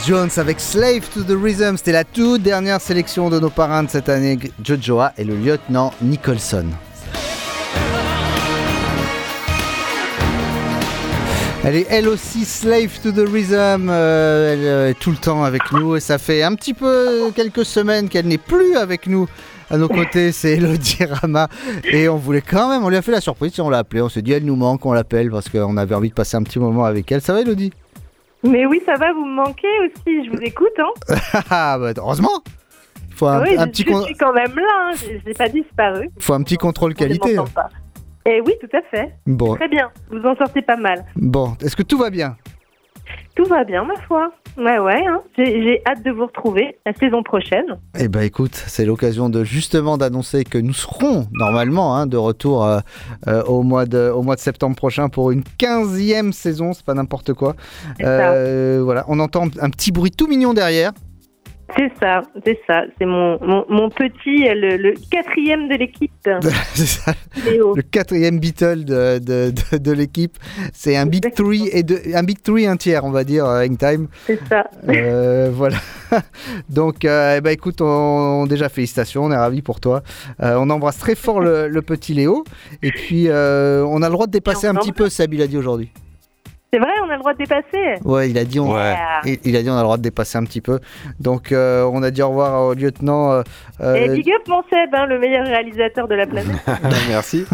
Jones 0.07 0.31
avec 0.37 0.59
Slave 0.61 1.09
to 1.13 1.23
the 1.23 1.37
Rhythm, 1.41 1.77
c'était 1.77 1.93
la 1.93 2.05
toute 2.05 2.43
dernière 2.43 2.81
sélection 2.81 3.31
de 3.31 3.39
nos 3.39 3.51
parrains 3.51 3.83
de 3.83 3.91
cette 3.91 4.09
année, 4.09 4.39
Jojoa 4.65 5.13
et 5.19 5.25
le 5.25 5.37
lieutenant 5.37 5.93
Nicholson. 6.01 6.67
Elle 11.65 11.77
est 11.77 11.87
elle 11.91 12.09
aussi 12.09 12.45
slave 12.45 12.99
to 13.03 13.13
the 13.13 13.29
rhythm, 13.29 13.89
euh, 13.89 14.53
elle 14.53 14.65
euh, 14.65 14.91
est 14.91 14.99
tout 14.99 15.11
le 15.13 15.17
temps 15.17 15.45
avec 15.45 15.63
nous 15.71 15.95
et 15.95 16.01
ça 16.01 16.19
fait 16.19 16.43
un 16.43 16.55
petit 16.55 16.75
peu 16.75 17.31
quelques 17.37 17.65
semaines 17.65 18.09
qu'elle 18.09 18.27
n'est 18.27 18.39
plus 18.39 18.77
avec 18.77 19.07
nous. 19.07 19.29
À 19.71 19.79
nos 19.79 19.89
côtés, 19.89 20.33
c'est 20.33 20.55
Elodie 20.55 21.05
Rama 21.05 21.49
et 21.85 22.09
on 22.09 22.17
voulait 22.17 22.43
quand 22.43 22.69
même, 22.69 22.85
on 22.85 22.89
lui 22.89 22.97
a 22.97 23.03
fait 23.03 23.13
la 23.13 23.21
surprise, 23.21 23.59
on 23.61 23.71
l'a 23.71 23.79
appelée, 23.79 24.03
on 24.03 24.09
s'est 24.09 24.23
dit 24.23 24.33
elle 24.33 24.45
nous 24.45 24.57
manque, 24.57 24.85
on 24.85 24.93
l'appelle 24.93 25.31
parce 25.31 25.49
qu'on 25.49 25.77
avait 25.77 25.95
envie 25.95 26.09
de 26.09 26.15
passer 26.15 26.37
un 26.37 26.43
petit 26.43 26.59
moment 26.59 26.85
avec 26.85 27.11
elle. 27.13 27.21
Ça 27.21 27.33
va 27.33 27.43
Elodie? 27.43 27.73
Mais 28.45 28.67
oui, 28.67 28.83
ça 28.85 28.95
va, 28.97 29.13
vous 29.13 29.25
me 29.25 29.35
manquez 29.35 29.69
aussi, 29.85 30.25
je 30.27 30.31
vous 30.31 30.43
écoute. 30.43 30.73
Hein. 30.79 31.15
Ah, 31.51 31.79
bah, 31.79 31.93
Heureusement 31.97 32.43
Il 33.09 33.15
faut 33.15 33.27
un, 33.27 33.43
oui, 33.43 33.57
un 33.57 33.65
je, 33.67 33.71
petit 33.71 33.85
je 33.89 34.03
suis 34.03 34.15
quand 34.15 34.33
même 34.33 34.55
là, 34.57 34.91
hein, 34.91 34.97
j'ai 35.25 35.35
pas 35.35 35.49
disparu. 35.49 36.11
faut 36.19 36.35
un 36.35 36.43
petit 36.43 36.57
contrôle 36.57 36.95
qualité. 36.95 37.37
pas. 37.55 37.69
Et 38.27 38.41
oui, 38.41 38.55
tout 38.61 38.77
à 38.77 38.83
fait. 38.83 39.15
Bon. 39.27 39.55
Très 39.57 39.69
bien, 39.69 39.91
vous 40.11 40.23
en 40.27 40.35
sortez 40.37 40.63
pas 40.63 40.77
mal. 40.77 41.05
Bon, 41.17 41.57
est-ce 41.61 41.75
que 41.77 41.83
tout 41.83 41.99
va 41.99 42.11
bien? 42.11 42.37
Tout 43.35 43.45
va 43.45 43.65
bien, 43.65 43.85
ma 43.85 43.97
foi. 44.03 44.33
Ouais, 44.57 44.79
ouais, 44.79 45.03
hein. 45.07 45.23
j'ai 45.37 45.81
hâte 45.87 46.03
de 46.03 46.11
vous 46.11 46.27
retrouver 46.27 46.77
la 46.85 46.93
saison 46.93 47.23
prochaine. 47.23 47.65
Eh 47.99 48.09
ben 48.09 48.21
écoute, 48.21 48.55
c'est 48.55 48.85
l'occasion 48.85 49.31
de 49.31 49.45
justement 49.45 49.97
d'annoncer 49.97 50.45
que 50.45 50.59
nous 50.59 50.75
serons 50.75 51.27
normalement 51.33 51.97
hein, 51.97 52.07
de 52.07 52.19
retour 52.19 52.65
euh, 52.65 52.81
euh, 53.29 53.43
au, 53.45 53.63
mois 53.63 53.87
de, 53.87 54.11
au 54.11 54.23
mois 54.23 54.37
de 54.37 54.41
septembre 54.41 54.77
prochain 54.77 55.09
pour 55.09 55.31
une 55.31 55.43
15e 55.59 56.33
saison, 56.33 56.75
c'est 56.75 56.85
pas 56.85 56.95
n'importe 56.95 57.33
quoi. 57.33 57.55
Euh, 58.03 58.83
voilà, 58.85 59.05
on 59.09 59.21
entend 59.21 59.47
un 59.61 59.71
petit 59.71 59.91
bruit 59.91 60.11
tout 60.11 60.27
mignon 60.27 60.53
derrière. 60.53 60.93
C'est 61.77 61.91
ça, 62.01 62.23
c'est 62.45 62.59
ça. 62.67 62.83
C'est 62.99 63.07
mon, 63.07 63.39
mon, 63.45 63.65
mon 63.69 63.89
petit, 63.89 64.47
euh, 64.49 64.55
le, 64.55 64.77
le 64.77 64.95
quatrième 65.11 65.69
de 65.69 65.75
l'équipe. 65.77 66.13
C'est 66.75 66.87
ça, 66.87 67.13
Léo. 67.45 67.75
le 67.75 67.83
quatrième 67.83 68.39
Beatle 68.39 68.85
de, 68.85 69.19
de, 69.19 69.53
de- 69.73 69.79
de 69.79 69.93
l'équipe. 69.93 70.37
C'est 70.73 70.97
un 70.97 71.07
Big 71.07 71.33
Three 71.35 71.69
et 71.73 71.83
de, 71.83 71.99
un 72.15 72.23
Big 72.23 72.43
Three 72.43 72.67
un 72.67 72.77
tiers, 72.77 73.05
on 73.05 73.11
va 73.11 73.25
dire, 73.25 73.47
euh, 73.47 73.65
Hangtime. 73.65 74.09
C'est 74.27 74.41
ça. 74.49 74.65
Euh, 74.89 75.51
voilà. 75.55 75.79
Donc, 76.69 77.05
euh, 77.05 77.41
ben, 77.41 77.51
écoute, 77.51 77.81
on, 77.81 78.47
déjà 78.47 78.69
félicitations, 78.69 79.25
on 79.25 79.31
est 79.33 79.37
ravis 79.37 79.63
pour 79.63 79.81
toi. 79.81 80.03
Euh, 80.43 80.57
on 80.59 80.69
embrasse 80.71 80.99
très 80.99 81.15
fort 81.15 81.41
le, 81.41 81.69
le 81.69 81.83
petit 81.83 82.13
Léo. 82.15 82.45
Et 82.83 82.91
puis, 82.91 83.29
euh, 83.29 83.85
on 83.87 84.03
a 84.03 84.09
le 84.09 84.13
droit 84.13 84.27
de 84.27 84.33
dépasser 84.33 84.67
un 84.67 84.75
petit 84.75 84.93
peu, 84.93 85.09
Seb, 85.09 85.33
il 85.35 85.43
a 85.43 85.47
dit 85.47 85.57
aujourd'hui. 85.57 85.91
C'est 86.75 86.81
vrai, 86.81 86.89
on 87.05 87.11
a 87.11 87.13
le 87.13 87.19
droit 87.19 87.35
de 87.35 87.39
dépasser. 87.39 87.99
Ouais, 88.03 88.31
il 88.31 88.39
a 88.39 88.45
dit 88.47 88.59
on, 88.59 88.73
Ouais. 88.73 88.97
il, 89.27 89.39
il 89.45 89.57
a 89.57 89.63
dit 89.63 89.69
on 89.69 89.75
a 89.75 89.81
le 89.81 89.83
droit 89.83 89.99
de 89.99 90.03
dépasser 90.03 90.39
un 90.39 90.45
petit 90.45 90.63
peu. 90.63 90.81
Donc, 91.21 91.53
euh, 91.53 91.85
on 91.93 92.03
a 92.03 92.11
dit 92.11 92.23
au 92.23 92.29
revoir 92.31 92.63
au 92.63 92.73
lieutenant. 92.73 93.31
euh, 93.31 93.43
euh, 93.83 93.95
Et 93.97 94.09
big 94.09 94.31
up 94.33 94.49
mon 94.49 94.63
Seb, 94.71 94.89
hein, 94.95 95.05
le 95.05 95.19
meilleur 95.19 95.45
réalisateur 95.47 96.09
de 96.09 96.15
la 96.15 96.27
planète. 96.27 96.57
Merci. 97.11 97.45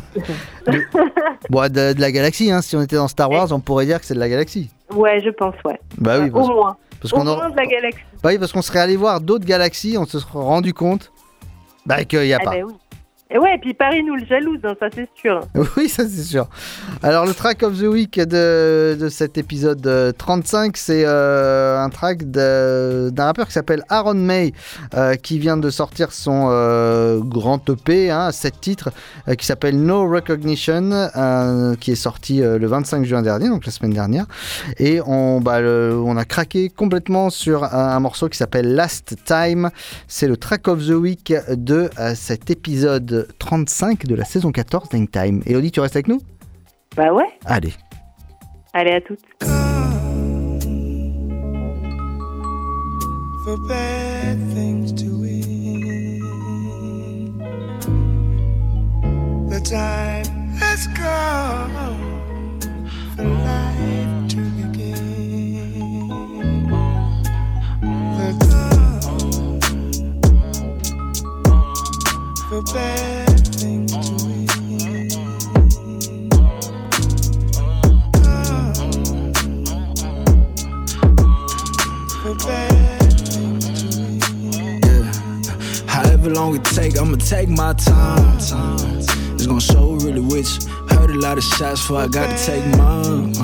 bon, 1.51 1.63
de, 1.69 1.95
de 1.95 2.01
la 2.01 2.13
galaxie, 2.13 2.53
hein. 2.53 2.63
si 2.63 2.77
on 2.77 2.81
était 2.83 2.95
dans 2.95 3.09
Star 3.09 3.29
Wars, 3.29 3.49
on 3.51 3.59
pourrait 3.59 3.87
dire 3.87 3.99
que 3.99 4.07
c'est 4.07 4.15
de 4.15 4.21
la 4.21 4.29
galaxie. 4.29 4.71
ouais, 4.95 5.21
je 5.25 5.31
pense, 5.31 5.55
ouais. 5.65 5.81
Bah 5.99 6.19
oui, 6.21 6.29
Au 6.31 6.35
parce, 6.35 6.49
moins. 6.49 6.77
parce 7.03 7.13
Au 7.13 7.17
qu'on 7.17 7.25
moins 7.25 7.33
aura- 7.39 7.51
de 7.51 7.57
la 7.57 7.67
galaxie. 7.67 7.99
bah 8.23 8.29
oui, 8.31 8.39
parce 8.39 8.53
qu'on 8.53 8.63
serait 8.63 8.79
allé 8.79 8.95
voir 8.97 9.21
d'autres 9.21 9.47
galaxies, 9.47 9.97
on 9.99 10.07
se 10.07 10.21
serait 10.21 10.39
rendu 10.39 10.73
compte 10.73 11.11
bah, 11.87 12.05
qu'il 12.05 12.21
n'y 12.21 12.33
a 12.35 12.39
Ah 12.41 12.45
pas. 12.45 12.51
ben 12.53 12.65
oui. 12.69 12.75
Et 13.31 13.37
ouais, 13.37 13.57
et 13.57 13.59
puis 13.59 13.75
Paris 13.75 14.03
nous 14.03 14.17
le 14.17 14.25
jalouse, 14.25 14.61
hein, 14.65 14.75
ça 14.81 14.87
c'est 14.95 15.09
sûr. 15.15 15.41
Oui, 15.77 15.89
ça 15.91 16.05
c'est 16.09 16.23
sûr. 16.23 16.49
Alors 17.03 17.27
le 17.27 17.35
track 17.35 17.63
of 17.63 17.79
the 17.79 17.83
week 17.83 18.19
de, 18.19 18.97
de 18.99 19.09
cet 19.11 19.37
épisode 19.37 19.87
euh, 19.87 20.13
35, 20.13 20.79
c'est 20.79 21.03
euh, 21.05 21.79
un 21.79 21.91
track 21.91 22.23
d'un 22.31 23.13
rappeur 23.19 23.47
qui 23.49 23.53
s'appelle 23.53 23.83
Aaron 23.91 24.15
May, 24.15 24.55
euh, 24.95 25.15
qui 25.17 25.39
vient 25.39 25.59
de 25.59 25.69
sortir 25.69 26.13
son 26.13 26.49
euh, 26.51 27.21
grand 27.21 27.69
EP, 27.69 28.11
hein, 28.11 28.33
7 28.33 28.61
titres, 28.63 28.91
euh, 29.29 29.35
qui 29.35 29.45
s'appelle 29.45 29.77
No 29.79 30.09
Recognition, 30.09 30.91
euh, 30.93 31.75
qui 31.75 31.91
est 31.93 31.97
sorti 31.97 32.41
euh, 32.43 32.59
le 32.59 32.67
25 32.67 33.05
juin 33.05 33.21
dernier, 33.21 33.49
donc 33.51 33.67
la 33.67 33.73
semaine 33.73 33.93
dernière. 33.93 34.25
Et 34.79 35.03
on, 35.07 35.43
bah, 35.43 35.61
on 35.61 36.17
a 36.17 36.25
craqué 36.25 36.71
complètement 36.71 37.29
sur 37.29 37.65
un, 37.65 37.69
un 37.91 38.01
morceau 38.01 38.31
qui 38.31 38.39
s'appelle 38.39 38.75
Last 38.75 39.17
Time. 39.27 39.69
C'est 40.07 40.29
le 40.29 40.39
track 40.39 40.67
of 40.69 40.87
the 40.87 40.93
week 40.93 41.35
de 41.51 41.91
euh, 41.99 42.15
cet 42.15 42.51
épisode 42.51 43.18
35 43.39 44.07
de 44.07 44.15
la 44.15 44.25
saison 44.25 44.53
14 44.53 44.89
d'Hangtime. 44.91 45.43
Et 45.47 45.57
Audi, 45.57 45.71
tu 45.71 45.81
restes 45.81 45.97
avec 45.97 46.09
nous? 46.09 46.21
Bah 46.97 47.13
ouais, 47.13 47.27
Allez. 47.45 47.73
allez 48.73 48.93
à 48.93 49.01
toutes. 49.01 49.21
for 53.45 53.57
bad 53.69 54.37
things 54.53 54.93
to 54.93 55.07
win. 55.21 56.21
The 59.49 59.61
time 59.61 60.27
has 60.59 60.87
come 60.95 62.61
for 63.17 63.25
life 63.25 63.68
for 72.49 72.63
bad 72.73 73.45
to. 73.45 73.79
For 82.23 82.35
to 82.35 82.47
win. 82.47 82.65
However 85.87 86.31
long 86.31 86.57
it 86.57 86.65
take, 86.65 86.99
I'ma 86.99 87.17
take 87.17 87.51
my 87.51 87.75
time. 87.75 88.39
It's 88.39 89.47
gonna 89.47 89.61
show 89.61 89.93
really 89.97 90.21
which. 90.21 90.49
Heard 90.89 91.11
a 91.11 91.19
lot 91.19 91.37
of 91.37 91.45
shots, 91.45 91.83
so 91.87 91.97
I 91.97 92.09
gotta 92.09 92.37
take 92.47 92.65
mine. 92.79 93.35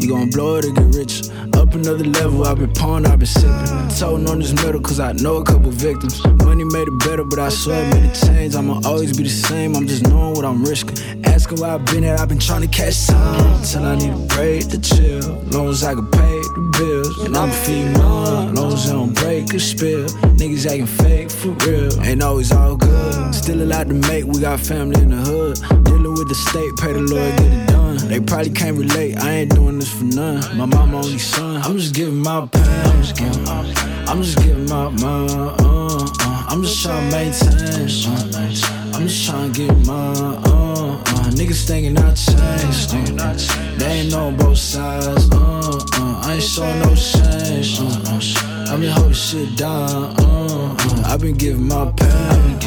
You 0.00 0.08
gonna 0.08 0.30
blow 0.30 0.56
it 0.56 0.64
or 0.64 0.72
get 0.72 0.94
rich. 0.94 1.28
Another 1.74 2.04
level, 2.04 2.44
I've 2.44 2.60
been 2.60 2.72
pouring, 2.72 3.04
I've 3.04 3.18
been 3.18 3.26
sipping. 3.26 3.88
Toting 3.98 4.28
on 4.28 4.38
this 4.38 4.52
metal, 4.52 4.80
cause 4.80 5.00
I 5.00 5.10
know 5.12 5.38
a 5.38 5.44
couple 5.44 5.72
victims. 5.72 6.24
Money 6.44 6.62
made 6.62 6.86
it 6.86 6.98
better, 7.00 7.24
but 7.24 7.40
I 7.40 7.48
swear 7.48 7.82
it 7.82 7.92
made 7.92 8.10
a 8.10 8.14
change. 8.14 8.54
I'ma 8.54 8.80
always 8.84 9.16
be 9.16 9.24
the 9.24 9.28
same, 9.28 9.74
I'm 9.74 9.88
just 9.88 10.06
knowing 10.06 10.34
what 10.34 10.44
I'm 10.44 10.64
risking. 10.64 10.96
Asking 11.24 11.58
where 11.58 11.72
I've 11.72 11.84
been 11.86 12.04
at, 12.04 12.20
I've 12.20 12.28
been 12.28 12.38
trying 12.38 12.62
to 12.62 12.68
catch 12.68 13.08
time. 13.08 13.64
Till 13.64 13.84
I 13.84 13.96
need 13.96 14.12
a 14.12 14.26
break 14.34 14.68
to 14.68 14.80
chill. 14.80 15.34
Long 15.50 15.68
as 15.68 15.82
I 15.82 15.94
can 15.94 16.06
pay 16.06 16.38
the 16.54 16.70
bills. 16.78 17.18
And 17.24 17.36
I'ma 17.36 17.52
feed 17.52 17.90
mine. 17.98 18.54
Long 18.54 18.72
as 18.72 18.88
I 18.88 18.92
don't 18.92 19.12
break 19.12 19.52
or 19.52 19.58
spill. 19.58 20.06
Niggas 20.38 20.66
acting 20.66 20.86
fake 20.86 21.28
for 21.28 21.50
real. 21.66 21.90
Ain't 22.04 22.22
always 22.22 22.52
all 22.52 22.76
good. 22.76 23.34
Still 23.34 23.60
a 23.60 23.66
lot 23.66 23.88
to 23.88 23.94
make, 23.94 24.26
we 24.26 24.40
got 24.40 24.60
family 24.60 25.02
in 25.02 25.10
the 25.10 25.16
hood. 25.16 25.56
Dealing 25.84 26.14
with 26.14 26.28
the 26.28 26.36
state, 26.36 26.70
pay 26.76 26.92
the 26.92 27.00
lawyer, 27.00 27.30
get 27.36 27.52
it. 27.52 27.63
They 28.08 28.20
probably 28.20 28.50
can't 28.50 28.76
relate, 28.76 29.16
I 29.16 29.30
ain't 29.30 29.54
doing 29.54 29.78
this 29.78 29.92
for 29.92 30.04
none. 30.04 30.56
My 30.56 30.66
mama 30.66 30.98
only 30.98 31.18
son, 31.18 31.62
I'm 31.62 31.78
just 31.78 31.94
giving 31.94 32.18
my 32.20 32.46
pain. 32.46 32.62
I'm 32.64 33.02
just 33.02 33.16
giving 33.16 33.44
my 33.44 33.94
I'm 34.06 34.22
just 34.22 34.38
giving 34.38 34.66
my 34.66 34.90
mind. 34.90 35.30
Uh, 35.30 35.56
uh, 35.58 36.46
I'm 36.48 36.62
just 36.62 36.82
trying 36.82 37.10
to 37.10 37.16
maintain. 37.16 37.54
Uh, 37.56 38.94
I'm 38.94 39.08
just 39.08 39.26
trying 39.26 39.52
to 39.52 39.66
get 39.66 39.86
mine. 39.86 40.16
Uh, 40.16 41.00
uh, 41.00 41.30
niggas 41.30 41.66
thinking 41.66 41.96
I 41.98 42.14
changed. 42.14 42.94
Uh, 43.18 43.78
they 43.78 44.00
ain't 44.00 44.12
know 44.12 44.30
both 44.30 44.58
sides. 44.58 45.28
Uh, 45.32 45.36
uh, 45.36 46.20
I 46.22 46.34
ain't 46.34 46.42
showing 46.42 46.78
no 46.80 46.94
shame. 46.94 47.64
Uh, 47.80 48.12
uh, 48.12 48.72
I've 48.72 48.80
been 48.80 48.90
holding 48.90 49.14
shit 49.14 49.56
down. 49.56 50.14
Uh, 50.20 50.76
uh, 50.78 51.02
I've 51.06 51.20
been 51.20 51.34
giving 51.34 51.66
my 51.66 51.90
pain. 51.96 52.58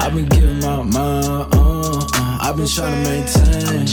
I've 0.00 0.14
been 0.14 0.28
giving 0.28 0.60
my 0.60 0.82
mind. 0.82 1.54
Uh, 1.54 1.98
uh, 1.98 2.01
I've 2.52 2.58
been 2.58 2.66
trying 2.66 3.02
to 3.02 3.10
maintain. 3.10 3.88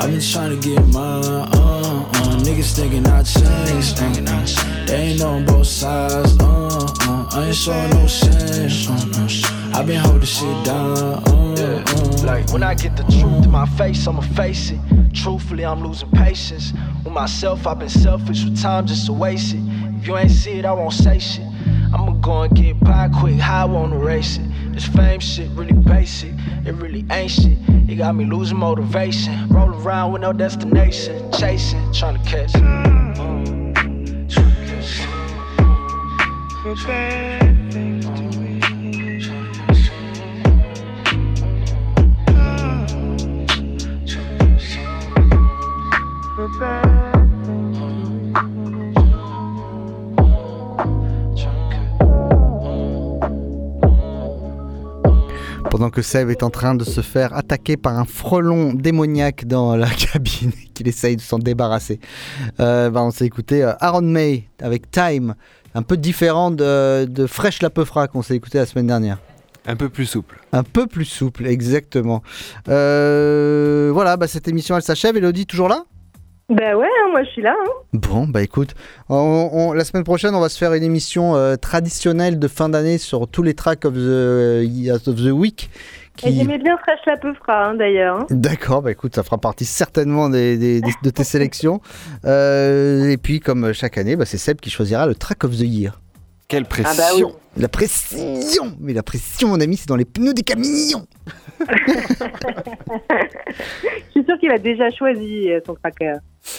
I've 0.00 0.10
been 0.12 0.20
trying 0.20 0.50
to 0.50 0.68
get 0.68 0.86
mine. 0.86 1.24
Uh, 1.24 2.08
uh, 2.14 2.36
niggas 2.38 2.76
thinking 2.76 3.04
I 3.08 3.24
changed. 3.24 3.98
Uh, 4.00 4.86
they 4.86 4.94
ain't 4.94 5.20
on 5.20 5.44
both 5.44 5.66
sides. 5.66 6.38
Uh, 6.38 6.86
uh, 7.00 7.28
I 7.32 7.46
ain't 7.46 7.56
showing 7.56 7.90
no 7.90 8.06
shame. 8.06 9.74
I've 9.74 9.84
been 9.84 9.98
holding 9.98 10.22
shit 10.22 10.64
down. 10.64 10.96
Uh, 10.96 11.82
uh. 11.88 12.22
Like 12.24 12.52
when 12.52 12.62
I 12.62 12.74
get 12.74 12.96
the 12.96 13.02
truth 13.02 13.44
in 13.44 13.50
my 13.50 13.66
face, 13.66 14.06
I'ma 14.06 14.20
face 14.20 14.70
it. 14.70 14.78
Truthfully, 15.12 15.64
I'm 15.64 15.82
losing 15.84 16.10
patience. 16.12 16.72
With 17.02 17.14
myself, 17.14 17.66
I've 17.66 17.80
been 17.80 17.88
selfish 17.88 18.44
with 18.44 18.62
time 18.62 18.86
just 18.86 19.06
to 19.06 19.12
waste 19.12 19.54
it. 19.54 19.62
If 19.98 20.06
you 20.06 20.16
ain't 20.16 20.30
see 20.30 20.60
it, 20.60 20.64
I 20.64 20.72
won't 20.72 20.92
say 20.92 21.18
shit. 21.18 21.48
I'ma 21.92 22.12
go 22.20 22.42
and 22.42 22.54
get 22.54 22.78
by 22.78 23.08
quick, 23.08 23.40
I 23.40 23.64
wanna 23.64 23.98
race 23.98 24.36
it. 24.36 24.45
This 24.76 24.88
fame 24.88 25.20
shit 25.20 25.48
really 25.52 25.72
basic, 25.72 26.34
it 26.66 26.74
really 26.74 27.02
ain't 27.10 27.30
shit. 27.30 27.56
It 27.88 27.94
got 27.94 28.14
me 28.14 28.26
losing 28.26 28.58
motivation. 28.58 29.48
Roll 29.48 29.70
around 29.70 30.12
with 30.12 30.20
no 30.20 30.34
destination, 30.34 31.32
chasing, 31.32 31.80
trying 31.94 32.22
to 32.22 32.30
catch. 32.30 32.52
Mm. 32.52 33.16
Uh, 35.56 36.74
for 36.74 36.86
bad 36.86 38.15
que 55.96 56.02
Seb 56.02 56.28
est 56.28 56.42
en 56.42 56.50
train 56.50 56.74
de 56.74 56.84
se 56.84 57.00
faire 57.00 57.34
attaquer 57.34 57.78
par 57.78 57.98
un 57.98 58.04
frelon 58.04 58.74
démoniaque 58.74 59.46
dans 59.46 59.76
la 59.76 59.88
cabine, 60.12 60.52
qu'il 60.74 60.88
essaye 60.88 61.16
de 61.16 61.22
s'en 61.22 61.38
débarrasser. 61.38 62.00
Euh, 62.60 62.90
bah, 62.90 63.02
on 63.02 63.10
s'est 63.10 63.24
écouté 63.24 63.64
euh, 63.64 63.72
Aaron 63.80 64.02
May 64.02 64.46
avec 64.60 64.90
Time, 64.90 65.34
un 65.74 65.80
peu 65.80 65.96
différent 65.96 66.50
de, 66.50 67.06
de 67.06 67.26
Fresh 67.26 67.62
la 67.62 67.70
Peufra 67.70 68.08
qu'on 68.08 68.20
s'est 68.20 68.36
écouté 68.36 68.58
la 68.58 68.66
semaine 68.66 68.88
dernière. 68.88 69.16
Un 69.66 69.74
peu 69.74 69.88
plus 69.88 70.04
souple. 70.04 70.38
Un 70.52 70.64
peu 70.64 70.86
plus 70.86 71.06
souple, 71.06 71.46
exactement. 71.46 72.22
Euh, 72.68 73.88
voilà, 73.90 74.18
bah, 74.18 74.28
cette 74.28 74.48
émission 74.48 74.76
elle 74.76 74.82
s'achève. 74.82 75.16
Elodie, 75.16 75.46
toujours 75.46 75.70
là? 75.70 75.86
Bah 76.48 76.76
ouais, 76.76 76.86
hein, 76.86 77.08
moi 77.10 77.24
je 77.24 77.30
suis 77.30 77.42
là. 77.42 77.54
hein. 77.58 77.70
Bon, 77.92 78.26
bah 78.28 78.40
écoute, 78.42 78.74
on- 79.08 79.50
on- 79.52 79.72
la 79.72 79.84
semaine 79.84 80.04
prochaine, 80.04 80.32
on 80.34 80.40
va 80.40 80.48
se 80.48 80.58
faire 80.58 80.72
une 80.74 80.84
émission 80.84 81.34
euh, 81.34 81.56
traditionnelle 81.56 82.38
de 82.38 82.46
fin 82.48 82.68
d'année 82.68 82.98
sur 82.98 83.26
tous 83.26 83.42
les 83.42 83.54
tracks 83.54 83.84
of 83.84 83.94
the, 83.94 85.08
of 85.08 85.16
the 85.16 85.32
week. 85.32 85.70
Qui... 86.16 86.32
j'aimais 86.34 86.58
bien 86.58 86.78
Fresh 86.78 87.00
la 87.06 87.16
Peufra, 87.16 87.66
hein, 87.70 87.74
d'ailleurs. 87.74 88.20
hein. 88.20 88.26
D'accord, 88.30 88.80
bah 88.82 88.92
écoute, 88.92 89.14
ça 89.16 89.24
fera 89.24 89.38
partie 89.38 89.64
certainement 89.64 90.28
des, 90.30 90.56
des- 90.56 90.80
des- 90.80 90.92
de 91.02 91.10
tes 91.10 91.24
sélections. 91.24 91.80
Euh, 92.24 93.10
et 93.10 93.16
puis, 93.18 93.40
comme 93.40 93.72
chaque 93.72 93.98
année, 93.98 94.16
bah, 94.16 94.24
c'est 94.24 94.38
Seb 94.38 94.60
qui 94.60 94.70
choisira 94.70 95.06
le 95.06 95.14
track 95.14 95.44
of 95.44 95.52
the 95.52 95.60
year. 95.60 96.00
Quelle 96.48 96.64
Ah 96.84 96.92
bah 96.96 97.02
oui. 97.16 97.24
La 97.56 97.68
pression 97.68 98.76
Mais 98.80 98.92
la 98.92 99.02
pression, 99.02 99.48
mon 99.48 99.60
ami, 99.60 99.76
c'est 99.76 99.88
dans 99.88 99.96
les 99.96 100.04
pneus 100.04 100.32
des 100.34 100.42
camions 100.42 101.06
Je 101.68 101.74
suis 104.10 104.24
sûre 104.24 104.38
qu'il 104.38 104.50
a 104.52 104.58
déjà 104.58 104.90
choisi 104.90 105.50
euh, 105.50 105.60
son 105.66 105.74
tracker 105.74 106.14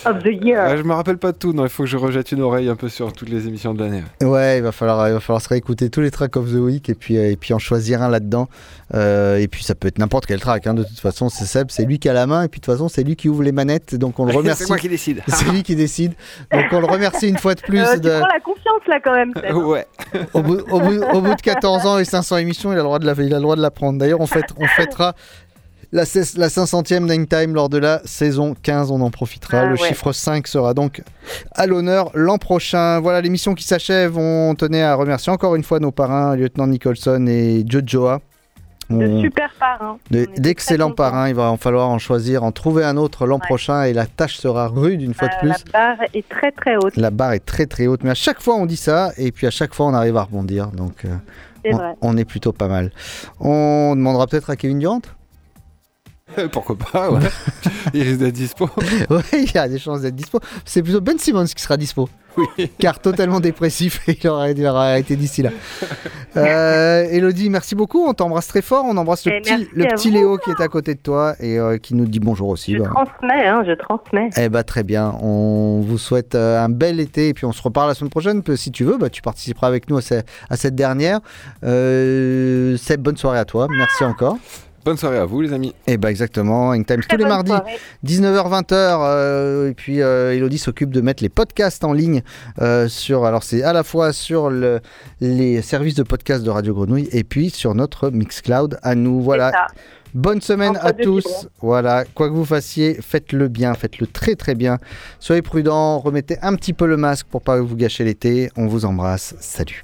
of 0.05 0.23
the 0.23 0.43
year. 0.43 0.77
Je 0.77 0.83
me 0.83 0.93
rappelle 0.93 1.17
pas 1.17 1.31
de 1.31 1.37
tout, 1.37 1.53
non, 1.53 1.63
il 1.63 1.69
faut 1.69 1.83
que 1.83 1.89
je 1.89 1.97
rejette 1.97 2.31
une 2.31 2.41
oreille 2.41 2.69
un 2.69 2.75
peu 2.75 2.89
sur 2.89 3.11
toutes 3.13 3.29
les 3.29 3.47
émissions 3.47 3.73
de 3.73 3.83
l'année. 3.83 4.03
Ouais, 4.21 4.57
il 4.57 4.63
va 4.63 4.71
falloir, 4.71 5.07
il 5.07 5.13
va 5.13 5.19
falloir 5.19 5.41
se 5.41 5.49
réécouter 5.49 5.89
tous 5.89 6.01
les 6.01 6.11
tracks 6.11 6.35
of 6.35 6.49
the 6.51 6.55
week 6.55 6.89
et 6.89 6.95
puis, 6.95 7.17
euh, 7.17 7.31
et 7.31 7.35
puis 7.35 7.53
en 7.53 7.59
choisir 7.59 8.01
un 8.01 8.09
là-dedans. 8.09 8.47
Euh, 8.93 9.37
et 9.37 9.47
puis 9.49 9.63
ça 9.63 9.75
peut 9.75 9.87
être 9.89 9.99
n'importe 9.99 10.25
quel 10.25 10.39
track. 10.39 10.65
hein. 10.67 10.73
De 10.73 10.83
toute 10.83 10.99
façon, 10.99 11.27
c'est 11.29 11.45
Seb, 11.45 11.67
c'est 11.71 11.83
lui 11.85 11.99
qui 11.99 12.07
a 12.09 12.13
la 12.13 12.25
main 12.25 12.43
et 12.43 12.47
puis 12.47 12.59
de 12.61 12.65
toute 12.65 12.73
façon, 12.73 12.87
c'est 12.87 13.03
lui 13.03 13.15
qui 13.17 13.27
ouvre 13.29 13.43
les 13.43 13.51
manettes. 13.51 13.95
Donc 13.95 14.19
on 14.19 14.25
le 14.25 14.33
remercie. 14.37 14.63
C'est 14.63 14.69
moi 14.69 14.77
qui 14.77 14.89
décide. 14.89 15.21
C'est 15.27 15.49
lui 15.49 15.63
qui 15.63 15.75
décide. 15.75 16.13
Donc 16.53 16.63
on 16.71 16.79
le 16.79 16.87
remercie 16.87 17.27
une 17.27 17.37
fois 17.37 17.53
de 17.55 17.61
plus. 17.61 17.79
Euh, 17.79 17.93
tu 17.95 17.99
de- 18.01 18.09
prends 18.09 18.27
la 18.27 18.39
confiance 18.39 18.81
là 18.87 18.99
quand 19.03 19.13
même. 19.13 19.33
Seb. 19.35 19.55
ouais. 19.55 19.85
au, 20.33 20.41
bout, 20.41 20.59
au 20.71 20.79
bout- 20.79 21.03
au 21.13 21.21
bout 21.21 21.35
de 21.35 21.41
14 21.41 21.85
ans 21.85 21.97
et 21.99 22.05
500 22.05 22.37
émissions, 22.37 22.71
il 22.71 22.75
a 22.75 22.77
le 22.77 22.83
droit 22.83 22.99
de 22.99 23.05
la, 23.05 23.13
il 23.13 23.33
a 23.33 23.37
le 23.37 23.41
droit 23.41 23.55
de 23.57 23.61
la 23.61 23.71
prendre. 23.71 23.99
D'ailleurs, 23.99 24.21
on, 24.21 24.25
fête- 24.27 24.53
on 24.57 24.67
fêtera 24.67 25.13
la, 25.91 26.05
ses- 26.05 26.37
la 26.37 26.49
500e 26.49 27.05
Nine 27.09 27.27
Time 27.27 27.53
lors 27.53 27.69
de 27.69 27.77
la 27.77 28.01
saison 28.05 28.55
15. 28.61 28.91
On 28.91 29.01
en 29.01 29.09
profitera. 29.11 29.59
Ah, 29.61 29.65
le 29.65 29.71
ouais. 29.73 29.87
chiffre 29.87 30.11
5 30.11 30.47
sera 30.47 30.73
donc 30.73 31.01
à 31.53 31.65
l'honneur 31.67 32.11
l'an 32.13 32.37
prochain. 32.37 32.99
Voilà 32.99 33.21
l'émission 33.21 33.53
qui 33.55 33.63
s'achève. 33.63 34.17
On 34.17 34.55
tenait 34.55 34.83
à 34.83 34.95
remercier 34.95 35.31
encore 35.31 35.55
une 35.55 35.63
fois 35.63 35.79
nos 35.79 35.91
parrains, 35.91 36.35
lieutenant 36.35 36.67
Nicholson 36.67 37.25
et 37.27 37.63
Jojoa. 37.67 38.21
De 38.89 39.05
On- 39.05 39.21
super 39.21 39.53
parrains. 39.59 39.97
de- 40.11 40.27
D'excellents 40.37 40.91
parrains. 40.91 41.27
Il 41.27 41.35
va 41.35 41.51
en 41.51 41.57
falloir 41.57 41.89
en 41.89 41.99
choisir, 41.99 42.45
en 42.45 42.53
trouver 42.53 42.85
un 42.85 42.95
autre 42.95 43.25
l'an 43.27 43.37
prochain 43.37 43.83
et 43.83 43.91
la 43.91 44.05
tâche 44.05 44.37
sera 44.37 44.69
rude 44.69 45.01
une 45.01 45.13
fois 45.13 45.27
de 45.27 45.33
Euh, 45.33 45.39
plus. 45.39 45.49
La 45.49 45.57
barre 45.73 45.97
est 46.13 46.29
très 46.29 46.51
très 46.53 46.77
haute. 46.77 46.95
La 46.95 47.09
barre 47.11 47.33
est 47.33 47.45
très 47.45 47.65
très 47.65 47.87
haute, 47.87 48.03
mais 48.05 48.11
à 48.11 48.15
chaque 48.15 48.41
fois 48.41 48.55
on 48.55 48.65
dit 48.65 48.77
ça 48.77 49.11
et 49.17 49.33
puis 49.33 49.45
à 49.45 49.51
chaque 49.51 49.73
fois 49.73 49.87
on 49.87 49.93
arrive 49.93 50.15
à 50.15 50.23
rebondir. 50.23 50.67
Donc 50.67 51.03
euh, 51.03 51.09
on, 51.69 51.97
on 52.01 52.15
est 52.17 52.23
plutôt 52.23 52.53
pas 52.53 52.69
mal. 52.69 52.91
On 53.41 53.93
demandera 53.97 54.25
peut-être 54.25 54.49
à 54.49 54.55
Kevin 54.55 54.79
Durant 54.79 55.01
Pourquoi 56.51 56.75
pas, 56.77 57.09
ouais. 57.11 57.19
il 57.93 58.03
risque 58.03 58.19
d'être 58.19 58.33
dispo. 58.33 58.69
Oui, 59.09 59.21
il 59.33 59.51
y 59.53 59.57
a 59.57 59.67
des 59.67 59.79
chances 59.79 60.01
d'être 60.01 60.15
dispo. 60.15 60.39
C'est 60.65 60.83
plutôt 60.83 61.01
Ben 61.01 61.17
Simmons 61.17 61.45
qui 61.45 61.61
sera 61.61 61.77
dispo. 61.77 62.09
Oui. 62.37 62.69
Car 62.77 62.99
totalement 62.99 63.39
dépressif, 63.39 63.99
il 64.07 64.27
aurait, 64.27 64.51
il 64.51 64.63
aurait 64.67 64.89
arrêté 64.91 65.15
d'ici 65.15 65.41
là. 65.41 65.49
Euh, 66.35 67.07
Elodie, 67.09 67.49
merci 67.49 67.73
beaucoup. 67.73 68.05
On 68.07 68.13
t'embrasse 68.13 68.45
très 68.47 68.61
fort. 68.61 68.85
On 68.87 68.95
embrasse 68.97 69.25
le 69.25 69.33
Et 69.33 69.41
petit, 69.41 69.67
le 69.73 69.85
vous. 69.95 70.09
Léo 70.11 70.37
qui 70.37 70.51
est 70.51 70.61
à 70.61 70.67
côté 70.67 70.93
de 70.93 70.99
toi 70.99 71.33
et 71.39 71.57
euh, 71.57 71.77
qui 71.79 71.95
nous 71.95 72.05
dit 72.05 72.19
bonjour 72.19 72.49
aussi. 72.49 72.73
Je 72.75 72.79
Bah. 72.83 72.89
transmets, 72.93 73.47
hein, 73.47 73.63
je 73.65 73.71
transmets. 73.73 74.29
Eh 74.37 74.49
bah 74.49 74.63
très 74.63 74.83
bien, 74.83 75.15
on 75.21 75.81
vous 75.83 75.97
souhaite 75.97 76.35
euh, 76.35 76.63
un 76.63 76.69
bel 76.69 76.99
été 76.99 77.29
et 77.29 77.33
puis 77.33 77.45
on 77.45 77.53
se 77.53 77.61
reparle 77.63 77.87
la 77.87 77.95
semaine 77.95 78.11
prochaine. 78.11 78.43
Si 78.55 78.71
tu 78.71 78.83
veux, 78.83 78.97
bah, 78.99 79.09
tu 79.09 79.23
participeras 79.23 79.65
avec 79.67 79.89
nous 79.89 79.97
à, 79.97 80.01
ce- 80.03 80.21
à 80.51 80.57
cette 80.57 80.75
dernière. 80.75 81.21
Euh, 81.63 82.77
Seb, 82.77 83.01
bonne 83.01 83.17
soirée 83.17 83.39
à 83.39 83.45
toi, 83.45 83.67
merci 83.71 84.03
encore. 84.03 84.37
Bonne 84.87 84.95
soirée 84.95 85.17
à 85.17 85.25
vous, 85.25 85.41
les 85.41 85.51
amis. 85.51 85.75
Et 85.85 85.97
bah 85.97 86.09
exactement, 86.09 86.71
Ink 86.71 86.87
Times 86.87 87.01
tous 87.09 87.17
les 87.17 87.25
mardis, 87.25 87.51
soirée. 87.51 87.77
19h-20h. 88.05 88.71
euh, 88.71 89.69
et 89.69 89.73
puis 89.73 90.01
euh, 90.01 90.33
Elodie 90.33 90.57
s'occupe 90.57 90.91
de 90.91 91.01
mettre 91.01 91.21
les 91.21 91.27
podcasts 91.27 91.83
en 91.83 91.91
ligne 91.91 92.21
euh, 92.61 92.87
sur. 92.87 93.25
Alors 93.25 93.43
c'est 93.43 93.63
à 93.63 93.73
la 93.73 93.83
fois 93.83 94.13
sur 94.13 94.49
le- 94.49 94.79
les 95.19 95.61
services 95.61 95.95
de 95.95 96.03
podcast 96.03 96.41
de 96.41 96.49
Radio 96.49 96.73
Grenouille 96.73 97.09
et 97.11 97.25
puis 97.25 97.49
sur 97.49 97.75
notre 97.75 98.11
Mixcloud 98.11 98.79
à 98.81 98.95
nous. 98.95 99.19
Voilà. 99.21 99.51
Bonne 100.13 100.39
semaine 100.39 100.77
Entre 100.77 100.85
à 100.85 100.93
tous. 100.93 101.49
Voilà, 101.61 102.05
quoi 102.15 102.29
que 102.29 102.33
vous 102.33 102.45
fassiez, 102.45 102.97
faites-le 103.01 103.49
bien, 103.49 103.73
faites-le 103.73 104.07
très 104.07 104.35
très 104.35 104.55
bien. 104.55 104.77
Soyez 105.19 105.41
prudents, 105.41 105.99
remettez 105.99 106.37
un 106.41 106.55
petit 106.55 106.71
peu 106.71 106.87
le 106.87 106.95
masque 106.95 107.27
pour 107.29 107.41
pas 107.41 107.59
vous 107.59 107.75
gâcher 107.75 108.05
l'été. 108.05 108.49
On 108.55 108.67
vous 108.67 108.85
embrasse. 108.85 109.35
Salut. 109.41 109.83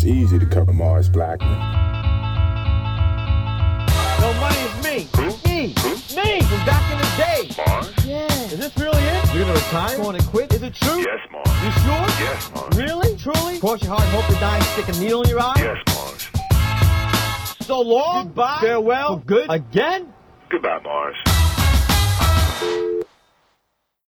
It's 0.00 0.08
easy 0.08 0.38
to 0.38 0.46
cover 0.46 0.72
Mars 0.72 1.10
Blackman. 1.10 1.50
No, 4.18 4.32
money 4.40 4.56
is 4.56 4.74
me. 4.82 5.08
Me. 5.44 5.74
Me 6.16 6.40
from 6.40 6.64
back 6.64 6.90
in 6.90 6.96
the 6.96 7.10
day. 7.18 7.50
Mars? 7.66 8.06
Yeah. 8.06 8.26
Is 8.44 8.56
this 8.56 8.74
really 8.78 9.02
it? 9.02 9.34
You're 9.34 9.44
gonna 9.44 9.52
retire? 9.52 9.98
Going 9.98 10.18
to 10.18 10.26
quit? 10.28 10.54
Is 10.54 10.62
it 10.62 10.72
true? 10.72 11.00
Yes, 11.00 11.20
Mars. 11.30 11.48
You 11.62 11.70
sure? 11.82 12.06
Yes, 12.24 12.50
Mars. 12.54 12.76
Really? 12.78 13.14
Truly? 13.18 13.58
Cross 13.60 13.82
your 13.82 13.90
heart 13.90 14.04
and 14.04 14.12
hope 14.12 14.26
to 14.34 14.40
die 14.40 14.56
and 14.56 14.64
stick 14.64 14.88
a 14.88 14.98
needle 14.98 15.20
in 15.20 15.28
your 15.28 15.40
eye? 15.40 15.52
Yes, 15.58 15.76
Mars. 15.94 17.66
So 17.66 17.82
long. 17.82 18.28
Goodbye. 18.28 18.58
Farewell. 18.62 19.18
For 19.18 19.24
good. 19.26 19.50
Again? 19.50 20.14
Goodbye, 20.48 20.80
Mars 20.82 21.16
you 22.62 22.89